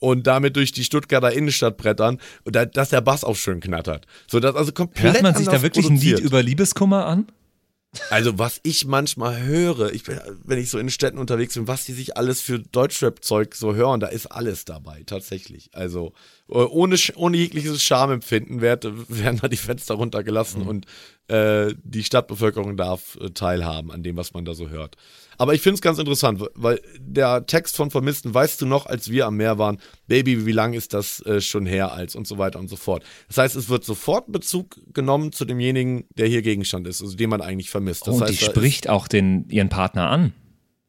Und 0.00 0.28
damit 0.28 0.54
durch 0.54 0.70
die 0.70 0.84
Stuttgarter 0.84 1.32
Innenstadt 1.32 1.76
brettern, 1.76 2.18
und 2.44 2.54
da, 2.54 2.64
dass 2.66 2.90
der 2.90 3.00
Bass 3.00 3.24
auch 3.24 3.34
schön 3.34 3.58
knattert. 3.58 4.06
So, 4.28 4.38
das 4.38 4.54
also 4.54 4.70
komplett 4.70 5.14
Hört 5.14 5.22
man 5.22 5.34
sich 5.34 5.48
da 5.48 5.60
wirklich 5.60 5.86
ein 5.86 5.96
Lied 5.96 6.02
produziert. 6.12 6.20
über 6.20 6.40
Liebeskummer 6.42 7.04
an? 7.06 7.26
Also 8.10 8.38
was 8.38 8.60
ich 8.64 8.86
manchmal 8.86 9.42
höre, 9.42 9.92
ich 9.92 10.04
bin, 10.04 10.20
wenn 10.44 10.58
ich 10.58 10.68
so 10.68 10.78
in 10.78 10.90
Städten 10.90 11.18
unterwegs 11.18 11.54
bin, 11.54 11.68
was 11.68 11.86
die 11.86 11.94
sich 11.94 12.16
alles 12.16 12.40
für 12.40 12.58
Deutschrap-Zeug 12.58 13.54
so 13.54 13.74
hören, 13.74 14.00
da 14.00 14.08
ist 14.08 14.26
alles 14.26 14.66
dabei, 14.66 15.04
tatsächlich. 15.06 15.70
Also 15.72 16.12
äh, 16.50 16.58
ohne, 16.58 16.96
ohne 17.16 17.36
jegliches 17.38 17.82
Schamempfinden 17.82 18.60
werd, 18.60 18.84
werden 19.08 19.38
da 19.40 19.48
die 19.48 19.56
Fenster 19.56 19.94
runtergelassen 19.94 20.62
und 20.62 20.86
äh, 21.28 21.74
die 21.82 22.04
Stadtbevölkerung 22.04 22.76
darf 22.76 23.16
äh, 23.20 23.30
teilhaben 23.30 23.90
an 23.90 24.02
dem, 24.02 24.16
was 24.16 24.34
man 24.34 24.44
da 24.44 24.54
so 24.54 24.68
hört. 24.68 24.96
Aber 25.38 25.54
ich 25.54 25.62
finde 25.62 25.76
es 25.76 25.80
ganz 25.80 25.98
interessant, 25.98 26.44
weil 26.54 26.80
der 26.98 27.46
Text 27.46 27.76
von 27.76 27.90
Vermissten, 27.90 28.34
weißt 28.34 28.60
du 28.60 28.66
noch, 28.66 28.86
als 28.86 29.10
wir 29.10 29.26
am 29.26 29.36
Meer 29.36 29.56
waren, 29.56 29.78
Baby, 30.08 30.44
wie 30.46 30.52
lang 30.52 30.74
ist 30.74 30.92
das 30.92 31.24
äh, 31.26 31.40
schon 31.40 31.64
her 31.64 31.92
als 31.92 32.16
und 32.16 32.26
so 32.26 32.38
weiter 32.38 32.58
und 32.58 32.68
so 32.68 32.76
fort. 32.76 33.04
Das 33.28 33.38
heißt, 33.38 33.56
es 33.56 33.68
wird 33.68 33.84
sofort 33.84 34.30
Bezug 34.32 34.76
genommen 34.92 35.32
zu 35.32 35.44
demjenigen, 35.44 36.04
der 36.16 36.26
hier 36.26 36.42
Gegenstand 36.42 36.86
ist, 36.88 37.00
also 37.00 37.16
den 37.16 37.30
man 37.30 37.40
eigentlich 37.40 37.70
vermisst. 37.70 38.06
Das 38.06 38.16
oh, 38.16 38.20
heißt, 38.20 38.32
die 38.32 38.44
spricht 38.44 38.88
auch 38.88 39.06
den, 39.06 39.48
ihren 39.48 39.68
Partner 39.68 40.10
an. 40.10 40.32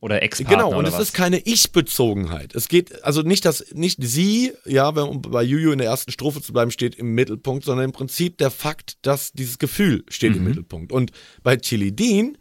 Oder 0.02 0.24
Ex-Partner. 0.24 0.64
Genau, 0.64 0.80
und 0.80 0.86
es 0.86 0.94
was? 0.94 1.10
ist 1.10 1.14
keine 1.14 1.40
Ich-Bezogenheit. 1.40 2.56
Es 2.56 2.70
geht, 2.70 3.04
also 3.04 3.22
nicht, 3.22 3.44
dass, 3.44 3.66
nicht 3.74 4.02
sie, 4.02 4.54
ja, 4.66 4.96
wenn, 4.96 5.04
um 5.04 5.22
bei 5.22 5.44
Juju 5.44 5.72
in 5.74 5.78
der 5.78 5.88
ersten 5.88 6.12
Strophe 6.12 6.42
zu 6.42 6.54
bleiben, 6.54 6.72
steht 6.72 6.96
im 6.96 7.14
Mittelpunkt, 7.16 7.66
sondern 7.66 7.84
im 7.84 7.92
Prinzip 7.92 8.38
der 8.38 8.50
Fakt, 8.50 8.98
dass 9.02 9.34
dieses 9.34 9.60
Gefühl 9.60 10.06
steht 10.08 10.32
Mhm. 10.32 10.38
im 10.38 10.44
Mittelpunkt. 10.46 10.92
Und 10.94 11.12
bei 11.44 11.58
Chilidin, 11.58 12.38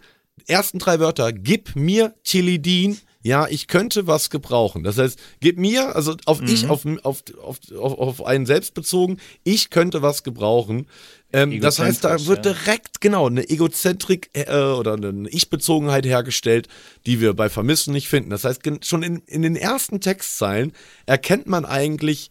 ersten 0.49 0.79
drei 0.79 0.99
Wörter, 0.99 1.33
gib 1.33 1.77
mir 1.77 2.15
Chilidin, 2.25 2.99
ja, 3.21 3.47
ich 3.49 3.67
könnte 3.67 4.07
was 4.07 4.31
gebrauchen. 4.31 4.85
Das 4.85 4.97
heißt, 4.97 5.19
gib 5.41 5.59
mir, 5.59 5.95
also 5.97 6.17
auf 6.25 6.41
ich, 6.43 6.65
Mhm. 6.65 6.71
auf, 6.71 6.85
auf, 7.03 7.23
auf, 7.43 7.59
auf, 7.77 7.99
auf 7.99 8.27
einen 8.27 8.47
selbst 8.47 8.75
bezogen, 8.75 9.19
ich 9.45 9.71
könnte 9.71 10.03
was 10.03 10.23
gebrauchen. 10.23 10.87
Ähm, 11.33 11.61
das 11.61 11.79
heißt, 11.79 12.05
da 12.05 12.25
wird 12.27 12.47
ja. 12.47 12.53
direkt, 12.55 13.01
genau, 13.01 13.27
eine 13.27 13.51
Egozentrik 13.51 14.31
äh, 14.33 14.51
oder 14.55 14.95
eine 14.95 15.29
Ich-Bezogenheit 15.29 16.07
hergestellt, 16.07 16.69
die 17.07 17.21
wir 17.21 17.35
bei 17.35 17.51
Vermissen 17.51 17.93
nicht 17.93 18.09
finden. 18.09 18.31
Das 18.31 18.45
heißt, 18.45 18.63
schon 18.83 19.03
in, 19.03 19.19
in 19.27 19.43
den 19.43 19.57
ersten 19.57 20.01
Textzeilen 20.01 20.73
erkennt 21.05 21.47
man 21.47 21.65
eigentlich 21.67 22.31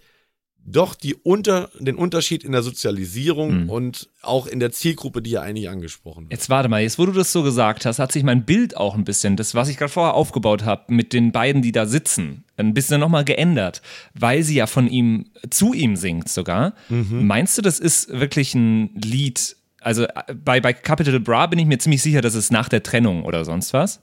doch 0.69 0.95
die 0.95 1.15
unter, 1.15 1.69
den 1.79 1.95
Unterschied 1.95 2.43
in 2.43 2.51
der 2.51 2.61
Sozialisierung 2.61 3.63
Mhm. 3.63 3.69
und 3.69 4.09
auch 4.21 4.47
in 4.47 4.59
der 4.59 4.71
Zielgruppe, 4.73 5.21
die 5.21 5.29
ja 5.31 5.41
eigentlich 5.41 5.69
angesprochen 5.69 6.23
wird. 6.25 6.33
Jetzt 6.33 6.49
warte 6.49 6.67
mal, 6.67 6.81
jetzt 6.81 6.99
wo 6.99 7.05
du 7.05 7.13
das 7.13 7.31
so 7.31 7.41
gesagt 7.41 7.85
hast, 7.85 7.99
hat 7.99 8.11
sich 8.11 8.23
mein 8.23 8.43
Bild 8.43 8.75
auch 8.75 8.93
ein 8.95 9.05
bisschen, 9.05 9.37
das, 9.37 9.55
was 9.55 9.69
ich 9.69 9.77
gerade 9.77 9.91
vorher 9.91 10.13
aufgebaut 10.13 10.65
habe, 10.65 10.93
mit 10.93 11.13
den 11.13 11.31
beiden, 11.31 11.61
die 11.61 11.71
da 11.71 11.85
sitzen, 11.85 12.43
ein 12.57 12.73
bisschen 12.73 12.99
nochmal 12.99 13.23
geändert, 13.23 13.81
weil 14.13 14.43
sie 14.43 14.55
ja 14.55 14.67
von 14.67 14.87
ihm, 14.89 15.27
zu 15.49 15.73
ihm 15.73 15.95
singt 15.95 16.27
sogar. 16.27 16.73
Meinst 16.89 17.57
du, 17.57 17.61
das 17.61 17.79
ist 17.79 18.09
wirklich 18.09 18.53
ein 18.53 18.89
Lied? 18.95 19.55
Also 19.79 20.03
äh, 20.03 20.33
bei, 20.35 20.59
bei 20.59 20.73
Capital 20.73 21.19
Bra 21.21 21.47
bin 21.47 21.59
ich 21.59 21.65
mir 21.65 21.77
ziemlich 21.79 22.01
sicher, 22.01 22.19
das 22.21 22.35
ist 22.35 22.51
nach 22.51 22.67
der 22.67 22.83
Trennung 22.83 23.23
oder 23.23 23.45
sonst 23.45 23.71
was. 23.71 24.01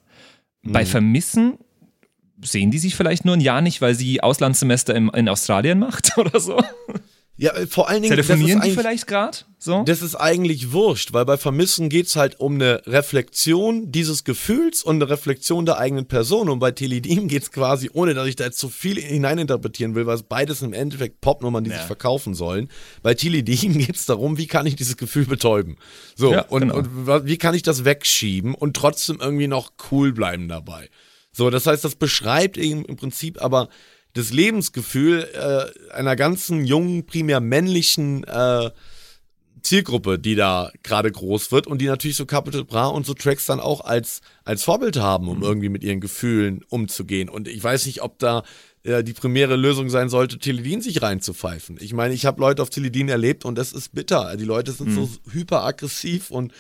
Bei 0.63 0.87
Vermissen 0.87 1.59
sehen 2.43 2.71
die 2.71 2.79
sich 2.79 2.95
vielleicht 2.97 3.25
nur 3.25 3.35
ein 3.37 3.41
Jahr 3.41 3.61
nicht, 3.61 3.81
weil 3.81 3.95
sie 3.95 4.23
Auslandssemester 4.23 4.95
im, 4.95 5.11
in 5.15 5.29
Australien 5.29 5.79
macht 5.79 6.13
oder 6.19 6.39
so? 6.41 6.61
Ja, 7.37 7.53
äh, 7.55 7.67
vor 7.67 7.89
allen 7.89 8.03
Dingen, 8.03 8.13
Telefonieren 8.15 8.61
die 8.61 8.71
vielleicht 8.71 9.09
gerade? 9.09 9.39
So? 9.59 9.83
Das 9.85 10.03
ist 10.03 10.15
eigentlich 10.15 10.71
wurscht, 10.73 11.13
weil 11.15 11.25
bei 11.25 11.37
Vermissen 11.37 11.89
geht 11.89 12.07
es 12.07 12.15
halt 12.15 12.39
um 12.39 12.55
eine 12.55 12.83
Reflexion 12.87 13.91
dieses 13.91 14.23
Gefühls 14.23 14.85
und 14.85 14.97
eine 14.97 15.09
Reflexion 15.09 15.67
der 15.67 15.79
eigenen 15.79 16.07
Person. 16.07 16.49
Und 16.49 16.59
bei 16.61 16.71
Teledim 16.71 17.27
geht 17.27 17.43
es 17.43 17.51
quasi, 17.51 17.91
ohne 17.93 18.15
dass 18.15 18.29
ich 18.29 18.37
da 18.37 18.45
jetzt 18.45 18.59
zu 18.59 18.69
viel 18.69 19.01
hineininterpretieren 19.01 19.95
will, 19.97 20.07
weil 20.07 20.15
es 20.15 20.23
beides 20.23 20.63
im 20.63 20.73
Endeffekt 20.73 21.21
Popnummern, 21.23 21.65
die 21.65 21.71
Ja. 21.71 21.79
sich 21.79 21.87
verkaufen 21.87 22.35
sollen. 22.35 22.69
Bei 23.03 23.15
Teledim 23.15 23.79
geht 23.79 23.97
es 23.97 24.07
darum, 24.07 24.39
wie 24.39 24.47
kann 24.47 24.67
ich 24.67 24.77
dieses 24.77 24.97
Gefühl 24.97 25.27
betäuben. 25.27 25.77
So, 26.15 26.33
Ja, 26.33 26.43
und, 26.43 26.61
genau. 26.61 26.77
und 26.77 27.27
wie 27.27 27.37
kann 27.39 27.55
ich 27.55 27.63
das 27.63 27.85
wegschieben 27.85 28.55
und 28.55 28.77
trotzdem 28.77 29.19
irgendwie 29.21 29.49
noch 29.49 29.73
cool 29.91 30.13
bleiben 30.13 30.47
dabei. 30.49 30.89
So, 31.35 31.51
das 31.51 31.67
heißt, 31.67 31.85
das 31.85 31.97
beschreibt 31.97 32.57
eben 32.57 32.85
im 32.85 32.97
Prinzip 32.97 33.43
aber 33.43 33.69
das 34.15 34.33
Lebensgefühl 34.33 35.29
äh, 35.35 35.93
einer 35.93 36.15
ganzen 36.15 36.65
jungen, 36.65 37.05
primär 37.05 37.41
männlichen 37.41 38.23
äh, 38.25 38.71
Zielgruppe, 39.61 40.19
die 40.19 40.37
da 40.37 40.71
gerade 40.83 41.11
groß 41.11 41.51
wird 41.51 41.67
und 41.67 41.81
die 41.81 41.87
natürlich 41.87 42.17
so 42.17 42.27
Capital 42.27 42.65
Bra 42.65 42.87
und 42.87 43.05
so 43.07 43.15
Tracks 43.15 43.47
dann 43.47 43.61
auch 43.61 43.81
als, 43.81 44.21
als 44.45 44.63
Vorbild 44.63 44.99
haben, 44.99 45.29
um 45.29 45.43
irgendwie 45.43 45.71
mit 45.71 45.83
ihren 45.83 46.01
Gefühlen 46.01 46.63
umzugehen. 46.69 47.29
Und 47.29 47.49
ich 47.49 47.65
weiß 47.65 47.87
nicht, 47.87 48.03
ob 48.03 48.19
da 48.19 48.45
äh, 48.85 49.03
die 49.03 49.15
primäre 49.15 49.57
Lösung 49.57 49.91
sein 49.91 50.09
sollte, 50.11 50.39
Teledin 50.39 50.83
sich 50.83 51.03
reinzupfeifen. 51.03 51.79
Ich 51.81 51.95
meine, 51.95 52.15
ich 52.15 52.27
habe 52.27 52.41
Leute 52.41 52.63
auf 52.63 52.71
Teledin 52.71 53.09
erlebt 53.09 53.45
und 53.45 53.57
das 53.57 53.73
ist 53.73 53.95
bitter. 53.95 54.37
Die 54.37 54.45
Leute 54.45 54.71
sind 54.73 54.93
so 54.93 55.11
hyperaggressiv 55.33 56.31
und 56.31 56.53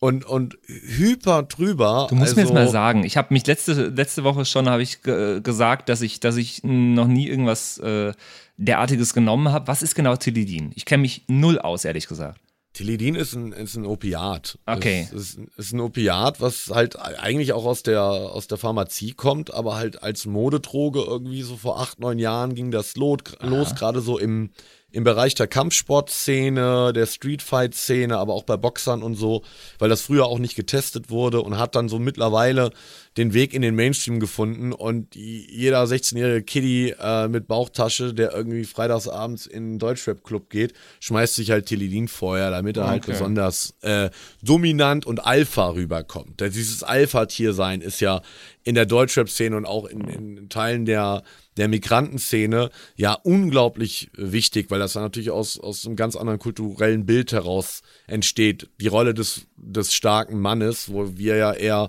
und, 0.00 0.24
und 0.24 0.58
hyper 0.66 1.44
drüber. 1.44 2.06
Du 2.08 2.16
musst 2.16 2.30
also, 2.30 2.36
mir 2.36 2.42
jetzt 2.42 2.54
mal 2.54 2.68
sagen, 2.68 3.04
ich 3.04 3.16
habe 3.16 3.32
mich 3.32 3.46
letzte, 3.46 3.74
letzte 3.88 4.24
Woche 4.24 4.44
schon 4.44 4.68
habe 4.68 4.82
ich 4.82 5.02
ge 5.02 5.40
gesagt, 5.42 5.88
dass 5.88 6.00
ich, 6.00 6.20
dass 6.20 6.36
ich 6.36 6.64
noch 6.64 7.06
nie 7.06 7.28
irgendwas 7.28 7.78
äh, 7.78 8.12
derartiges 8.56 9.14
genommen 9.14 9.52
habe. 9.52 9.68
Was 9.68 9.82
ist 9.82 9.94
genau 9.94 10.16
Tilidin? 10.16 10.72
Ich 10.74 10.86
kenne 10.86 11.02
mich 11.02 11.24
null 11.28 11.58
aus, 11.58 11.84
ehrlich 11.84 12.08
gesagt. 12.08 12.40
Teledin 12.72 13.14
ist 13.16 13.34
ein, 13.34 13.52
ist 13.52 13.76
ein 13.76 13.84
Opiat. 13.84 14.58
Okay. 14.64 15.08
Es 15.08 15.34
ist, 15.34 15.40
ist 15.56 15.72
ein 15.72 15.80
Opiat, 15.80 16.40
was 16.40 16.70
halt 16.72 16.96
eigentlich 16.98 17.52
auch 17.52 17.66
aus 17.66 17.82
der, 17.82 18.02
aus 18.02 18.46
der 18.46 18.58
Pharmazie 18.58 19.12
kommt, 19.12 19.52
aber 19.52 19.74
halt 19.74 20.02
als 20.02 20.24
Modedroge 20.24 21.00
irgendwie 21.00 21.42
so 21.42 21.56
vor 21.56 21.80
acht, 21.80 21.98
neun 21.98 22.18
Jahren 22.18 22.54
ging 22.54 22.70
das 22.70 22.96
los, 22.96 23.18
los 23.40 23.74
gerade 23.74 24.00
so 24.00 24.18
im, 24.18 24.50
im 24.92 25.04
Bereich 25.04 25.34
der 25.34 25.46
Kampfsportszene, 25.46 26.92
der 26.92 27.06
Streetfight-Szene, 27.06 28.16
aber 28.16 28.34
auch 28.34 28.44
bei 28.44 28.56
Boxern 28.56 29.02
und 29.02 29.14
so, 29.14 29.42
weil 29.78 29.88
das 29.88 30.02
früher 30.02 30.26
auch 30.26 30.38
nicht 30.38 30.56
getestet 30.56 31.10
wurde 31.10 31.40
und 31.42 31.58
hat 31.58 31.74
dann 31.74 31.88
so 31.88 31.98
mittlerweile 31.98 32.70
den 33.16 33.34
Weg 33.34 33.54
in 33.54 33.62
den 33.62 33.74
Mainstream 33.74 34.20
gefunden 34.20 34.72
und 34.72 35.14
jeder 35.16 35.82
16-jährige 35.84 36.42
Kiddie 36.44 36.94
äh, 36.98 37.28
mit 37.28 37.48
Bauchtasche, 37.48 38.14
der 38.14 38.32
irgendwie 38.32 38.64
freitagsabends 38.64 39.46
in 39.46 39.64
einen 39.64 39.78
Deutschrap-Club 39.78 40.48
geht, 40.48 40.74
schmeißt 41.00 41.34
sich 41.34 41.50
halt 41.50 41.66
Teledin 41.66 42.08
vorher, 42.08 42.50
damit 42.50 42.76
er 42.76 42.86
halt 42.86 43.00
Okay. 43.02 43.12
besonders 43.12 43.74
äh, 43.80 44.10
dominant 44.42 45.06
und 45.06 45.24
Alpha 45.24 45.70
rüberkommt. 45.70 46.40
Denn 46.40 46.52
dieses 46.52 46.82
Alpha-Tier 46.82 47.52
sein 47.52 47.80
ist 47.80 48.00
ja 48.00 48.20
in 48.62 48.74
der 48.74 48.86
Deutschrap-Szene 48.86 49.56
und 49.56 49.64
auch 49.64 49.86
in, 49.86 50.06
in 50.06 50.48
Teilen 50.48 50.84
der 50.84 51.22
der 51.56 51.68
Migrantenszene 51.68 52.70
ja 52.96 53.14
unglaublich 53.14 54.10
wichtig, 54.16 54.70
weil 54.70 54.78
das 54.78 54.94
dann 54.94 55.02
natürlich 55.02 55.30
aus, 55.30 55.58
aus 55.58 55.86
einem 55.86 55.96
ganz 55.96 56.16
anderen 56.16 56.38
kulturellen 56.38 57.06
Bild 57.06 57.32
heraus 57.32 57.82
entsteht. 58.06 58.68
Die 58.80 58.88
Rolle 58.88 59.14
des, 59.14 59.46
des 59.56 59.94
starken 59.94 60.38
Mannes, 60.38 60.92
wo 60.92 61.16
wir 61.16 61.36
ja 61.36 61.52
eher 61.52 61.88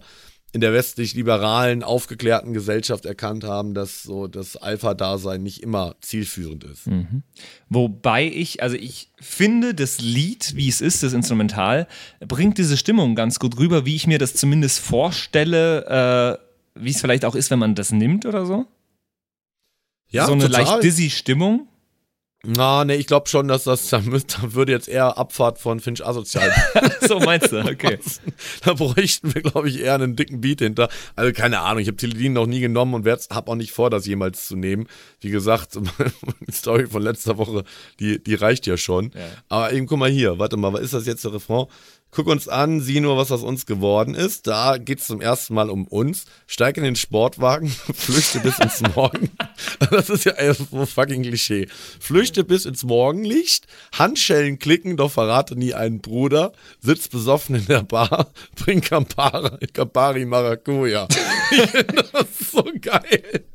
in 0.53 0.59
der 0.59 0.73
westlich-liberalen, 0.73 1.81
aufgeklärten 1.81 2.53
Gesellschaft 2.53 3.05
erkannt 3.05 3.45
haben, 3.45 3.73
dass 3.73 4.03
so 4.03 4.27
das 4.27 4.57
Alpha-Dasein 4.57 5.41
nicht 5.41 5.63
immer 5.63 5.95
zielführend 6.01 6.65
ist. 6.65 6.87
Mhm. 6.87 7.23
Wobei 7.69 8.25
ich, 8.25 8.61
also 8.61 8.75
ich 8.75 9.11
finde, 9.19 9.73
das 9.73 10.01
Lied, 10.01 10.55
wie 10.55 10.67
es 10.67 10.81
ist, 10.81 11.03
das 11.03 11.13
Instrumental, 11.13 11.87
bringt 12.19 12.57
diese 12.57 12.75
Stimmung 12.75 13.15
ganz 13.15 13.39
gut 13.39 13.57
rüber, 13.59 13.85
wie 13.85 13.95
ich 13.95 14.07
mir 14.07 14.19
das 14.19 14.33
zumindest 14.33 14.79
vorstelle, 14.79 16.39
äh, 16.75 16.81
wie 16.83 16.91
es 16.91 16.99
vielleicht 16.99 17.23
auch 17.23 17.35
ist, 17.35 17.49
wenn 17.49 17.59
man 17.59 17.75
das 17.75 17.93
nimmt 17.93 18.25
oder 18.25 18.45
so. 18.45 18.65
Ja, 20.11 20.25
so 20.25 20.33
eine 20.33 20.47
total. 20.47 20.63
leicht 20.63 20.83
dizzy 20.83 21.09
Stimmung. 21.09 21.67
Na, 22.43 22.83
ne, 22.85 22.95
ich 22.95 23.05
glaube 23.05 23.29
schon, 23.29 23.47
dass 23.47 23.65
das, 23.65 23.87
da, 23.89 23.99
da 23.99 24.53
würde 24.53 24.71
jetzt 24.71 24.87
eher 24.87 25.15
Abfahrt 25.19 25.59
von 25.59 25.79
Finch 25.79 26.03
asozial. 26.03 26.51
so 27.07 27.19
meinst 27.19 27.51
du, 27.51 27.59
okay. 27.59 27.99
da 28.65 28.73
bräuchten 28.73 29.35
wir, 29.35 29.43
glaube 29.43 29.69
ich, 29.69 29.79
eher 29.79 29.93
einen 29.93 30.15
dicken 30.15 30.41
Beat 30.41 30.59
hinter. 30.59 30.89
Also 31.15 31.33
keine 31.33 31.59
Ahnung, 31.59 31.81
ich 31.81 31.87
habe 31.87 31.97
Teledin 31.97 32.33
noch 32.33 32.47
nie 32.47 32.59
genommen 32.59 32.95
und 32.95 33.05
habe 33.05 33.51
auch 33.51 33.55
nicht 33.55 33.71
vor, 33.71 33.91
das 33.91 34.07
jemals 34.07 34.47
zu 34.47 34.55
nehmen. 34.55 34.87
Wie 35.19 35.29
gesagt, 35.29 35.77
die 36.47 36.51
Story 36.51 36.87
von 36.87 37.03
letzter 37.03 37.37
Woche, 37.37 37.63
die, 37.99 38.23
die 38.23 38.33
reicht 38.33 38.65
ja 38.65 38.75
schon. 38.75 39.11
Ja. 39.13 39.21
Aber 39.49 39.71
eben, 39.71 39.85
guck 39.85 39.99
mal 39.99 40.09
hier, 40.09 40.39
warte 40.39 40.57
mal, 40.57 40.73
was 40.73 40.81
ist 40.81 40.93
das 40.95 41.05
jetzt 41.05 41.23
der 41.23 41.33
Refrain? 41.33 41.67
Guck 42.11 42.27
uns 42.27 42.49
an, 42.49 42.81
sieh 42.81 42.99
nur, 42.99 43.15
was 43.15 43.31
aus 43.31 43.41
uns 43.41 43.65
geworden 43.65 44.15
ist. 44.15 44.45
Da 44.45 44.77
geht 44.77 44.99
es 44.99 45.07
zum 45.07 45.21
ersten 45.21 45.53
Mal 45.53 45.69
um 45.69 45.87
uns. 45.87 46.25
Steig 46.45 46.75
in 46.75 46.83
den 46.83 46.97
Sportwagen, 46.97 47.69
flüchte 47.93 48.39
bis 48.41 48.59
ins 48.59 48.81
Morgen. 48.95 49.31
Das 49.91 50.09
ist 50.09 50.25
ja 50.25 50.33
ein 50.35 50.55
fucking 50.55 51.23
Klischee. 51.23 51.67
Flüchte 51.99 52.43
bis 52.43 52.65
ins 52.65 52.83
Morgenlicht, 52.83 53.67
Handschellen 53.93 54.57
klicken, 54.59 54.97
doch 54.97 55.11
verrate 55.11 55.55
nie 55.55 55.73
einen 55.73 56.01
Bruder. 56.01 56.53
Sitz 56.79 57.07
besoffen 57.07 57.55
in 57.55 57.65
der 57.67 57.83
Bar, 57.83 58.31
bring 58.55 58.81
Campari, 58.81 59.67
Campari 59.67 60.25
Maracuja. 60.25 61.07
Das 61.07 62.51
so 62.51 62.63
geil. 62.81 63.45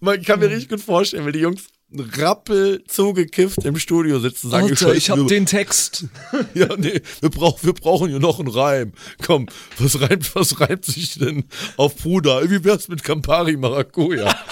Man 0.00 0.22
kann 0.22 0.40
mir 0.40 0.50
richtig 0.50 0.68
gut 0.68 0.80
vorstellen, 0.80 1.26
wenn 1.26 1.32
die 1.32 1.40
Jungs 1.40 1.68
rappel 1.90 2.84
zugekifft 2.86 3.64
im 3.64 3.78
Studio 3.78 4.18
sitzen, 4.18 4.50
sagen 4.50 4.68
Alter, 4.68 4.94
ich 4.94 5.08
hab 5.10 5.26
den 5.26 5.46
Text. 5.46 6.04
ja, 6.54 6.68
nee, 6.76 7.00
wir, 7.20 7.30
brauch, 7.30 7.62
wir 7.62 7.72
brauchen 7.72 8.10
hier 8.10 8.20
noch 8.20 8.38
einen 8.38 8.48
Reim. 8.48 8.92
Komm, 9.24 9.46
was 9.78 10.00
reimt, 10.00 10.34
was 10.34 10.60
reimt 10.60 10.84
sich 10.84 11.14
denn 11.14 11.44
auf 11.76 11.96
Bruder? 11.96 12.48
Wie 12.50 12.62
wär's 12.64 12.88
mit 12.88 13.02
Campari 13.02 13.56
Maracuja? 13.56 14.34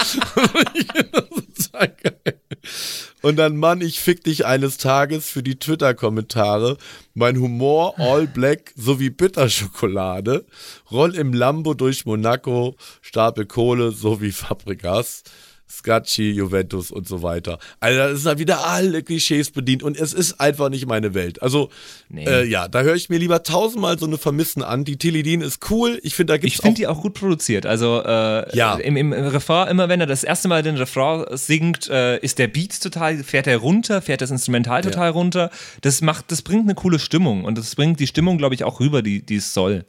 Und 3.23 3.37
dann, 3.37 3.57
Mann, 3.57 3.81
ich 3.81 4.01
fick 4.01 4.23
dich 4.23 4.47
eines 4.47 4.79
Tages 4.79 5.29
für 5.29 5.43
die 5.43 5.59
Twitter-Kommentare. 5.59 6.77
Mein 7.15 7.41
Humor 7.41 7.99
all 7.99 8.27
black 8.29 8.73
sowie 8.77 9.11
Bitterschokolade. 9.11 10.47
Roll 10.91 11.17
im 11.17 11.33
Lambo 11.33 11.75
durch 11.75 12.07
Monaco, 12.07 12.77
Stapel 13.03 13.47
Kohle 13.47 13.91
sowie 13.91 14.33
Fabrikas. 14.33 15.25
Scacchi, 15.69 16.31
Juventus 16.31 16.91
und 16.91 17.09
so 17.09 17.23
weiter. 17.23 17.59
Also 17.81 17.99
da 17.99 18.15
sind 18.15 18.27
da 18.27 18.39
wieder 18.39 18.67
alle 18.67 19.03
Klischees 19.03 19.51
bedient 19.51 19.83
und 19.83 19.99
es 19.99 20.13
ist 20.13 20.41
einfach 20.41 20.69
nicht 20.69 20.87
meine 20.87 21.15
Welt. 21.15 21.43
Also 21.43 21.71
nee. 22.09 22.25
äh, 22.25 22.45
ja, 22.45 22.69
da 22.69 22.83
höre 22.83 22.95
ich 22.95 23.09
mir 23.09 23.19
lieber 23.19 23.43
tausendmal 23.43 23.99
so 23.99 24.07
eine 24.07 24.19
Vermissen 24.19 24.63
an. 24.63 24.85
Die 24.85 24.97
Teledin 24.97 25.41
ist 25.41 25.71
cool. 25.71 25.99
Ich 26.03 26.15
finde, 26.15 26.35
da 26.35 26.39
gibt's 26.39 26.57
Ich 26.57 26.63
finde 26.63 26.77
die 26.77 26.87
auch 26.87 27.03
gut 27.03 27.15
produziert. 27.15 27.67
Also 27.67 28.03
äh, 28.05 28.57
ja. 28.57 28.77
im, 28.77 28.97
im, 28.97 29.13
Refrain, 29.13 29.69
immer 29.69 29.89
wenn 29.89 30.01
er 30.01 30.07
das 30.07 30.25
erste 30.25 30.49
Mal 30.49 30.63
den 30.63 30.77
Refrain 30.77 31.25
singt, 31.37 31.89
äh, 31.89 32.19
ist 32.19 32.39
der 32.39 32.49
Beat 32.49 32.81
total, 32.81 33.23
fährt 33.25 33.47
er 33.47 33.59
runter, 33.59 34.03
fährt 34.03 34.21
das 34.21 34.31
Instrumental 34.31 34.83
total 34.83 35.07
ja. 35.07 35.11
runter. 35.11 35.51
Das 35.81 36.01
macht, 36.01 36.31
das 36.31 36.43
bringt 36.43 36.65
eine 36.65 36.75
coole 36.75 36.99
Stimmung 36.99 37.45
und 37.45 37.59
das 37.59 37.75
bringt 37.75 38.01
die 38.01 38.07
Stimmung, 38.07 38.39
glaube 38.39 38.55
ich, 38.55 38.65
auch 38.65 38.81
rüber, 38.81 39.03
die, 39.03 39.25
die 39.25 39.37
es 39.37 39.53
soll 39.53 39.85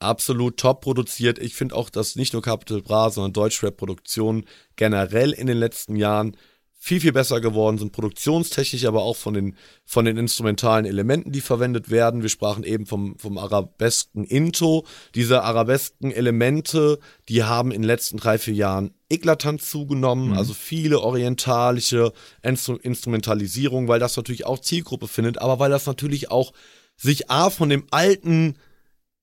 absolut 0.00 0.56
top 0.56 0.80
produziert. 0.80 1.38
Ich 1.38 1.54
finde 1.54 1.76
auch, 1.76 1.90
dass 1.90 2.16
nicht 2.16 2.32
nur 2.32 2.42
Capital 2.42 2.82
Bra, 2.82 3.10
sondern 3.10 3.32
Deutschrap-Produktionen 3.32 4.44
generell 4.76 5.32
in 5.32 5.46
den 5.46 5.58
letzten 5.58 5.96
Jahren 5.96 6.36
viel, 6.82 6.98
viel 6.98 7.12
besser 7.12 7.42
geworden 7.42 7.76
sind, 7.76 7.92
produktionstechnisch, 7.92 8.86
aber 8.86 9.02
auch 9.02 9.16
von 9.16 9.34
den, 9.34 9.54
von 9.84 10.06
den 10.06 10.16
instrumentalen 10.16 10.86
Elementen, 10.86 11.30
die 11.30 11.42
verwendet 11.42 11.90
werden. 11.90 12.22
Wir 12.22 12.30
sprachen 12.30 12.64
eben 12.64 12.86
vom, 12.86 13.18
vom 13.18 13.36
arabesken 13.36 14.24
Into. 14.24 14.86
Diese 15.14 15.42
arabesken 15.42 16.10
Elemente, 16.10 16.98
die 17.28 17.44
haben 17.44 17.70
in 17.70 17.82
den 17.82 17.86
letzten 17.86 18.16
drei, 18.16 18.38
vier 18.38 18.54
Jahren 18.54 18.94
eklatant 19.10 19.60
zugenommen, 19.60 20.28
mhm. 20.28 20.38
also 20.38 20.54
viele 20.54 21.00
orientalische 21.00 22.14
Instru 22.42 22.76
Instrumentalisierung, 22.76 23.86
weil 23.86 24.00
das 24.00 24.16
natürlich 24.16 24.46
auch 24.46 24.58
Zielgruppe 24.58 25.06
findet, 25.06 25.36
aber 25.36 25.58
weil 25.58 25.70
das 25.70 25.84
natürlich 25.84 26.30
auch 26.30 26.54
sich 26.96 27.30
A 27.30 27.50
von 27.50 27.68
dem 27.68 27.84
alten 27.90 28.56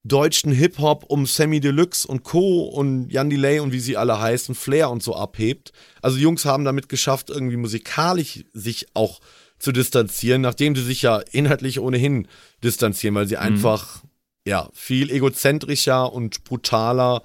deutschen 0.07 0.51
Hip-Hop 0.51 1.05
um 1.07 1.25
Sammy 1.25 1.59
Deluxe 1.59 2.07
und 2.07 2.23
Co. 2.23 2.63
und 2.63 3.09
Jan 3.09 3.29
Delay 3.29 3.59
und 3.59 3.71
wie 3.71 3.79
sie 3.79 3.97
alle 3.97 4.19
heißen, 4.19 4.55
Flair 4.55 4.89
und 4.89 5.03
so 5.03 5.15
abhebt. 5.15 5.71
Also 6.01 6.17
die 6.17 6.23
Jungs 6.23 6.45
haben 6.45 6.65
damit 6.65 6.89
geschafft, 6.89 7.29
irgendwie 7.29 7.57
musikalisch 7.57 8.43
sich 8.53 8.87
auch 8.93 9.19
zu 9.59 9.71
distanzieren, 9.71 10.41
nachdem 10.41 10.75
sie 10.75 10.83
sich 10.83 11.01
ja 11.01 11.19
inhaltlich 11.31 11.79
ohnehin 11.79 12.27
distanzieren, 12.63 13.15
weil 13.15 13.27
sie 13.27 13.35
mhm. 13.35 13.41
einfach 13.41 14.03
ja 14.45 14.69
viel 14.73 15.11
egozentrischer 15.11 16.13
und 16.13 16.43
brutaler 16.43 17.23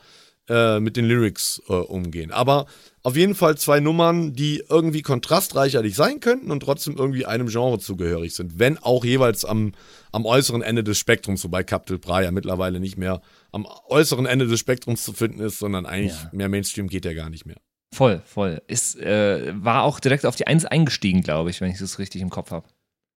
äh, 0.49 0.81
mit 0.81 0.97
den 0.97 1.05
Lyrics 1.05 1.63
äh, 1.69 1.73
umgehen. 1.73 2.33
Aber 2.33 2.67
auf 3.05 3.17
jeden 3.17 3.35
Fall 3.35 3.57
zwei 3.57 3.81
Nummern, 3.81 4.33
die 4.33 4.63
irgendwie 4.69 5.03
kontrastreicherlich 5.03 5.95
sein 5.97 6.21
könnten 6.21 6.51
und 6.51 6.61
trotzdem 6.61 6.97
irgendwie 6.97 7.27
einem 7.27 7.49
Genre 7.49 7.79
zugehörig 7.79 8.35
sind, 8.35 8.59
wenn 8.59 8.79
auch 8.79 9.05
jeweils 9.05 9.45
am 9.45 9.73
am 10.13 10.27
äußeren 10.27 10.63
Ende 10.63 10.85
des 10.85 10.99
Spektrums, 10.99 11.43
wobei 11.43 11.65
Capital 11.65 11.99
Bra 11.99 12.23
ja 12.23 12.31
mittlerweile 12.31 12.81
nicht 12.81 12.99
mehr 12.99 13.23
am 13.51 13.67
äußeren 13.89 14.27
Ende 14.27 14.47
des 14.47 14.61
Spektrums 14.61 15.03
zu 15.03 15.13
finden 15.13 15.41
ist, 15.41 15.59
sondern 15.59 15.87
eigentlich 15.87 16.13
ja. 16.13 16.31
mehr 16.33 16.49
Mainstream 16.49 16.89
geht 16.89 17.05
ja 17.05 17.15
gar 17.15 17.31
nicht 17.31 17.47
mehr. 17.47 17.57
Voll, 17.95 18.23
voll. 18.25 18.63
Ist, 18.69 18.99
äh, 18.99 19.53
war 19.55 19.83
auch 19.83 20.01
direkt 20.01 20.25
auf 20.25 20.37
die 20.37 20.47
Eins 20.47 20.65
eingestiegen, 20.65 21.23
glaube 21.23 21.51
ich, 21.51 21.61
wenn 21.61 21.71
ich 21.71 21.79
das 21.79 21.99
richtig 21.99 22.23
im 22.23 22.31
Kopf 22.31 22.51
habe. 22.51 22.67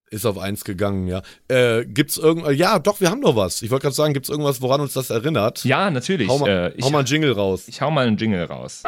Ist 0.08 0.24
auf 0.24 0.38
eins 0.38 0.64
gegangen, 0.64 1.08
ja. 1.08 1.22
Äh, 1.48 1.84
gibt's 1.84 2.16
irgendwas? 2.16 2.54
Ja, 2.56 2.78
doch, 2.78 3.00
wir 3.00 3.10
haben 3.10 3.20
noch 3.20 3.34
was. 3.34 3.62
Ich 3.62 3.70
wollte 3.70 3.84
gerade 3.84 3.96
sagen, 3.96 4.14
gibt's 4.14 4.28
irgendwas, 4.28 4.60
woran 4.62 4.80
uns 4.80 4.92
das 4.92 5.10
erinnert? 5.10 5.64
Ja, 5.64 5.90
natürlich. 5.90 6.28
Hau 6.28 6.38
mal, 6.38 6.72
äh, 6.76 6.80
hau 6.80 6.90
mal 6.90 6.98
einen 6.98 7.08
Jingle 7.08 7.32
raus. 7.32 7.64
Ich 7.66 7.80
hau 7.80 7.90
mal 7.90 8.06
einen 8.06 8.16
Jingle 8.16 8.44
raus. 8.44 8.84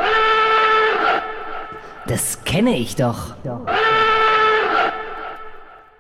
Das 2.09 2.43
kenne 2.45 2.79
ich 2.79 2.97
doch. 2.97 3.35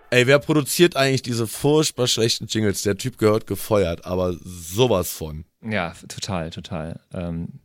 Ey, 0.08 0.26
wer 0.26 0.38
produziert 0.38 0.96
eigentlich 0.96 1.20
diese 1.20 1.46
furchtbar 1.46 2.06
schlechten 2.06 2.46
Jingles? 2.46 2.80
Der 2.80 2.96
Typ 2.96 3.18
gehört 3.18 3.46
gefeuert, 3.46 4.06
aber 4.06 4.34
sowas 4.42 5.12
von. 5.12 5.44
Ja, 5.62 5.92
total, 6.08 6.48
total. 6.48 7.00
Ähm, 7.12 7.60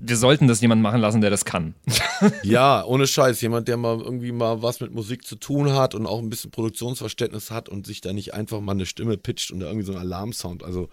wir 0.00 0.16
sollten 0.16 0.48
das 0.48 0.60
jemand 0.60 0.82
machen 0.82 1.00
lassen, 1.00 1.20
der 1.20 1.30
das 1.30 1.44
kann. 1.44 1.76
ja, 2.42 2.84
ohne 2.84 3.06
Scheiß. 3.06 3.40
Jemand, 3.40 3.68
der 3.68 3.76
mal 3.76 4.00
irgendwie 4.00 4.32
mal 4.32 4.60
was 4.62 4.80
mit 4.80 4.92
Musik 4.92 5.24
zu 5.24 5.36
tun 5.36 5.72
hat 5.72 5.94
und 5.94 6.04
auch 6.04 6.18
ein 6.18 6.30
bisschen 6.30 6.50
Produktionsverständnis 6.50 7.52
hat 7.52 7.68
und 7.68 7.86
sich 7.86 8.00
da 8.00 8.12
nicht 8.12 8.34
einfach 8.34 8.60
mal 8.60 8.72
eine 8.72 8.86
Stimme 8.86 9.16
pitcht 9.16 9.52
und 9.52 9.60
da 9.60 9.66
irgendwie 9.66 9.86
so 9.86 9.92
ein 9.92 9.98
Alarmsound. 9.98 10.64
Also, 10.64 10.88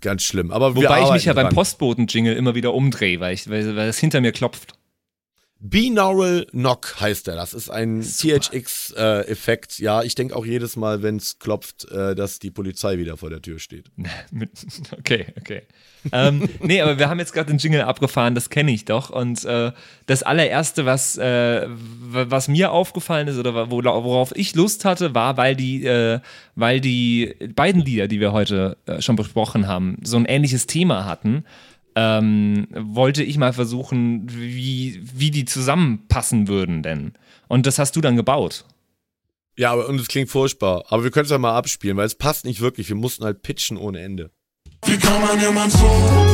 ganz 0.00 0.22
schlimm. 0.22 0.50
Aber 0.50 0.76
Wobei 0.76 1.02
ich 1.02 1.10
mich 1.10 1.24
ja 1.26 1.34
dran. 1.34 1.46
beim 1.46 1.54
Postboten-Jingle 1.54 2.34
immer 2.34 2.54
wieder 2.54 2.72
umdrehe, 2.72 3.20
weil, 3.20 3.34
ich, 3.34 3.50
weil, 3.50 3.76
weil 3.76 3.88
das 3.88 3.98
hinter 3.98 4.22
mir 4.22 4.32
klopft. 4.32 4.77
Binaural 5.60 6.46
Knock 6.52 7.00
heißt 7.00 7.26
er. 7.26 7.34
Das 7.34 7.52
ist 7.52 7.68
ein 7.68 8.00
THX-Effekt. 8.00 9.80
Äh, 9.80 9.82
ja, 9.82 10.02
ich 10.02 10.14
denke 10.14 10.36
auch 10.36 10.46
jedes 10.46 10.76
Mal, 10.76 11.02
wenn 11.02 11.16
es 11.16 11.40
klopft, 11.40 11.90
äh, 11.90 12.14
dass 12.14 12.38
die 12.38 12.52
Polizei 12.52 12.98
wieder 12.98 13.16
vor 13.16 13.28
der 13.28 13.42
Tür 13.42 13.58
steht. 13.58 13.86
okay, 14.92 15.26
okay. 15.40 15.62
ähm, 16.12 16.48
nee, 16.62 16.80
aber 16.80 16.98
wir 17.00 17.08
haben 17.08 17.18
jetzt 17.18 17.32
gerade 17.32 17.50
den 17.50 17.58
Jingle 17.58 17.82
abgefahren, 17.82 18.36
das 18.36 18.50
kenne 18.50 18.70
ich 18.70 18.84
doch. 18.84 19.10
Und 19.10 19.44
äh, 19.44 19.72
das 20.06 20.22
allererste, 20.22 20.86
was, 20.86 21.18
äh, 21.18 21.66
was 21.68 22.46
mir 22.46 22.70
aufgefallen 22.70 23.26
ist 23.26 23.38
oder 23.38 23.68
worauf 23.68 24.36
ich 24.36 24.54
Lust 24.54 24.84
hatte, 24.84 25.16
war, 25.16 25.36
weil 25.36 25.56
die, 25.56 25.84
äh, 25.84 26.20
weil 26.54 26.80
die 26.80 27.34
beiden 27.56 27.82
Lieder, 27.82 28.06
die 28.06 28.20
wir 28.20 28.30
heute 28.32 28.76
äh, 28.86 29.02
schon 29.02 29.16
besprochen 29.16 29.66
haben, 29.66 29.98
so 30.04 30.16
ein 30.18 30.24
ähnliches 30.24 30.66
Thema 30.66 31.04
hatten 31.04 31.44
ähm, 32.00 32.68
wollte 32.70 33.24
ich 33.24 33.38
mal 33.38 33.52
versuchen, 33.52 34.22
wie, 34.28 35.02
wie 35.02 35.32
die 35.32 35.44
zusammenpassen 35.44 36.46
würden 36.46 36.84
denn. 36.84 37.14
Und 37.48 37.66
das 37.66 37.80
hast 37.80 37.96
du 37.96 38.00
dann 38.00 38.14
gebaut. 38.14 38.64
Ja, 39.56 39.72
aber, 39.72 39.88
und 39.88 40.00
es 40.00 40.06
klingt 40.06 40.30
furchtbar. 40.30 40.84
Aber 40.90 41.02
wir 41.02 41.10
können 41.10 41.24
es 41.24 41.32
ja 41.32 41.38
mal 41.38 41.56
abspielen, 41.56 41.96
weil 41.96 42.06
es 42.06 42.14
passt 42.14 42.44
nicht 42.44 42.60
wirklich. 42.60 42.88
Wir 42.88 42.94
mussten 42.94 43.24
halt 43.24 43.42
pitchen 43.42 43.76
ohne 43.76 43.98
Ende. 43.98 44.30
Wie 44.86 44.96
kann 44.96 45.20
man 45.20 45.40
jemand 45.40 45.72
so 45.72 45.88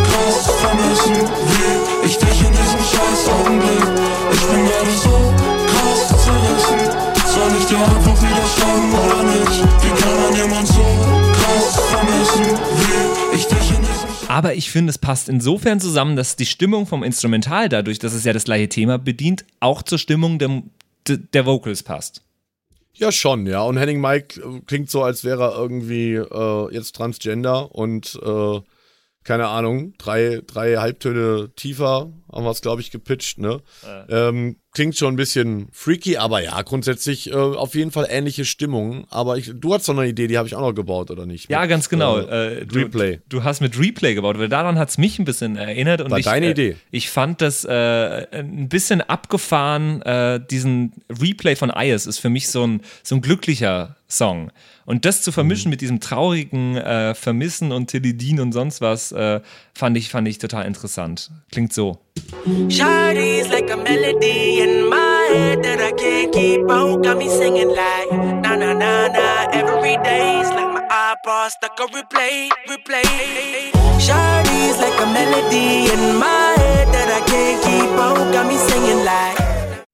krass 0.05 0.51
vermissen 0.61 1.15
wie 1.49 2.07
ich 2.07 2.19
dich 2.19 2.41
in 2.45 2.53
diesem 2.53 2.85
scheiß 2.93 3.29
Augenblick? 3.29 3.85
Ich 4.33 4.41
bin 4.43 4.67
gerade 4.67 4.91
so 5.01 5.35
krass 5.71 6.25
zerrissen. 6.25 7.15
Soll 7.25 7.53
ich 7.59 7.65
dir 7.65 7.79
einfach 7.79 8.21
wieder 8.21 8.47
sagen 8.61 8.93
oder 8.93 9.23
nicht? 9.23 9.65
Wie 9.83 10.03
kann 10.03 10.21
man 10.21 10.37
jemand 10.37 10.69
so 10.69 10.85
krass 11.33 11.81
vermissen 11.91 12.59
wie 12.77 13.37
ich 13.37 13.47
dich 13.47 13.71
in 13.71 13.81
diesem 13.81 14.14
Aber 14.29 14.55
ich 14.55 14.71
finde, 14.71 14.91
es 14.91 14.99
passt 14.99 15.29
insofern 15.29 15.81
zusammen, 15.81 16.17
dass 16.17 16.37
die 16.37 16.47
Stimmung 16.47 16.87
vom 16.87 17.03
Instrumental 17.03 17.69
dadurch, 17.69 17.99
dass 17.99 18.15
es 18.15 18.25
ja 18.25 18.33
das 18.33 18.45
gleiche 18.45 18.69
Thema 18.69 18.99
bedient, 18.99 19.45
auch 19.61 19.83
zur 19.83 19.99
Stimmung 19.99 20.39
der, 20.39 20.63
der 21.07 21.47
Vocals 21.47 21.83
passt. 21.83 22.23
Ja, 22.95 23.11
schon, 23.11 23.47
ja. 23.47 23.63
Und 23.63 23.77
Henning 23.77 24.01
Mike 24.01 24.41
äh, 24.41 24.61
klingt 24.67 24.89
so, 24.89 25.03
als 25.03 25.25
wäre 25.25 25.43
er 25.45 25.57
irgendwie 25.57 26.15
äh, 26.15 26.75
jetzt 26.75 26.95
Transgender 26.95 27.75
und 27.75 28.19
äh, 28.25 28.61
keine 29.25 29.49
Ahnung, 29.49 29.95
drei, 29.99 30.43
drei 30.47 30.77
Halbtöne 30.77 31.51
tiefer 31.57 32.13
haben 32.31 32.45
wir 32.45 32.51
es, 32.51 32.61
glaube 32.61 32.83
ich, 32.83 32.91
gepitcht, 32.91 33.39
ne? 33.39 33.63
Äh. 33.85 34.29
Ähm, 34.29 34.57
klingt 34.75 34.97
schon 34.97 35.15
ein 35.15 35.17
bisschen 35.17 35.69
freaky, 35.73 36.17
aber 36.17 36.43
ja, 36.43 36.61
grundsätzlich 36.63 37.31
äh, 37.31 37.35
auf 37.35 37.75
jeden 37.75 37.93
Fall 37.93 38.07
ähnliche 38.11 38.45
Stimmung. 38.45 39.07
Aber 39.09 39.39
ich, 39.39 39.53
du 39.55 39.73
hast 39.73 39.89
doch 39.89 39.97
eine 39.97 40.09
Idee, 40.09 40.27
die 40.27 40.37
habe 40.37 40.49
ich 40.49 40.55
auch 40.55 40.61
noch 40.61 40.75
gebaut, 40.75 41.11
oder 41.11 41.25
nicht? 41.25 41.49
Ja, 41.49 41.61
mit, 41.61 41.71
ganz 41.71 41.89
genau. 41.89 42.19
Äh, 42.19 42.59
äh 42.59 42.67
Replay. 42.71 43.21
Du, 43.29 43.39
du, 43.39 43.45
hast 43.45 43.61
mit 43.61 43.79
Replay 43.79 44.15
gebaut, 44.15 44.39
weil 44.39 44.49
daran 44.49 44.79
hat 44.79 44.91
es 44.91 44.99
mich 44.99 45.19
ein 45.19 45.25
bisschen 45.25 45.57
erinnert. 45.57 46.01
Und 46.01 46.11
War 46.11 46.19
ich, 46.19 46.25
deine 46.25 46.47
äh, 46.47 46.51
Idee? 46.51 46.77
Ich 46.91 47.09
fand 47.09 47.41
das 47.41 47.65
äh, 47.65 48.27
ein 48.33 48.69
bisschen 48.69 49.01
abgefahren. 49.01 50.03
diesen 50.51 50.93
Replay 51.09 51.57
von 51.57 51.73
Ias 51.75 52.07
ist 52.07 52.19
für 52.19 52.31
mich 52.31 52.49
so 52.49 52.67
ein, 52.67 52.81
so 53.03 53.15
ein 53.15 53.21
glücklicher 53.21 53.97
Song. 54.17 54.51
Und 54.87 55.05
das 55.05 55.23
zu 55.23 55.33
vermischen 55.33 55.69
mhm. 55.69 55.71
mit 55.71 55.81
diesem 55.81 56.01
traurigen 56.01 56.77
äh, 56.77 57.15
Vermissen 57.15 57.73
und 57.73 57.91
Tilidin 57.91 58.41
und 58.41 58.53
sonst 58.53 58.81
was, 58.81 59.13
äh, 59.13 59.41
fand, 59.75 59.97
ich, 59.97 60.11
fand 60.11 60.29
ich 60.29 60.39
total 60.39 60.67
interessant. 60.67 61.31
Klingt 61.51 61.73
so. 61.73 61.99
Shardy's 62.69 63.49
like 63.49 63.71
a 63.71 63.77
melody 63.77 64.61
in 64.61 64.89
my 64.89 65.29
head 65.33 65.63
that 65.65 65.81
I 65.81 65.93
can't 65.93 66.33
keep 66.33 66.71
out. 66.71 67.03
Got 67.03 67.19
me 67.19 67.29
singing 67.29 67.69
like 67.69 68.11
na 68.43 68.55
na 68.55 68.73
na 68.73 69.09
na 69.09 69.51
every 69.53 69.97
day's 70.05 70.49
like 70.51 70.73
my 70.73 70.83
iPod 70.89 71.51
stuck 71.51 71.79
a 71.81 71.87
replay, 71.87 72.51
replay. 72.69 73.73
Shardy's 73.99 74.79
like 74.79 75.01
a 75.01 75.07
melody 75.13 75.91
in 75.91 76.19
my 76.19 76.55
head 76.57 76.89
that 76.93 77.09
I 77.11 77.21
can't 77.27 77.63
keep 77.65 77.91
out. 77.99 78.33
Got 78.33 78.47
me 78.47 78.57
singing 78.57 79.05
like. 79.05 79.44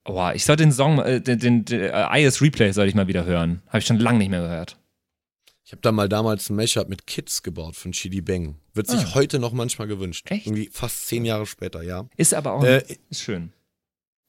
Boah, 0.05 0.35
ich 0.35 0.45
soll 0.45 0.57
den 0.57 0.73
Song, 0.73 0.99
äh, 0.99 1.21
den, 1.21 1.39
den, 1.39 1.65
den 1.65 1.81
äh, 1.81 2.27
IS 2.27 2.41
Replay 2.41 2.73
soll 2.73 2.89
ich 2.89 2.95
mal 2.95 3.07
wieder 3.07 3.25
hören. 3.25 3.63
Habe 3.69 3.79
ich 3.79 3.87
schon 3.87 3.99
lange 3.99 4.19
nicht 4.19 4.31
mehr 4.31 4.41
gehört. 4.41 4.77
Ich 5.65 5.73
habe 5.73 5.83
da 5.83 5.93
mal 5.93 6.09
damals 6.09 6.51
ein 6.51 6.57
Mashup 6.57 6.89
mit 6.89 7.07
Kids 7.07 7.45
gebaut 7.45 7.77
von 7.77 7.93
Chidi 7.93 8.23
Bang. 8.23 8.57
Wird 8.75 8.89
sich 8.89 9.01
ah. 9.01 9.15
heute 9.15 9.39
noch 9.39 9.53
manchmal 9.53 9.87
gewünscht. 9.87 10.29
Echt? 10.29 10.47
Irgendwie 10.47 10.69
fast 10.73 11.07
zehn 11.07 11.25
Jahre 11.25 11.47
später, 11.47 11.83
ja. 11.83 12.09
Ist 12.17 12.35
aber 12.35 12.55
auch 12.55 12.65
äh, 12.65 12.83
ist 13.09 13.23
schön. 13.23 13.53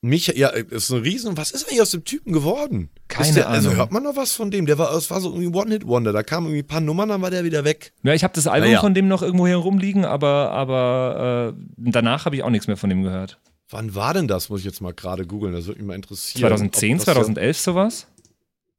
Mich, 0.03 0.27
ja, 0.27 0.49
ist 0.49 0.89
ein 0.89 1.01
Riesen. 1.01 1.37
Was 1.37 1.51
ist 1.51 1.67
eigentlich 1.67 1.81
aus 1.81 1.91
dem 1.91 2.03
Typen 2.03 2.33
geworden? 2.33 2.89
Keine 3.07 3.33
der, 3.33 3.49
also 3.49 3.69
Ahnung. 3.69 3.69
Also 3.69 3.77
hört 3.77 3.91
man 3.91 4.03
noch 4.03 4.15
was 4.15 4.33
von 4.33 4.51
dem? 4.51 4.65
Der 4.65 4.77
war, 4.77 4.95
es 4.95 5.09
war 5.09 5.21
so 5.21 5.29
irgendwie 5.31 5.55
One-Hit-Wonder. 5.55 6.11
Da 6.11 6.23
kamen 6.23 6.47
irgendwie 6.47 6.63
ein 6.63 6.67
paar 6.67 6.81
Nummern, 6.81 7.09
dann 7.09 7.21
war 7.21 7.29
der 7.29 7.43
wieder 7.43 7.63
weg. 7.63 7.93
Ja, 8.03 8.13
ich 8.13 8.23
habe 8.23 8.33
das 8.33 8.47
Album 8.47 8.71
ja. 8.71 8.79
von 8.79 8.93
dem 8.93 9.07
noch 9.07 9.21
irgendwo 9.21 9.47
herumliegen, 9.47 10.05
aber, 10.05 10.51
aber 10.51 11.55
äh, 11.55 11.63
danach 11.77 12.25
habe 12.25 12.35
ich 12.35 12.43
auch 12.43 12.49
nichts 12.49 12.67
mehr 12.67 12.77
von 12.77 12.89
dem 12.89 13.03
gehört. 13.03 13.39
Wann 13.71 13.95
war 13.95 14.13
denn 14.13 14.27
das? 14.27 14.49
Muss 14.49 14.59
ich 14.59 14.65
jetzt 14.65 14.81
mal 14.81 14.93
gerade 14.93 15.25
googeln. 15.25 15.53
Das 15.53 15.65
würde 15.65 15.79
mich 15.79 15.87
mal 15.87 15.95
interessieren. 15.95 16.41
2010, 16.41 16.99
2011 16.99 17.57
sowas? 17.57 18.07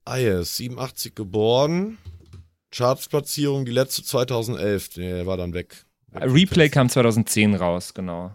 Ah, 0.05 0.19
yes, 0.19 0.57
87 0.59 1.15
geboren. 1.15 1.99
Chartsplatzierung, 2.71 3.65
die 3.65 3.73
letzte 3.73 4.03
2011, 4.03 4.91
der 4.91 5.27
war 5.27 5.37
dann 5.37 5.55
weg. 5.55 5.85
Replay 6.15 6.69
kam 6.69 6.89
2010 6.89 7.55
raus, 7.55 7.95
genau. 7.95 8.35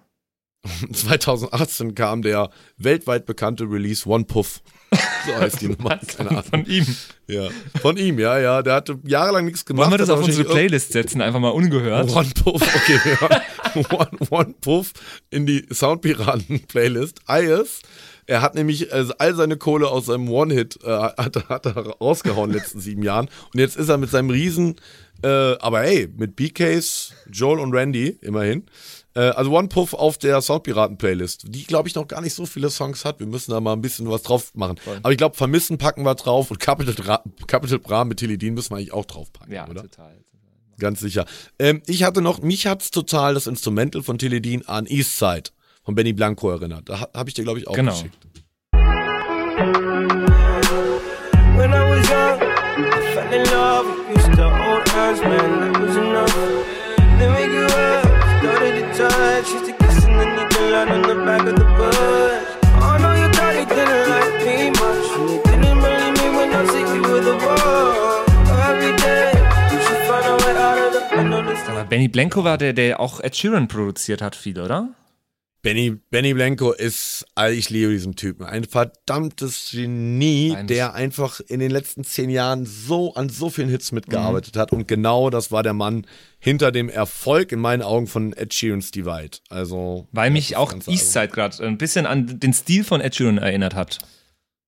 2018 0.92 1.96
kam 1.96 2.22
der 2.22 2.50
weltweit 2.78 3.26
bekannte 3.26 3.64
Release 3.66 4.08
One 4.08 4.26
Puff. 4.26 4.62
So 5.26 5.36
heißt 5.36 5.60
die 5.60 5.68
Nummer. 5.68 5.98
Keine 5.98 6.30
Ahnung. 6.30 6.44
Von 6.44 6.66
ihm. 6.66 6.86
Ja. 7.28 7.50
Von 7.82 7.98
ihm, 7.98 8.18
ja, 8.18 8.40
ja. 8.40 8.62
Der 8.62 8.76
hatte 8.76 8.98
jahrelang 9.04 9.44
nichts 9.44 9.66
gemacht. 9.66 9.84
Wollen 9.84 9.92
wir 9.92 9.98
das 9.98 10.10
auf 10.10 10.24
unsere 10.24 10.48
Playlist 10.48 10.94
setzen, 10.94 11.22
einfach 11.22 11.42
mal 11.42 11.50
ungehört? 11.50 12.16
One 12.16 12.30
Puff, 12.42 12.62
okay. 12.62 13.18
ja. 13.20 13.42
One, 13.92 14.18
One 14.30 14.56
Puff 14.62 14.94
in 15.30 15.46
die 15.46 15.66
Soundpiraten-Playlist. 15.72 17.22
IS 17.28 17.82
er 18.28 18.42
hat 18.42 18.56
nämlich 18.56 18.92
äh, 18.92 19.06
all 19.18 19.36
seine 19.36 19.58
Kohle 19.58 19.88
aus 19.90 20.08
seinem 20.08 20.30
One-Hit 20.30 20.80
äh, 20.84 20.90
hat, 20.90 21.50
hat 21.50 21.66
er 21.66 21.78
rausgehauen 21.78 22.50
in 22.50 22.54
den 22.54 22.62
letzten 22.62 22.80
sieben 22.82 23.02
Jahren. 23.02 23.30
Und 23.54 23.60
jetzt 23.60 23.78
ist 23.78 23.88
er 23.88 23.98
mit 23.98 24.10
seinem 24.10 24.30
Riesen, 24.30 24.76
äh, 25.24 25.28
aber 25.28 25.82
hey, 25.82 26.10
mit 26.16 26.36
BKs, 26.36 27.14
Joel 27.32 27.60
und 27.60 27.74
Randy 27.74 28.18
immerhin. 28.22 28.66
Äh, 29.16 29.22
also 29.30 29.58
One 29.58 29.70
Puff 29.70 29.94
auf 29.94 30.18
der 30.18 30.42
Soundpiraten-Playlist, 30.42 31.46
die, 31.48 31.64
glaube 31.64 31.88
ich, 31.88 31.96
noch 31.96 32.06
gar 32.06 32.20
nicht 32.20 32.34
so 32.34 32.46
viele 32.46 32.70
Songs 32.70 33.06
hat. 33.06 33.22
Wir 33.22 33.28
müssen 33.28 33.52
da 33.52 33.62
mal 33.62 33.74
ein 33.74 33.82
bisschen 33.82 34.10
was 34.12 34.24
drauf 34.24 34.54
machen. 34.54 34.78
Voll. 34.78 35.00
Aber 35.02 35.12
ich 35.12 35.18
glaube, 35.18 35.38
Vermissen 35.38 35.78
packen 35.78 36.04
wir 36.04 36.14
drauf 36.16 36.52
und 36.52 36.60
Capital, 36.60 37.22
Capital 37.48 37.80
Bra 37.80 38.04
mit 38.04 38.20
Tilidin 38.20 38.56
müssen 38.56 38.72
wir 38.72 38.78
eigentlich 38.78 38.94
auch 38.94 39.06
drauf 39.06 39.32
packen, 39.32 39.54
ja, 39.54 39.70
oder? 39.70 39.84
total. 39.84 40.18
Ganz 40.80 41.00
sicher. 41.00 41.26
Ähm, 41.58 41.82
ich 41.88 42.04
hatte 42.04 42.22
noch, 42.22 42.42
mich 42.42 42.68
hat's 42.68 42.92
total 42.92 43.34
das 43.34 43.48
Instrumental 43.48 44.04
von 44.04 44.18
Teledin 44.18 44.68
an 44.68 44.86
Eastside 44.86 45.50
von 45.84 45.96
Benny 45.96 46.14
Blanco 46.14 46.52
erinnert. 46.52 46.90
Da 46.90 47.08
habe 47.14 47.30
ich 47.30 47.34
dir, 47.34 47.44
glaube 47.44 47.60
ich, 47.60 47.68
auch 47.68 47.74
genau. 47.74 47.94
geschickt. 47.94 48.16
When 51.58 51.74
I 51.74 51.90
was 51.90 52.08
young, 52.08 52.40
I 52.78 53.14
fell 53.14 53.34
in 53.34 53.44
love 53.50 53.88
with 54.10 54.18
used 54.18 54.34
to 54.36 54.46
old 54.46 54.88
hands, 54.90 55.22
man, 55.22 55.74
that 55.74 55.82
was 55.82 55.96
enough. 55.96 56.36
Then 57.18 57.34
we 57.34 57.48
grew 57.48 57.66
up, 57.66 58.06
started 58.44 58.74
to 58.78 58.98
touch, 58.98 59.50
used 59.52 59.66
to 59.66 59.74
kiss 59.74 60.06
and 60.06 60.20
then 60.20 60.38
you 60.38 60.48
can 60.50 60.72
line 60.72 60.90
on 60.90 61.02
the 61.02 61.16
back 61.26 61.48
of 61.48 61.56
the 61.56 61.64
bus. 61.64 62.58
Oh 62.80 62.98
no, 63.02 63.14
you 63.14 63.28
thought 63.34 63.68
didn't 63.68 64.10
like 64.10 64.46
me 64.46 64.70
much, 64.70 65.10
and 65.18 65.30
you 65.32 65.42
didn't 65.44 65.80
believe 65.82 66.14
me 66.20 66.28
when 66.38 66.54
I 66.54 66.66
said 66.68 66.88
you 66.96 67.02
were 67.02 67.22
the 67.22 67.36
one. 67.38 68.07
This. 71.60 71.70
Aber 71.70 71.84
Benny 71.84 72.08
Blanco 72.08 72.44
war 72.44 72.58
der, 72.58 72.74
der 72.74 73.00
auch 73.00 73.20
Ed 73.20 73.36
Sheeran 73.36 73.68
produziert 73.68 74.22
hat, 74.22 74.36
viel, 74.36 74.60
oder? 74.60 74.94
Benny, 75.64 75.98
Benny 76.12 76.34
Blanco 76.34 76.72
ist, 76.72 77.26
also 77.36 77.58
ich 77.58 77.70
liebe 77.70 77.92
diesen 77.92 78.16
Typen, 78.16 78.46
ein 78.46 78.64
verdammtes 78.64 79.70
Genie, 79.72 80.52
Nein, 80.54 80.68
der 80.68 80.94
einfach 80.94 81.42
in 81.42 81.60
den 81.60 81.72
letzten 81.72 82.04
zehn 82.04 82.30
Jahren 82.30 82.66
so 82.66 83.14
an 83.16 83.28
so 83.28 83.50
vielen 83.50 83.68
Hits 83.68 83.92
mitgearbeitet 83.92 84.56
mhm. 84.56 84.60
hat 84.60 84.72
und 84.72 84.88
genau 84.88 85.30
das 85.30 85.52
war 85.52 85.64
der 85.64 85.74
Mann 85.74 86.06
hinter 86.40 86.72
dem 86.72 86.88
Erfolg 86.88 87.52
in 87.52 87.60
meinen 87.60 87.82
Augen 87.82 88.08
von 88.08 88.34
Ed 88.34 88.54
Sheeran's 88.54 88.92
Divide. 88.92 89.40
Also 89.50 90.08
weil 90.14 90.30
mich 90.30 90.56
auch 90.56 90.74
Eastside 90.88 91.30
gerade 91.30 91.62
ein 91.66 91.78
bisschen 91.78 92.06
an 92.06 92.40
den 92.40 92.54
Stil 92.54 92.86
von 92.86 93.02
Ed 93.02 93.16
Sheeran 93.16 93.38
erinnert 93.40 93.76
hat. 93.76 93.98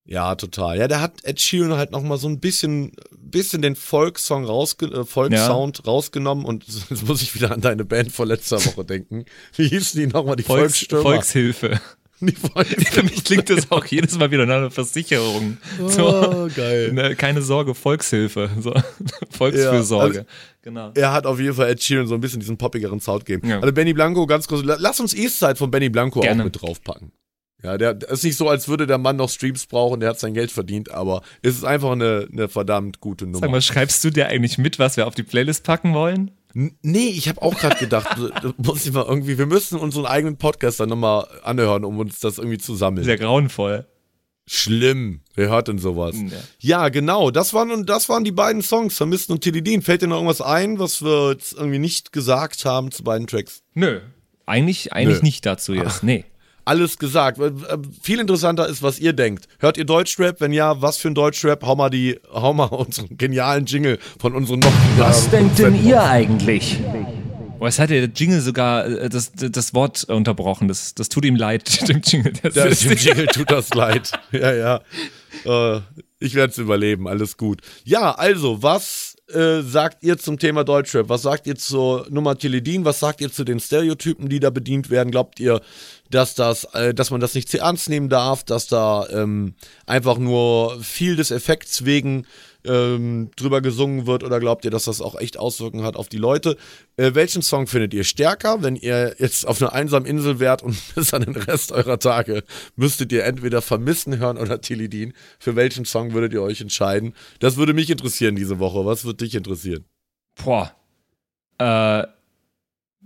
Ja, 0.04 0.34
total. 0.34 0.78
Ja, 0.78 0.88
der 0.88 1.00
hat 1.00 1.24
Ed 1.24 1.40
Sheeran 1.40 1.74
halt 1.74 1.92
noch 1.92 2.02
mal 2.02 2.18
so 2.18 2.28
ein 2.28 2.40
bisschen, 2.40 2.92
bisschen 3.12 3.62
den 3.62 3.76
Volkssong 3.76 4.44
rausge 4.44 4.86
äh, 4.86 5.04
Volkssound 5.04 5.78
ja. 5.78 5.84
rausgenommen 5.84 6.44
und 6.44 6.64
jetzt 6.90 7.06
muss 7.06 7.22
ich 7.22 7.34
wieder 7.34 7.52
an 7.52 7.60
deine 7.60 7.84
Band 7.84 8.10
vor 8.12 8.26
letzter 8.26 8.64
Woche 8.64 8.84
denken. 8.84 9.24
Wie 9.56 9.68
hießen 9.68 10.00
die 10.00 10.06
nochmal? 10.06 10.36
Die 10.36 10.42
Volks 10.42 10.62
Volksstürmer? 10.62 11.02
Volkshilfe. 11.02 11.80
Die 12.22 12.32
Für 12.32 13.02
mich 13.02 13.24
klingt 13.24 13.48
das 13.48 13.70
auch 13.70 13.86
jedes 13.86 14.18
Mal 14.18 14.30
wieder 14.30 14.44
nach 14.44 14.56
einer 14.56 14.70
Versicherung. 14.70 15.56
Oh, 15.82 15.88
so, 15.88 16.48
geil. 16.54 16.92
Ne, 16.92 17.16
keine 17.16 17.40
Sorge, 17.40 17.74
Volkshilfe. 17.74 18.50
So, 18.60 18.74
Volksfürsorge. 19.30 20.14
Ja, 20.14 20.20
also, 20.20 20.30
genau. 20.60 20.92
Er 20.94 21.12
hat 21.14 21.24
auf 21.24 21.40
jeden 21.40 21.54
Fall 21.54 21.70
Ed 21.70 21.82
Sheeran 21.82 22.06
so 22.06 22.14
ein 22.14 22.20
bisschen 22.20 22.40
diesen 22.40 22.58
poppigeren 22.58 23.00
Sound 23.00 23.24
gegeben. 23.24 23.48
Ja. 23.48 23.60
Also 23.60 23.72
Benny 23.72 23.94
Blanco, 23.94 24.26
ganz 24.26 24.46
kurz, 24.46 24.62
lass 24.62 25.00
uns 25.00 25.14
Eastside 25.14 25.56
von 25.56 25.70
Benny 25.70 25.88
Blanco 25.88 26.20
Gerne. 26.20 26.42
auch 26.42 26.44
mit 26.44 26.60
draufpacken. 26.60 27.10
Ja, 27.62 27.76
der 27.76 27.98
ist 28.08 28.24
nicht 28.24 28.36
so, 28.36 28.48
als 28.48 28.68
würde 28.68 28.86
der 28.86 28.98
Mann 28.98 29.16
noch 29.16 29.28
Streams 29.28 29.66
brauchen, 29.66 30.00
der 30.00 30.10
hat 30.10 30.20
sein 30.20 30.34
Geld 30.34 30.50
verdient, 30.50 30.90
aber 30.90 31.22
es 31.42 31.56
ist 31.56 31.64
einfach 31.64 31.92
eine, 31.92 32.26
eine 32.32 32.48
verdammt 32.48 33.00
gute 33.00 33.26
Nummer. 33.26 33.40
Sag 33.40 33.50
mal, 33.50 33.62
schreibst 33.62 34.02
du 34.04 34.10
dir 34.10 34.28
eigentlich 34.28 34.58
mit, 34.58 34.78
was 34.78 34.96
wir 34.96 35.06
auf 35.06 35.14
die 35.14 35.22
Playlist 35.22 35.64
packen 35.64 35.94
wollen? 35.94 36.30
N 36.54 36.72
nee, 36.82 37.08
ich 37.08 37.28
habe 37.28 37.42
auch 37.42 37.56
gerade 37.56 37.76
gedacht, 37.76 38.16
muss 38.56 38.86
ich 38.86 38.92
mal 38.92 39.04
irgendwie, 39.06 39.38
wir 39.38 39.46
müssen 39.46 39.78
unseren 39.78 40.06
eigenen 40.06 40.36
Podcast 40.36 40.80
dann 40.80 40.88
nochmal 40.88 41.26
anhören, 41.42 41.84
um 41.84 41.98
uns 41.98 42.20
das 42.20 42.38
irgendwie 42.38 42.58
zu 42.58 42.74
sammeln. 42.74 43.04
Sehr 43.04 43.18
grauenvoll. 43.18 43.86
Schlimm. 44.46 45.20
Wer 45.34 45.48
hört 45.50 45.68
denn 45.68 45.78
sowas? 45.78 46.16
Ja, 46.58 46.82
ja 46.82 46.88
genau. 46.88 47.30
Das 47.30 47.54
waren, 47.54 47.86
das 47.86 48.08
waren 48.08 48.24
die 48.24 48.32
beiden 48.32 48.62
Songs, 48.62 48.96
Vermissten 48.96 49.34
und 49.34 49.42
Tilidin. 49.42 49.80
Fällt 49.80 50.02
dir 50.02 50.08
noch 50.08 50.16
irgendwas 50.16 50.40
ein, 50.40 50.80
was 50.80 51.02
wir 51.02 51.32
jetzt 51.32 51.52
irgendwie 51.52 51.78
nicht 51.78 52.12
gesagt 52.12 52.64
haben 52.64 52.90
zu 52.90 53.04
beiden 53.04 53.28
Tracks? 53.28 53.62
Nö. 53.74 54.00
Eigentlich, 54.46 54.92
eigentlich 54.92 55.18
Nö. 55.18 55.24
nicht 55.24 55.46
dazu 55.46 55.72
jetzt. 55.72 55.98
Ach. 55.98 56.02
Nee 56.02 56.24
alles 56.64 56.98
gesagt. 56.98 57.38
Äh, 57.38 57.52
viel 58.02 58.18
interessanter 58.18 58.66
ist, 58.68 58.82
was 58.82 58.98
ihr 58.98 59.12
denkt. 59.12 59.48
Hört 59.58 59.76
ihr 59.76 59.84
Deutschrap? 59.84 60.40
Wenn 60.40 60.52
ja, 60.52 60.80
was 60.80 60.96
für 60.98 61.08
ein 61.08 61.14
Deutschrap? 61.14 61.62
Hau 61.64 61.76
mal, 61.76 61.90
die, 61.90 62.18
hau 62.32 62.52
mal 62.52 62.64
unseren 62.70 63.16
genialen 63.16 63.66
Jingle 63.66 63.98
von 64.18 64.34
unseren 64.34 64.60
noch. 64.60 64.72
Was 64.98 65.30
denkt 65.30 65.58
denn 65.58 65.84
ihr 65.84 66.02
eigentlich? 66.02 66.78
Oh, 67.60 67.66
es 67.66 67.78
hat 67.78 67.90
ja 67.90 68.00
der 68.00 68.08
Jingle 68.08 68.40
sogar 68.40 68.86
äh, 68.86 69.08
das, 69.10 69.32
das 69.34 69.74
Wort 69.74 70.04
unterbrochen. 70.04 70.66
Das, 70.68 70.94
das 70.94 71.10
tut 71.10 71.26
ihm 71.26 71.36
leid, 71.36 71.88
dem 71.88 72.00
Jingle. 72.02 72.32
Das 72.42 72.54
ja, 72.54 72.66
dem 72.66 72.96
Jingle 72.96 73.26
tut 73.26 73.50
das 73.50 73.74
leid. 73.74 74.10
Ja, 74.32 74.54
ja. 74.54 74.80
Äh, 75.44 75.80
ich 76.18 76.34
werde 76.34 76.52
es 76.52 76.58
überleben. 76.58 77.06
Alles 77.06 77.36
gut. 77.36 77.60
Ja, 77.84 78.12
also, 78.12 78.62
was 78.62 79.16
äh, 79.28 79.60
sagt 79.62 80.02
ihr 80.02 80.18
zum 80.18 80.38
Thema 80.38 80.64
Deutschrap? 80.64 81.08
Was 81.08 81.22
sagt 81.22 81.46
ihr 81.46 81.56
zur 81.56 82.06
Nummer 82.10 82.36
Teledin? 82.36 82.84
Was 82.84 83.00
sagt 83.00 83.20
ihr 83.20 83.30
zu 83.30 83.44
den 83.44 83.60
Stereotypen, 83.60 84.28
die 84.28 84.40
da 84.40 84.50
bedient 84.50 84.90
werden? 84.90 85.10
Glaubt 85.10 85.38
ihr, 85.38 85.60
dass 86.10 86.34
das, 86.34 86.64
äh, 86.74 86.92
dass 86.92 87.10
man 87.10 87.20
das 87.20 87.34
nicht 87.34 87.48
zu 87.48 87.58
ernst 87.58 87.88
nehmen 87.88 88.08
darf, 88.08 88.44
dass 88.44 88.66
da 88.66 89.06
ähm, 89.10 89.54
einfach 89.86 90.18
nur 90.18 90.82
viel 90.82 91.16
des 91.16 91.30
Effekts 91.30 91.84
wegen 91.84 92.26
ähm, 92.64 93.30
drüber 93.36 93.60
gesungen 93.60 94.06
wird 94.06 94.22
oder 94.22 94.38
glaubt 94.40 94.64
ihr, 94.64 94.70
dass 94.70 94.84
das 94.84 95.00
auch 95.00 95.18
echt 95.18 95.38
Auswirkungen 95.38 95.84
hat 95.84 95.96
auf 95.96 96.08
die 96.08 96.18
Leute? 96.18 96.56
Äh, 96.96 97.14
welchen 97.14 97.42
Song 97.42 97.66
findet 97.66 97.94
ihr 97.94 98.04
stärker, 98.04 98.62
wenn 98.62 98.76
ihr 98.76 99.16
jetzt 99.18 99.46
auf 99.46 99.62
einer 99.62 99.72
einsamen 99.72 100.06
Insel 100.06 100.40
wärt 100.40 100.62
und 100.62 100.76
bis 100.94 101.14
an 101.14 101.22
den 101.22 101.36
Rest 101.36 101.72
eurer 101.72 101.98
Tage 101.98 102.42
müsstet 102.76 103.12
ihr 103.12 103.24
entweder 103.24 103.62
Vermissen 103.62 104.18
hören 104.18 104.36
oder 104.36 104.60
Tilidin? 104.60 105.14
Für 105.38 105.56
welchen 105.56 105.84
Song 105.84 106.12
würdet 106.12 106.32
ihr 106.32 106.42
euch 106.42 106.60
entscheiden? 106.60 107.14
Das 107.38 107.56
würde 107.56 107.72
mich 107.72 107.88
interessieren 107.88 108.36
diese 108.36 108.58
Woche. 108.58 108.84
Was 108.84 109.04
würde 109.04 109.24
dich 109.24 109.34
interessieren? 109.34 109.84
Boah. 110.44 110.72
Äh, 111.58 112.06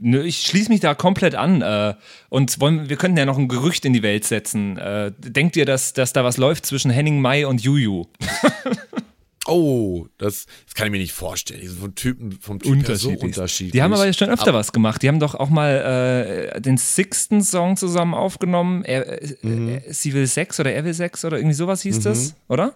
ich 0.01 0.42
schließe 0.42 0.70
mich 0.70 0.80
da 0.80 0.95
komplett 0.95 1.34
an. 1.34 1.62
Äh, 1.62 1.95
und 2.28 2.61
wollen, 2.61 2.88
wir 2.88 2.97
könnten 2.97 3.16
ja 3.16 3.24
noch 3.24 3.38
ein 3.38 3.49
Gerücht 3.49 3.84
in 3.84 3.92
die 3.92 4.03
Welt 4.03 4.24
setzen. 4.24 4.76
Äh, 4.76 5.12
denkt 5.18 5.57
ihr, 5.57 5.66
dass, 5.66 5.92
dass 5.92 6.12
da 6.12 6.24
was 6.24 6.36
läuft 6.36 6.66
zwischen 6.66 6.90
Henning 6.90 7.20
Mai 7.20 7.47
und 7.47 7.62
Juju? 7.62 8.07
oh, 9.47 10.07
das, 10.18 10.47
das 10.64 10.74
kann 10.74 10.86
ich 10.86 10.92
mir 10.92 10.99
nicht 10.99 11.12
vorstellen. 11.12 11.61
Die 11.61 11.68
sind 11.68 11.80
vom 11.80 11.95
Typen, 11.95 12.32
vom 12.32 12.59
Typ 12.59 12.88
her 12.88 12.97
so 12.97 13.11
unterschiedlich. 13.11 13.72
Die 13.72 13.82
haben 13.82 13.92
aber 13.92 14.12
schon 14.12 14.30
öfter 14.30 14.49
aber 14.49 14.59
was 14.59 14.72
gemacht. 14.72 15.03
Die 15.03 15.09
haben 15.09 15.20
doch 15.20 15.34
auch 15.34 15.51
mal 15.51 16.53
äh, 16.55 16.61
den 16.61 16.76
sixten 16.76 17.42
Song 17.42 17.76
zusammen 17.76 18.14
aufgenommen. 18.14 18.84
Er, 18.84 19.22
äh, 19.22 19.36
mhm. 19.42 19.80
Sie 19.88 20.12
will 20.12 20.26
Sex 20.26 20.59
oder 20.59 20.72
er 20.72 20.84
will 20.84 20.95
Sex 20.95 21.24
oder 21.24 21.36
irgendwie 21.38 21.55
sowas 21.55 21.82
hieß 21.82 21.99
mhm. 21.99 22.03
das, 22.03 22.34
oder? 22.49 22.74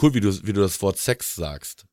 Cool, 0.00 0.14
wie 0.14 0.20
du, 0.20 0.32
wie 0.46 0.52
du 0.52 0.60
das 0.60 0.80
Wort 0.82 0.98
Sex 0.98 1.34
sagst. 1.34 1.84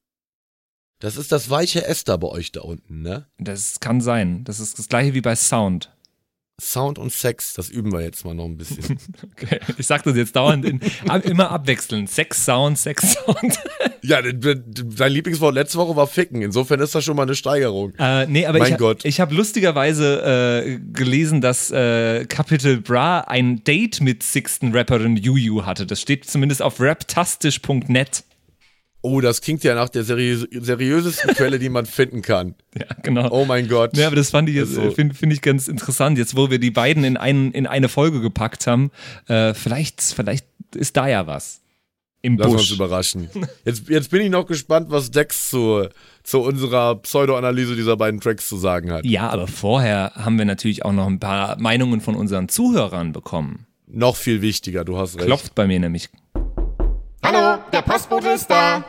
Das 1.00 1.18
ist 1.18 1.32
das 1.32 1.50
weiche 1.50 1.86
Ester 1.86 2.18
bei 2.18 2.28
euch 2.28 2.52
da 2.52 2.62
unten, 2.62 3.02
ne? 3.02 3.28
Das 3.38 3.80
kann 3.80 4.02
sein. 4.02 4.44
Das 4.46 4.60
ist 4.60 4.80
das 4.80 4.88
gleiche 4.88 5.14
wie 5.14 5.22
bei 5.22 5.36
Sound. 5.36 5.92
Sound 6.60 6.98
und 7.00 7.12
Sex, 7.12 7.54
das 7.54 7.70
üben 7.70 7.92
wir 7.92 8.00
jetzt 8.02 8.24
mal 8.24 8.34
noch 8.34 8.46
ein 8.46 8.56
bisschen. 8.56 8.98
okay, 9.34 9.60
ich 9.78 9.86
sag 9.86 10.04
das 10.04 10.16
jetzt 10.16 10.38
dauernd 10.38 10.64
in, 10.64 10.80
immer 11.24 11.52
abwechselnd. 11.52 12.10
Sex, 12.10 12.46
Sound, 12.46 12.78
Sex, 12.78 13.14
Sound. 13.14 13.60
ja, 14.02 14.22
dein 14.22 15.12
Lieblingswort 15.12 15.54
letzte 15.54 15.78
Woche 15.78 15.98
war 15.98 16.08
Ficken. 16.08 16.42
Insofern 16.42 16.80
ist 16.80 16.96
das 16.96 17.04
schon 17.04 17.18
mal 17.18 17.24
eine 17.24 17.36
Steigerung. 17.36 17.94
Äh, 18.00 18.28
nee, 18.28 18.46
aber 18.46 18.60
mein 18.60 18.72
ich, 18.72 18.78
Gott. 18.78 19.04
ich 19.04 19.20
habe 19.20 19.36
lustigerweise 19.36 20.64
äh, 20.64 20.80
gelesen, 20.94 21.42
dass 21.42 21.72
äh, 21.72 22.26
Capital 22.26 22.78
Bra 22.78 23.20
ein 23.22 23.66
Date 23.66 24.00
mit 24.00 24.24
Sixten 24.24 24.74
Rapperin 24.74 25.18
Juju 25.18 25.66
hatte. 25.66 25.86
Das 25.86 26.00
steht 26.00 26.24
zumindest 26.24 26.62
auf 26.62 26.80
raptastisch.net. 26.80 28.24
Oh, 29.06 29.22
das 29.22 29.42
klingt 29.42 29.64
ja 29.64 29.76
nach 29.76 29.90
der 29.90 30.04
seriös 30.04 30.48
seriösesten 30.52 31.30
Quelle, 31.36 31.60
die 31.60 31.70
man 31.70 31.86
finden 31.86 32.24
kann. 32.24 32.56
Ja, 32.76 32.88
genau. 33.04 33.30
Oh 33.30 33.46
mein 33.46 33.68
Gott. 33.68 33.96
Ja, 33.96 34.08
aber 34.08 34.16
das 34.16 34.32
fand 34.32 34.50
ich 34.50 34.56
jetzt, 34.56 34.74
so. 34.74 34.90
finde 34.90 35.14
find 35.14 35.32
ich 35.32 35.44
ganz 35.44 35.68
interessant, 35.68 36.18
jetzt 36.18 36.36
wo 36.36 36.50
wir 36.50 36.58
die 36.58 36.72
beiden 36.72 37.04
in, 37.04 37.16
ein, 37.16 37.52
in 37.52 37.68
eine 37.68 37.88
Folge 37.88 38.20
gepackt 38.20 38.66
haben. 38.66 38.90
Äh, 39.28 39.54
vielleicht, 39.54 40.02
vielleicht 40.02 40.48
ist 40.74 40.98
da 40.98 41.08
ja 41.08 41.28
was. 41.28 41.62
Im 42.24 42.40
Lass 42.40 42.48
Busch. 42.48 42.62
uns 42.62 42.72
überraschen. 42.72 43.30
Jetzt, 43.66 43.88
jetzt 43.88 44.10
bin 44.10 44.22
ich 44.22 44.32
noch 44.32 44.48
gespannt, 44.48 44.88
was 44.90 45.12
Dex 45.12 45.52
zu, 45.52 45.88
zu 46.24 46.42
unserer 46.42 46.96
Pseudo-Analyse 46.96 47.76
dieser 47.76 47.98
beiden 47.98 48.20
Tracks 48.20 48.50
zu 48.50 48.58
sagen 48.58 48.92
hat. 48.92 49.06
Ja, 49.06 49.30
aber 49.30 49.46
vorher 49.46 50.14
haben 50.16 50.40
wir 50.40 50.46
natürlich 50.46 50.84
auch 50.84 50.92
noch 50.92 51.06
ein 51.06 51.20
paar 51.20 51.60
Meinungen 51.60 52.02
von 52.02 52.16
unseren 52.16 52.50
Zuhörern 52.50 53.14
bekommen. 53.14 53.68
Noch 53.86 54.16
viel 54.16 54.42
wichtiger, 54.42 54.84
du 54.84 54.98
hast 54.98 55.18
recht. 55.18 55.28
Klopft 55.28 55.54
bei 55.54 55.68
mir 55.68 55.80
nämlich 55.80 56.10
Hallo, 57.28 57.60
der 57.74 57.82
Postbote 57.82 58.30
ist 58.30 58.52
da. 58.52 58.86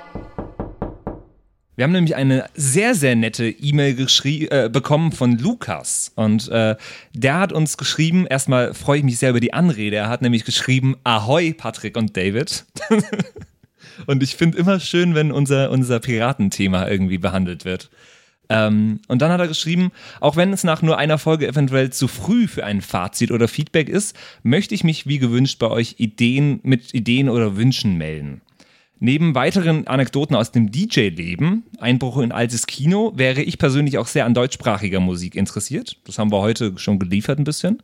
Wir 1.74 1.84
haben 1.84 1.92
nämlich 1.92 2.16
eine 2.16 2.50
sehr, 2.54 2.94
sehr 2.94 3.16
nette 3.16 3.48
E-Mail 3.48 3.96
äh, 3.98 4.68
bekommen 4.68 5.12
von 5.12 5.38
Lukas. 5.38 6.12
Und 6.16 6.46
äh, 6.50 6.76
der 7.14 7.38
hat 7.38 7.54
uns 7.54 7.78
geschrieben, 7.78 8.26
erstmal 8.26 8.74
freue 8.74 8.98
ich 8.98 9.04
mich 9.04 9.18
sehr 9.18 9.30
über 9.30 9.40
die 9.40 9.54
Anrede. 9.54 9.96
Er 9.96 10.10
hat 10.10 10.20
nämlich 10.20 10.44
geschrieben, 10.44 10.96
Ahoi, 11.02 11.54
Patrick 11.54 11.96
und 11.96 12.14
David. 12.14 12.66
und 14.06 14.22
ich 14.22 14.36
finde 14.36 14.58
immer 14.58 14.80
schön, 14.80 15.14
wenn 15.14 15.32
unser, 15.32 15.70
unser 15.70 15.98
Piratenthema 15.98 16.88
irgendwie 16.88 17.16
behandelt 17.16 17.64
wird. 17.64 17.88
Ähm, 18.48 19.00
und 19.08 19.22
dann 19.22 19.32
hat 19.32 19.40
er 19.40 19.48
geschrieben, 19.48 19.90
auch 20.20 20.36
wenn 20.36 20.52
es 20.52 20.64
nach 20.64 20.82
nur 20.82 20.98
einer 20.98 21.18
Folge 21.18 21.46
eventuell 21.48 21.90
zu 21.90 22.08
früh 22.08 22.46
für 22.46 22.64
ein 22.64 22.80
Fazit 22.80 23.30
oder 23.30 23.48
Feedback 23.48 23.88
ist, 23.88 24.16
möchte 24.42 24.74
ich 24.74 24.84
mich 24.84 25.06
wie 25.06 25.18
gewünscht 25.18 25.58
bei 25.58 25.68
euch 25.68 25.96
Ideen 25.98 26.60
mit 26.62 26.94
Ideen 26.94 27.28
oder 27.28 27.56
Wünschen 27.56 27.96
melden. 27.96 28.40
Neben 28.98 29.34
weiteren 29.34 29.86
Anekdoten 29.86 30.34
aus 30.34 30.52
dem 30.52 30.70
DJ-Leben, 30.70 31.64
Einbruch 31.78 32.18
in 32.18 32.32
altes 32.32 32.66
Kino, 32.66 33.12
wäre 33.14 33.42
ich 33.42 33.58
persönlich 33.58 33.98
auch 33.98 34.06
sehr 34.06 34.24
an 34.24 34.32
deutschsprachiger 34.32 35.00
Musik 35.00 35.34
interessiert. 35.34 35.98
Das 36.04 36.18
haben 36.18 36.32
wir 36.32 36.40
heute 36.40 36.72
schon 36.78 36.98
geliefert 36.98 37.38
ein 37.38 37.44
bisschen. 37.44 37.82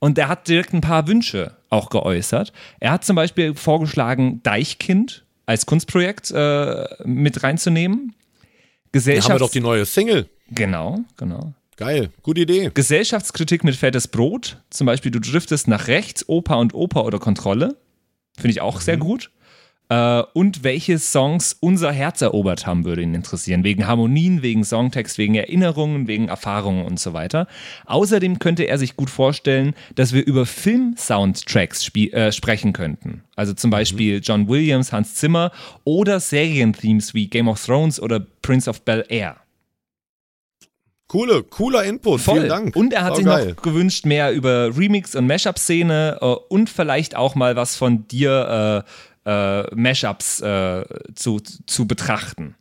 Und 0.00 0.18
er 0.18 0.28
hat 0.28 0.48
direkt 0.48 0.72
ein 0.72 0.80
paar 0.80 1.06
Wünsche 1.06 1.56
auch 1.68 1.88
geäußert. 1.90 2.52
Er 2.80 2.90
hat 2.90 3.04
zum 3.04 3.14
Beispiel 3.14 3.54
vorgeschlagen, 3.54 4.42
Deichkind 4.42 5.24
als 5.46 5.66
Kunstprojekt 5.66 6.32
äh, 6.32 6.86
mit 7.04 7.42
reinzunehmen. 7.44 8.14
Gesellschafts 8.92 9.30
haben 9.30 9.36
wir 9.36 9.46
doch 9.46 9.52
die 9.52 9.60
neue 9.60 9.86
Single. 9.86 10.28
Genau, 10.50 11.00
genau. 11.16 11.54
Geil, 11.76 12.10
gute 12.22 12.42
Idee. 12.42 12.70
Gesellschaftskritik 12.74 13.64
mit 13.64 13.74
fettes 13.74 14.08
Brot. 14.08 14.58
Zum 14.68 14.86
Beispiel, 14.86 15.10
du 15.10 15.20
driftest 15.20 15.66
nach 15.68 15.88
rechts, 15.88 16.28
Opa 16.28 16.56
und 16.56 16.74
Opa 16.74 17.00
oder 17.00 17.18
Kontrolle. 17.18 17.76
Finde 18.36 18.50
ich 18.50 18.60
auch 18.60 18.76
mhm. 18.76 18.84
sehr 18.84 18.96
gut. 18.96 19.30
Äh, 19.90 20.22
und 20.34 20.62
welche 20.62 20.98
Songs 21.00 21.56
unser 21.58 21.90
Herz 21.90 22.22
erobert 22.22 22.64
haben, 22.66 22.84
würde 22.84 23.02
ihn 23.02 23.14
interessieren. 23.14 23.64
Wegen 23.64 23.88
Harmonien, 23.88 24.40
wegen 24.40 24.64
Songtext, 24.64 25.18
wegen 25.18 25.34
Erinnerungen, 25.34 26.06
wegen 26.06 26.28
Erfahrungen 26.28 26.86
und 26.86 27.00
so 27.00 27.12
weiter. 27.12 27.48
Außerdem 27.86 28.38
könnte 28.38 28.62
er 28.64 28.78
sich 28.78 28.96
gut 28.96 29.10
vorstellen, 29.10 29.74
dass 29.96 30.12
wir 30.12 30.24
über 30.24 30.46
Film-Soundtracks 30.46 31.92
äh, 31.94 32.30
sprechen 32.30 32.72
könnten. 32.72 33.24
Also 33.34 33.52
zum 33.52 33.70
Beispiel 33.70 34.18
mhm. 34.18 34.22
John 34.22 34.48
Williams, 34.48 34.92
Hans 34.92 35.16
Zimmer 35.16 35.50
oder 35.82 36.20
Serienthemes 36.20 37.12
wie 37.12 37.26
Game 37.26 37.48
of 37.48 37.62
Thrones 37.62 38.00
oder 38.00 38.20
Prince 38.42 38.70
of 38.70 38.82
Bel 38.82 39.04
Air. 39.08 39.36
Coole, 41.10 41.42
cooler 41.42 41.82
Input. 41.82 42.20
Voll. 42.20 42.36
Vielen 42.36 42.48
Dank. 42.48 42.76
Und 42.76 42.92
er 42.92 43.02
hat 43.02 43.10
War 43.10 43.16
sich 43.16 43.26
geil. 43.26 43.48
noch 43.48 43.62
gewünscht, 43.62 44.06
mehr 44.06 44.30
über 44.30 44.76
Remix- 44.76 45.16
und 45.16 45.26
Mashup-Szene 45.26 46.18
äh, 46.20 46.24
und 46.24 46.70
vielleicht 46.70 47.16
auch 47.16 47.34
mal 47.34 47.56
was 47.56 47.74
von 47.74 48.06
dir 48.06 48.84
äh, 48.86 48.90
äh, 49.24 49.74
Mashups 49.74 50.40
äh, 50.40 50.84
zu, 51.14 51.40
zu 51.40 51.86
betrachten. 51.86 52.56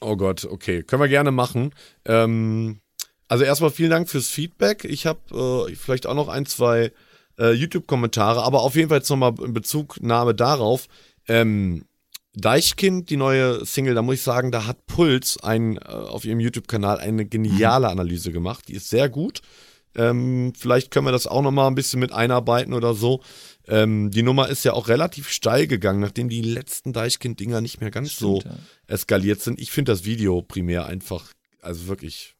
Oh 0.00 0.16
Gott, 0.16 0.44
okay. 0.44 0.82
Können 0.82 1.02
wir 1.02 1.08
gerne 1.08 1.30
machen. 1.30 1.74
Ähm, 2.04 2.80
also 3.26 3.44
erstmal 3.44 3.70
vielen 3.70 3.90
Dank 3.90 4.08
fürs 4.08 4.28
Feedback. 4.28 4.84
Ich 4.84 5.06
habe 5.06 5.68
äh, 5.68 5.74
vielleicht 5.74 6.06
auch 6.06 6.14
noch 6.14 6.28
ein, 6.28 6.46
zwei 6.46 6.92
äh, 7.38 7.52
YouTube-Kommentare, 7.52 8.42
aber 8.42 8.62
auf 8.62 8.74
jeden 8.74 8.88
Fall 8.88 8.98
jetzt 8.98 9.10
nochmal 9.10 9.34
in 9.44 9.52
Bezugnahme 9.52 10.34
darauf. 10.34 10.86
Ähm, 11.26 11.84
Deichkind, 12.34 13.10
die 13.10 13.16
neue 13.16 13.64
Single, 13.64 13.94
da 13.94 14.02
muss 14.02 14.16
ich 14.16 14.22
sagen, 14.22 14.52
da 14.52 14.66
hat 14.66 14.86
Puls 14.86 15.42
ein, 15.42 15.76
äh, 15.78 15.80
auf 15.80 16.24
ihrem 16.24 16.40
YouTube-Kanal 16.40 16.98
eine 16.98 17.26
geniale 17.26 17.88
Analyse 17.88 18.30
gemacht. 18.30 18.68
Die 18.68 18.74
ist 18.74 18.88
sehr 18.88 19.08
gut. 19.08 19.40
Ähm, 19.96 20.52
vielleicht 20.56 20.90
können 20.90 21.06
wir 21.06 21.12
das 21.12 21.26
auch 21.26 21.42
nochmal 21.42 21.66
ein 21.66 21.74
bisschen 21.74 21.98
mit 21.98 22.12
einarbeiten 22.12 22.74
oder 22.74 22.94
so. 22.94 23.22
Ähm, 23.68 24.10
die 24.10 24.22
Nummer 24.22 24.48
ist 24.48 24.64
ja 24.64 24.72
auch 24.72 24.88
relativ 24.88 25.28
steil 25.28 25.66
gegangen, 25.66 26.00
nachdem 26.00 26.28
die 26.28 26.40
letzten 26.40 26.92
Deichkind-Dinger 26.92 27.60
nicht 27.60 27.80
mehr 27.80 27.90
ganz 27.90 28.12
Stimmt, 28.12 28.42
so 28.42 28.48
ja. 28.48 28.56
eskaliert 28.86 29.42
sind. 29.42 29.60
Ich 29.60 29.70
finde 29.70 29.92
das 29.92 30.04
Video 30.04 30.40
primär 30.42 30.86
einfach, 30.86 31.32
also 31.60 31.86
wirklich 31.86 32.34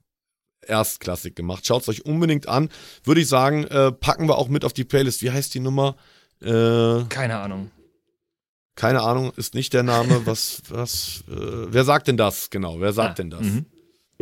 erstklassig 0.63 1.35
gemacht. 1.37 1.67
Schaut 1.67 1.83
es 1.83 1.89
euch 1.89 2.07
unbedingt 2.07 2.49
an. 2.49 2.71
Würde 3.05 3.21
ich 3.21 3.29
sagen, 3.29 3.65
äh, 3.65 3.93
packen 3.93 4.29
wir 4.29 4.39
auch 4.39 4.49
mit 4.49 4.65
auf 4.65 4.73
die 4.73 4.85
Playlist. 4.85 5.23
Wie 5.23 5.31
heißt 5.31 5.55
die 5.55 5.61
Nummer? 5.61 5.97
Äh, 6.41 7.05
keine 7.09 7.39
Ahnung. 7.39 7.71
Keine 8.75 9.03
Ahnung, 9.03 9.33
ist 9.37 9.55
nicht 9.55 9.75
der 9.75 9.83
Name. 9.83 10.23
Was, 10.27 10.63
was, 10.69 11.25
äh, 11.29 11.35
wer 11.73 11.85
sagt 11.85 12.09
denn 12.09 12.17
das? 12.17 12.49
Genau, 12.49 12.81
wer 12.81 12.93
sagt 12.93 13.11
ah, 13.11 13.15
denn 13.15 13.31
das? 13.31 13.43
-hmm. 13.43 13.65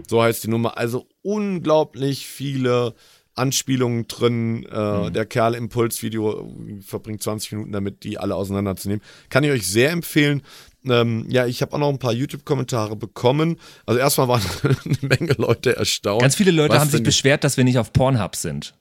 So 0.09 0.23
heißt 0.23 0.45
die 0.45 0.49
Nummer. 0.49 0.77
Also 0.77 1.09
unglaublich 1.23 2.27
viele 2.27 2.95
Anspielungen 3.37 4.09
drin. 4.09 4.65
Äh, 4.65 4.79
mhm. 4.79 5.13
Der 5.13 5.27
Kerl 5.27 5.55
im 5.55 5.69
Pulsvideo 5.69 6.53
verbringt 6.85 7.23
20 7.23 7.53
Minuten 7.53 7.73
damit, 7.73 8.03
die 8.03 8.19
alle 8.19 8.35
auseinanderzunehmen. 8.35 9.03
Kann 9.29 9.45
ich 9.45 9.51
euch 9.51 9.67
sehr 9.67 9.91
empfehlen. 9.91 10.43
Ähm, 10.85 11.27
ja, 11.29 11.47
ich 11.47 11.63
habe 11.63 11.73
auch 11.75 11.79
noch 11.79 11.89
ein 11.89 11.99
paar 11.99 12.13
YouTube-Kommentare 12.13 12.97
bekommen. 12.97 13.59
Also 13.87 14.01
erstmal 14.01 14.29
waren 14.29 14.43
eine 14.85 14.97
Menge 15.03 15.35
Leute 15.37 15.77
erstaunt. 15.77 16.23
Ganz 16.23 16.37
viele 16.37 16.51
Leute 16.51 16.79
haben 16.79 16.91
sich 16.91 17.03
beschwert, 17.03 17.45
dass 17.45 17.57
wir 17.57 17.65
nicht 17.65 17.79
auf 17.79 17.93
Pornhub 17.93 18.37
sind. 18.37 18.75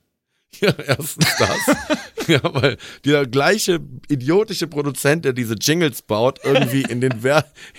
Ja, 0.61 0.73
erstens 0.87 1.27
das. 1.37 2.27
ja, 2.27 2.39
weil 2.43 2.77
der 3.03 3.25
gleiche 3.27 3.79
idiotische 4.07 4.67
Produzent, 4.67 5.25
der 5.25 5.33
diese 5.33 5.55
Jingles 5.55 6.01
baut, 6.01 6.39
irgendwie 6.43 6.83
in 6.83 7.01
den, 7.01 7.13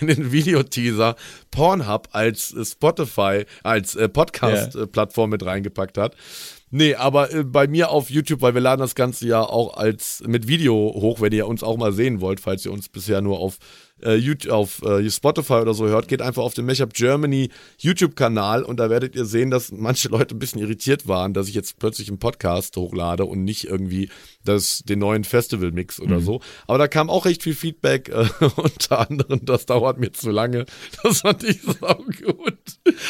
in 0.01 0.07
den 0.07 0.31
Videoteaser 0.31 1.17
Pornhub 1.51 2.09
als 2.13 2.55
Spotify, 2.63 3.47
als 3.63 3.95
äh, 3.95 4.09
Podcast-Plattform 4.09 5.31
mit 5.31 5.45
reingepackt 5.45 5.97
hat. 5.97 6.17
Nee, 6.77 6.95
aber 6.95 7.33
äh, 7.33 7.43
bei 7.43 7.67
mir 7.69 7.89
auf 7.89 8.11
YouTube, 8.11 8.43
weil 8.43 8.53
wir 8.53 8.61
laden 8.61 8.83
das 8.83 8.95
Ganze 8.95 9.27
ja 9.27 9.41
auch 9.41 9.79
als 9.79 10.23
mit 10.27 10.47
Video 10.47 10.75
hoch, 10.75 11.23
wenn 11.23 11.33
ihr 11.33 11.47
uns 11.47 11.63
auch 11.63 11.79
mal 11.79 11.95
sehen 11.95 12.21
wollt, 12.21 12.39
falls 12.39 12.67
ihr 12.67 12.73
uns 12.73 12.91
bisher 12.91 13.23
nur 13.23 13.39
auf 13.39 13.57
YouTube, 14.03 14.53
auf 14.53 14.83
äh, 14.83 15.09
Spotify 15.11 15.55
oder 15.55 15.75
so 15.75 15.87
hört, 15.87 16.09
geht 16.09 16.21
einfach 16.21 16.43
auf 16.43 16.55
den 16.55 16.67
Mashup 16.67 16.93
Germany 16.93 17.49
YouTube-Kanal 17.79 18.63
und 18.63 18.79
da 18.79 18.91
werdet 18.91 19.15
ihr 19.17 19.25
sehen, 19.25 19.51
dass 19.51 19.73
manche 19.73 20.09
Leute 20.09 20.35
ein 20.35 20.39
bisschen 20.39 20.61
irritiert 20.61 21.09
waren, 21.09 21.33
dass 21.33 21.49
ich 21.49 21.55
jetzt 21.55 21.79
plötzlich 21.79 22.09
einen 22.09 22.19
Podcast 22.19 22.77
hochlade 22.77 23.25
und 23.25 23.45
nicht 23.45 23.65
irgendwie 23.65 24.11
das, 24.45 24.83
den 24.85 24.99
neuen 24.99 25.25
Festival-Mix 25.25 26.01
oder 26.01 26.21
mhm. 26.21 26.25
so. 26.25 26.41
Aber 26.67 26.79
da 26.79 26.89
kam 26.89 27.09
auch 27.09 27.25
recht 27.25 27.43
viel 27.43 27.55
Feedback, 27.55 28.11
äh, 28.11 28.27
unter 28.57 29.09
anderem, 29.11 29.41
das 29.45 29.67
dauert 29.67 29.99
mir 29.99 30.13
zu 30.13 30.31
lange. 30.31 30.67
Das 31.03 31.21
fand 31.21 31.45
ich 31.45 31.63
so 31.63 31.75
gut. 31.75 32.59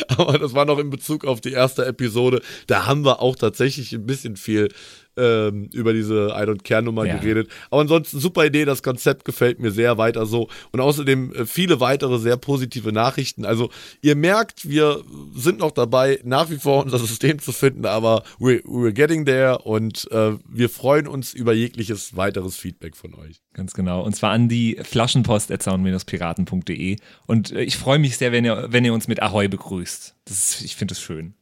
Aber 0.09 0.39
das 0.39 0.55
war 0.55 0.65
noch 0.65 0.79
in 0.79 0.91
Bezug 0.91 1.25
auf 1.25 1.41
die 1.41 1.53
erste 1.53 1.85
Episode. 1.85 2.43
Da 2.67 2.87
haben 2.87 3.05
wir 3.05 3.21
auch 3.21 3.37
tatsächlich 3.37 3.93
ein 3.93 4.07
bisschen 4.07 4.37
viel 4.37 4.69
ähm, 5.17 5.69
über 5.73 5.93
diese 5.93 6.35
I 6.37 6.43
Don't 6.43 6.63
Care 6.63 6.83
Nummer 6.83 7.07
ja. 7.07 7.17
geredet. 7.17 7.49
Aber 7.71 7.83
ansonsten 7.83 8.21
super 8.21 8.47
Idee, 8.47 8.65
das 8.65 8.83
Konzept 8.83 9.25
gefällt 9.25 9.61
mir 9.61 9.71
sehr 9.71 9.99
weiter 9.99 10.27
so. 10.27 10.49
Und 10.73 10.81
außerdem 10.81 11.33
äh, 11.33 11.47
viele 11.47 11.79
weitere 11.81 12.19
sehr 12.19 12.37
positive 12.37 12.93
Nachrichten. 12.93 13.45
Also 13.45 13.71
ihr 14.03 14.17
merkt, 14.17 14.69
wir 14.69 15.03
sind 15.35 15.59
noch 15.59 15.73
dabei, 15.73 16.21
nach 16.25 16.51
wie 16.51 16.59
vor 16.59 16.85
unser 16.85 16.99
System 17.07 17.39
zu 17.39 17.53
finden, 17.53 17.87
aber 17.87 18.23
we're, 18.39 18.63
we're 18.65 18.93
getting 18.93 19.25
there 19.25 19.59
und 19.59 20.11
äh, 20.11 20.33
wir 20.49 20.69
freuen 20.69 21.07
uns 21.09 21.35
über 21.35 21.53
jegliches 21.53 22.17
weiteres 22.17 22.57
Feedback 22.57 22.97
von 22.97 23.15
euch. 23.15 23.43
Ganz 23.53 23.75
genau. 23.75 24.03
Und 24.03 24.15
zwar 24.15 24.31
an 24.33 24.49
die 24.49 24.79
flaschenpost.sound-piraten.de. 24.83 26.97
Und 27.27 27.53
äh, 27.53 27.63
ich 27.63 27.77
freue 27.77 27.99
mich 27.99 28.17
sehr, 28.19 28.33
wenn 28.33 28.45
ihr, 28.45 28.67
wenn 28.69 28.85
ihr 28.85 28.93
uns 28.93 29.09
mit 29.09 29.23
Ahoi 29.23 29.49
begrüßt. 29.49 30.15
Ist, 30.29 30.61
ich 30.63 30.77
finde 30.77 30.93
es 30.93 31.01
schön. 31.01 31.33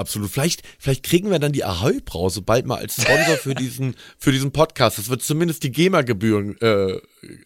Absolut. 0.00 0.30
Vielleicht, 0.30 0.62
vielleicht 0.78 1.02
kriegen 1.02 1.30
wir 1.30 1.38
dann 1.38 1.52
die 1.52 1.62
Ahoi-Brause 1.62 2.40
bald 2.40 2.64
mal 2.64 2.78
als 2.78 3.02
Sponsor 3.02 3.36
für 3.36 3.54
diesen, 3.54 3.94
für 4.18 4.32
diesen 4.32 4.50
Podcast. 4.50 4.96
Das 4.96 5.10
wird 5.10 5.22
zumindest 5.22 5.62
die 5.62 5.70
GEMA-Gebühren 5.70 6.58
äh, 6.62 6.92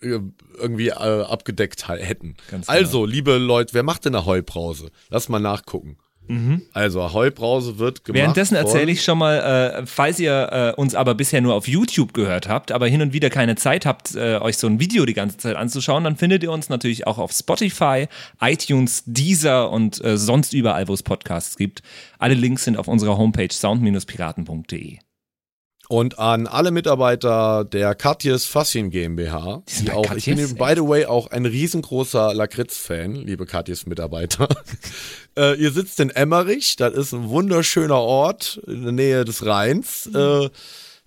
äh 0.02 0.20
irgendwie 0.56 0.88
äh, 0.88 0.92
abgedeckt 0.92 1.88
hätten. 1.88 2.36
Genau. 2.48 2.62
Also, 2.68 3.06
liebe 3.06 3.38
Leute, 3.38 3.74
wer 3.74 3.82
macht 3.82 4.04
denn 4.04 4.14
Ahoi-Brause? 4.14 4.92
Lass 5.10 5.28
mal 5.28 5.40
nachgucken. 5.40 5.98
Mhm. 6.26 6.62
Also 6.72 7.02
Ahoi-Brause 7.02 7.78
wird 7.78 8.04
gemacht. 8.04 8.20
Währenddessen 8.20 8.54
erzähle 8.56 8.90
ich 8.90 9.04
schon 9.04 9.18
mal, 9.18 9.82
äh, 9.82 9.86
falls 9.86 10.18
ihr 10.18 10.74
äh, 10.76 10.80
uns 10.80 10.94
aber 10.94 11.14
bisher 11.14 11.40
nur 11.40 11.54
auf 11.54 11.68
YouTube 11.68 12.14
gehört 12.14 12.48
habt, 12.48 12.72
aber 12.72 12.86
hin 12.86 13.02
und 13.02 13.12
wieder 13.12 13.30
keine 13.30 13.56
Zeit 13.56 13.84
habt, 13.84 14.14
äh, 14.14 14.38
euch 14.38 14.56
so 14.56 14.66
ein 14.66 14.80
Video 14.80 15.04
die 15.04 15.14
ganze 15.14 15.36
Zeit 15.36 15.56
anzuschauen, 15.56 16.04
dann 16.04 16.16
findet 16.16 16.42
ihr 16.42 16.50
uns 16.50 16.68
natürlich 16.68 17.06
auch 17.06 17.18
auf 17.18 17.32
Spotify, 17.32 18.06
iTunes, 18.40 19.02
Deezer 19.06 19.70
und 19.70 20.02
äh, 20.02 20.16
sonst 20.16 20.54
überall, 20.54 20.88
wo 20.88 20.94
es 20.94 21.02
Podcasts 21.02 21.56
gibt. 21.56 21.82
Alle 22.18 22.34
Links 22.34 22.64
sind 22.64 22.78
auf 22.78 22.88
unserer 22.88 23.18
Homepage 23.18 23.52
sound-piraten.de. 23.52 24.98
Und 25.88 26.18
an 26.18 26.46
alle 26.46 26.70
Mitarbeiter 26.70 27.64
der 27.64 27.94
Katjes 27.94 28.46
Fassin 28.46 28.88
GmbH, 28.90 29.62
die, 29.68 29.84
die 29.84 29.90
auch, 29.90 30.06
Katjes? 30.06 30.26
ich 30.26 30.34
bin 30.34 30.56
by 30.56 30.72
the 30.74 30.88
way 30.88 31.04
auch 31.04 31.26
ein 31.26 31.44
riesengroßer 31.44 32.32
Lakritz-Fan, 32.32 33.14
liebe 33.14 33.44
Katjes 33.44 33.84
Mitarbeiter. 33.84 34.48
äh, 35.36 35.54
ihr 35.54 35.70
sitzt 35.70 36.00
in 36.00 36.10
Emmerich, 36.10 36.76
das 36.76 36.94
ist 36.94 37.12
ein 37.12 37.28
wunderschöner 37.28 37.98
Ort 37.98 38.60
in 38.66 38.82
der 38.82 38.92
Nähe 38.92 39.24
des 39.24 39.44
Rheins. 39.44 40.08
Mhm. 40.12 40.16
Äh, 40.16 40.48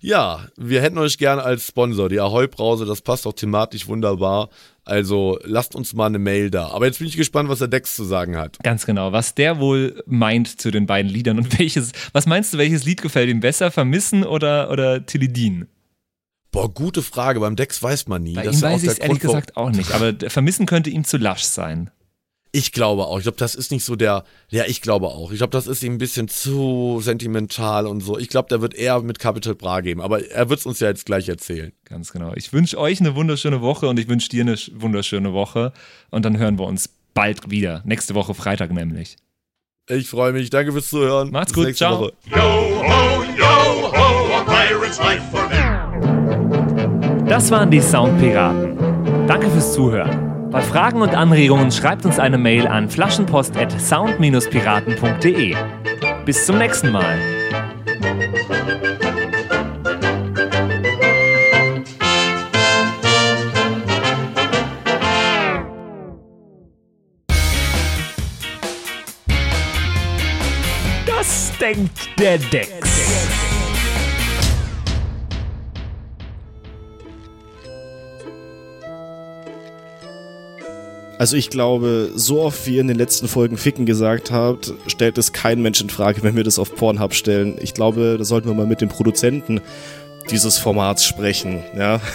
ja, 0.00 0.46
wir 0.56 0.80
hätten 0.80 0.98
euch 0.98 1.18
gerne 1.18 1.42
als 1.42 1.66
Sponsor. 1.66 2.08
Die 2.08 2.20
Ahoi 2.20 2.46
Brause, 2.46 2.84
das 2.86 3.00
passt 3.00 3.26
auch 3.26 3.32
thematisch 3.32 3.88
wunderbar. 3.88 4.48
Also 4.84 5.38
lasst 5.42 5.74
uns 5.74 5.92
mal 5.92 6.06
eine 6.06 6.20
Mail 6.20 6.50
da. 6.50 6.68
Aber 6.68 6.86
jetzt 6.86 6.98
bin 6.98 7.08
ich 7.08 7.16
gespannt, 7.16 7.48
was 7.48 7.58
der 7.58 7.68
Dex 7.68 7.96
zu 7.96 8.04
sagen 8.04 8.36
hat. 8.36 8.58
Ganz 8.62 8.86
genau, 8.86 9.12
was 9.12 9.34
der 9.34 9.58
wohl 9.58 10.02
meint 10.06 10.60
zu 10.60 10.70
den 10.70 10.86
beiden 10.86 11.10
Liedern 11.10 11.38
und 11.38 11.58
welches, 11.58 11.92
was 12.12 12.26
meinst 12.26 12.54
du, 12.54 12.58
welches 12.58 12.84
Lied 12.84 13.02
gefällt 13.02 13.28
ihm 13.28 13.40
besser, 13.40 13.70
Vermissen 13.70 14.24
oder, 14.24 14.70
oder 14.70 15.04
Tilidin? 15.04 15.66
Boah, 16.52 16.72
gute 16.72 17.02
Frage. 17.02 17.40
Beim 17.40 17.56
Dex 17.56 17.82
weiß 17.82 18.06
man 18.06 18.22
nie. 18.22 18.34
Bei 18.34 18.44
das 18.44 18.56
ihm 18.56 18.62
weiß 18.62 18.82
ich 18.84 18.90
es 18.90 18.98
ehrlich 18.98 19.20
gesagt 19.20 19.56
auch 19.56 19.70
nicht. 19.70 19.92
Aber 19.92 20.14
Vermissen 20.30 20.64
könnte 20.66 20.90
ihm 20.90 21.04
zu 21.04 21.18
lasch 21.18 21.42
sein. 21.42 21.90
Ich 22.50 22.72
glaube 22.72 23.06
auch. 23.06 23.18
Ich 23.18 23.24
glaube, 23.24 23.36
das 23.36 23.54
ist 23.54 23.70
nicht 23.70 23.84
so 23.84 23.94
der. 23.94 24.24
Ja, 24.48 24.64
ich 24.66 24.80
glaube 24.80 25.08
auch. 25.08 25.32
Ich 25.32 25.38
glaube, 25.38 25.50
das 25.50 25.66
ist 25.66 25.82
ihm 25.82 25.94
ein 25.94 25.98
bisschen 25.98 26.28
zu 26.28 26.98
sentimental 27.02 27.86
und 27.86 28.00
so. 28.00 28.18
Ich 28.18 28.28
glaube, 28.28 28.48
der 28.48 28.62
wird 28.62 28.74
eher 28.74 29.00
mit 29.02 29.18
Capital 29.18 29.54
Bra 29.54 29.80
geben. 29.80 30.00
Aber 30.00 30.24
er 30.26 30.48
wird 30.48 30.60
es 30.60 30.66
uns 30.66 30.80
ja 30.80 30.88
jetzt 30.88 31.04
gleich 31.04 31.28
erzählen. 31.28 31.72
Ganz 31.84 32.10
genau. 32.10 32.32
Ich 32.36 32.52
wünsche 32.52 32.78
euch 32.78 33.00
eine 33.00 33.14
wunderschöne 33.14 33.60
Woche 33.60 33.88
und 33.88 33.98
ich 33.98 34.08
wünsche 34.08 34.30
dir 34.30 34.42
eine 34.42 34.56
wunderschöne 34.72 35.32
Woche. 35.34 35.72
Und 36.10 36.24
dann 36.24 36.38
hören 36.38 36.58
wir 36.58 36.66
uns 36.66 36.88
bald 37.12 37.50
wieder. 37.50 37.82
Nächste 37.84 38.14
Woche 38.14 38.32
Freitag 38.32 38.72
nämlich. 38.72 39.16
Ich 39.88 40.08
freue 40.08 40.32
mich. 40.32 40.48
Danke 40.50 40.72
fürs 40.72 40.88
Zuhören. 40.88 41.30
Macht's 41.30 41.52
Bis 41.52 41.64
gut. 41.66 41.76
Ciao. 41.76 42.00
Woche. 42.00 42.12
Yo 42.26 42.36
ho, 42.36 43.24
yo 43.36 43.92
ho, 43.92 44.34
a 44.36 44.44
pirate's 44.44 44.98
life 44.98 45.22
for 45.30 45.48
them. 45.50 47.26
Das 47.26 47.50
waren 47.50 47.70
die 47.70 47.80
Soundpiraten. 47.80 49.26
Danke 49.26 49.50
fürs 49.50 49.74
Zuhören. 49.74 50.37
Bei 50.50 50.62
Fragen 50.62 51.02
und 51.02 51.14
Anregungen 51.14 51.70
schreibt 51.70 52.06
uns 52.06 52.18
eine 52.18 52.38
Mail 52.38 52.66
an 52.66 52.88
flaschenpost@sound-piraten.de. 52.88 55.54
Bis 56.24 56.46
zum 56.46 56.56
nächsten 56.56 56.90
Mal. 56.90 57.18
Das 71.06 71.52
denkt 71.60 72.18
der 72.18 72.38
Dex. 72.38 72.87
Also 81.18 81.36
ich 81.36 81.50
glaube, 81.50 82.12
so 82.14 82.40
oft 82.40 82.66
wie 82.66 82.76
ihr 82.76 82.80
in 82.80 82.88
den 82.88 82.96
letzten 82.96 83.26
Folgen 83.26 83.56
Ficken 83.56 83.86
gesagt 83.86 84.30
habt, 84.30 84.72
stellt 84.86 85.18
es 85.18 85.32
kein 85.32 85.60
Mensch 85.60 85.80
in 85.80 85.90
Frage, 85.90 86.22
wenn 86.22 86.36
wir 86.36 86.44
das 86.44 86.58
auf 86.60 86.74
Pornhub 86.74 87.12
stellen. 87.12 87.56
Ich 87.60 87.74
glaube, 87.74 88.16
da 88.16 88.24
sollten 88.24 88.48
wir 88.48 88.54
mal 88.54 88.66
mit 88.66 88.80
dem 88.80 88.88
Produzenten 88.88 89.60
dieses 90.30 90.58
Formats 90.58 91.04
sprechen. 91.04 91.62
Ja. 91.76 92.00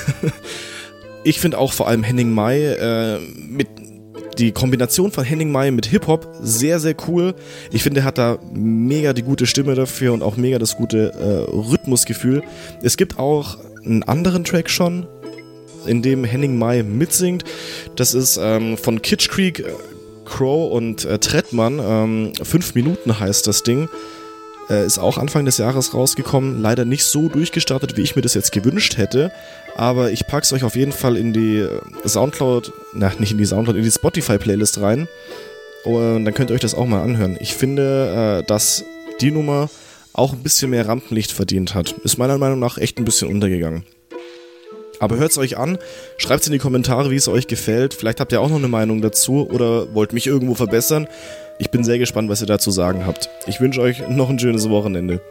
Ich 1.25 1.39
finde 1.39 1.57
auch 1.57 1.71
vor 1.71 1.87
allem 1.87 2.03
Henning 2.03 2.31
Mai 2.31 2.59
äh, 2.65 3.17
mit 3.47 3.69
die 4.37 4.51
Kombination 4.51 5.11
von 5.11 5.23
Henning 5.23 5.51
Mai 5.51 5.71
mit 5.71 5.85
Hip-Hop 5.85 6.27
sehr, 6.41 6.79
sehr 6.79 6.95
cool. 7.07 7.33
Ich 7.71 7.83
finde, 7.83 8.01
er 8.01 8.03
hat 8.03 8.17
da 8.17 8.39
mega 8.53 9.13
die 9.13 9.21
gute 9.21 9.45
Stimme 9.45 9.75
dafür 9.75 10.11
und 10.11 10.21
auch 10.21 10.35
mega 10.35 10.59
das 10.59 10.75
gute 10.75 11.13
äh, 11.13 11.49
Rhythmusgefühl. 11.49 12.43
Es 12.81 12.97
gibt 12.97 13.19
auch 13.19 13.57
einen 13.85 14.03
anderen 14.03 14.43
Track 14.43 14.69
schon, 14.69 15.07
in 15.85 16.01
dem 16.01 16.23
Henning 16.23 16.57
Mai 16.57 16.83
mitsingt. 16.83 17.43
Das 17.95 18.13
ist 18.13 18.39
ähm, 18.41 18.77
von 18.77 19.01
Kitsch 19.01 19.29
Creek, 19.29 19.59
äh, 19.59 19.73
Crow 20.25 20.71
und 20.71 21.05
äh, 21.05 21.19
Trettmann. 21.19 21.79
Ähm, 21.83 22.33
fünf 22.43 22.75
Minuten 22.75 23.19
heißt 23.19 23.47
das 23.47 23.63
Ding. 23.63 23.89
Äh, 24.69 24.85
ist 24.85 24.97
auch 24.97 25.17
Anfang 25.17 25.45
des 25.45 25.57
Jahres 25.57 25.93
rausgekommen. 25.93 26.61
Leider 26.61 26.85
nicht 26.85 27.03
so 27.05 27.29
durchgestartet, 27.29 27.97
wie 27.97 28.01
ich 28.01 28.15
mir 28.15 28.21
das 28.21 28.33
jetzt 28.33 28.51
gewünscht 28.51 28.97
hätte. 28.97 29.31
Aber 29.75 30.11
ich 30.11 30.27
pack's 30.27 30.53
euch 30.53 30.63
auf 30.63 30.75
jeden 30.75 30.91
Fall 30.91 31.17
in 31.17 31.33
die 31.33 31.57
äh, 31.57 31.79
Soundcloud, 32.05 32.71
na, 32.93 33.11
nicht 33.19 33.31
in 33.31 33.37
die 33.37 33.45
Soundcloud, 33.45 33.77
in 33.77 33.83
die 33.83 33.91
Spotify-Playlist 33.91 34.81
rein. 34.81 35.07
Und 35.83 36.25
dann 36.25 36.33
könnt 36.33 36.49
ihr 36.49 36.53
euch 36.53 36.61
das 36.61 36.75
auch 36.75 36.85
mal 36.85 37.01
anhören. 37.01 37.37
Ich 37.39 37.53
finde, 37.53 38.41
äh, 38.41 38.47
dass 38.47 38.85
die 39.19 39.31
Nummer 39.31 39.69
auch 40.13 40.31
ein 40.31 40.43
bisschen 40.43 40.69
mehr 40.69 40.87
Rampenlicht 40.87 41.31
verdient 41.31 41.75
hat. 41.75 41.91
Ist 42.03 42.17
meiner 42.17 42.37
Meinung 42.37 42.59
nach 42.59 42.77
echt 42.77 42.99
ein 42.99 43.05
bisschen 43.05 43.29
untergegangen. 43.29 43.83
Aber 44.99 45.17
hört 45.17 45.31
es 45.31 45.37
euch 45.37 45.57
an, 45.57 45.77
schreibt 46.17 46.41
es 46.41 46.47
in 46.47 46.53
die 46.53 46.59
Kommentare, 46.59 47.11
wie 47.11 47.15
es 47.15 47.27
euch 47.27 47.47
gefällt. 47.47 47.93
Vielleicht 47.93 48.19
habt 48.19 48.31
ihr 48.31 48.41
auch 48.41 48.49
noch 48.49 48.57
eine 48.57 48.67
Meinung 48.67 49.01
dazu 49.01 49.49
oder 49.49 49.93
wollt 49.93 50.13
mich 50.13 50.27
irgendwo 50.27 50.55
verbessern. 50.55 51.07
Ich 51.59 51.69
bin 51.69 51.83
sehr 51.83 51.99
gespannt, 51.99 52.29
was 52.29 52.41
ihr 52.41 52.47
dazu 52.47 52.71
sagen 52.71 53.05
habt. 53.05 53.29
Ich 53.47 53.59
wünsche 53.59 53.81
euch 53.81 54.07
noch 54.09 54.29
ein 54.29 54.39
schönes 54.39 54.69
Wochenende. 54.69 55.21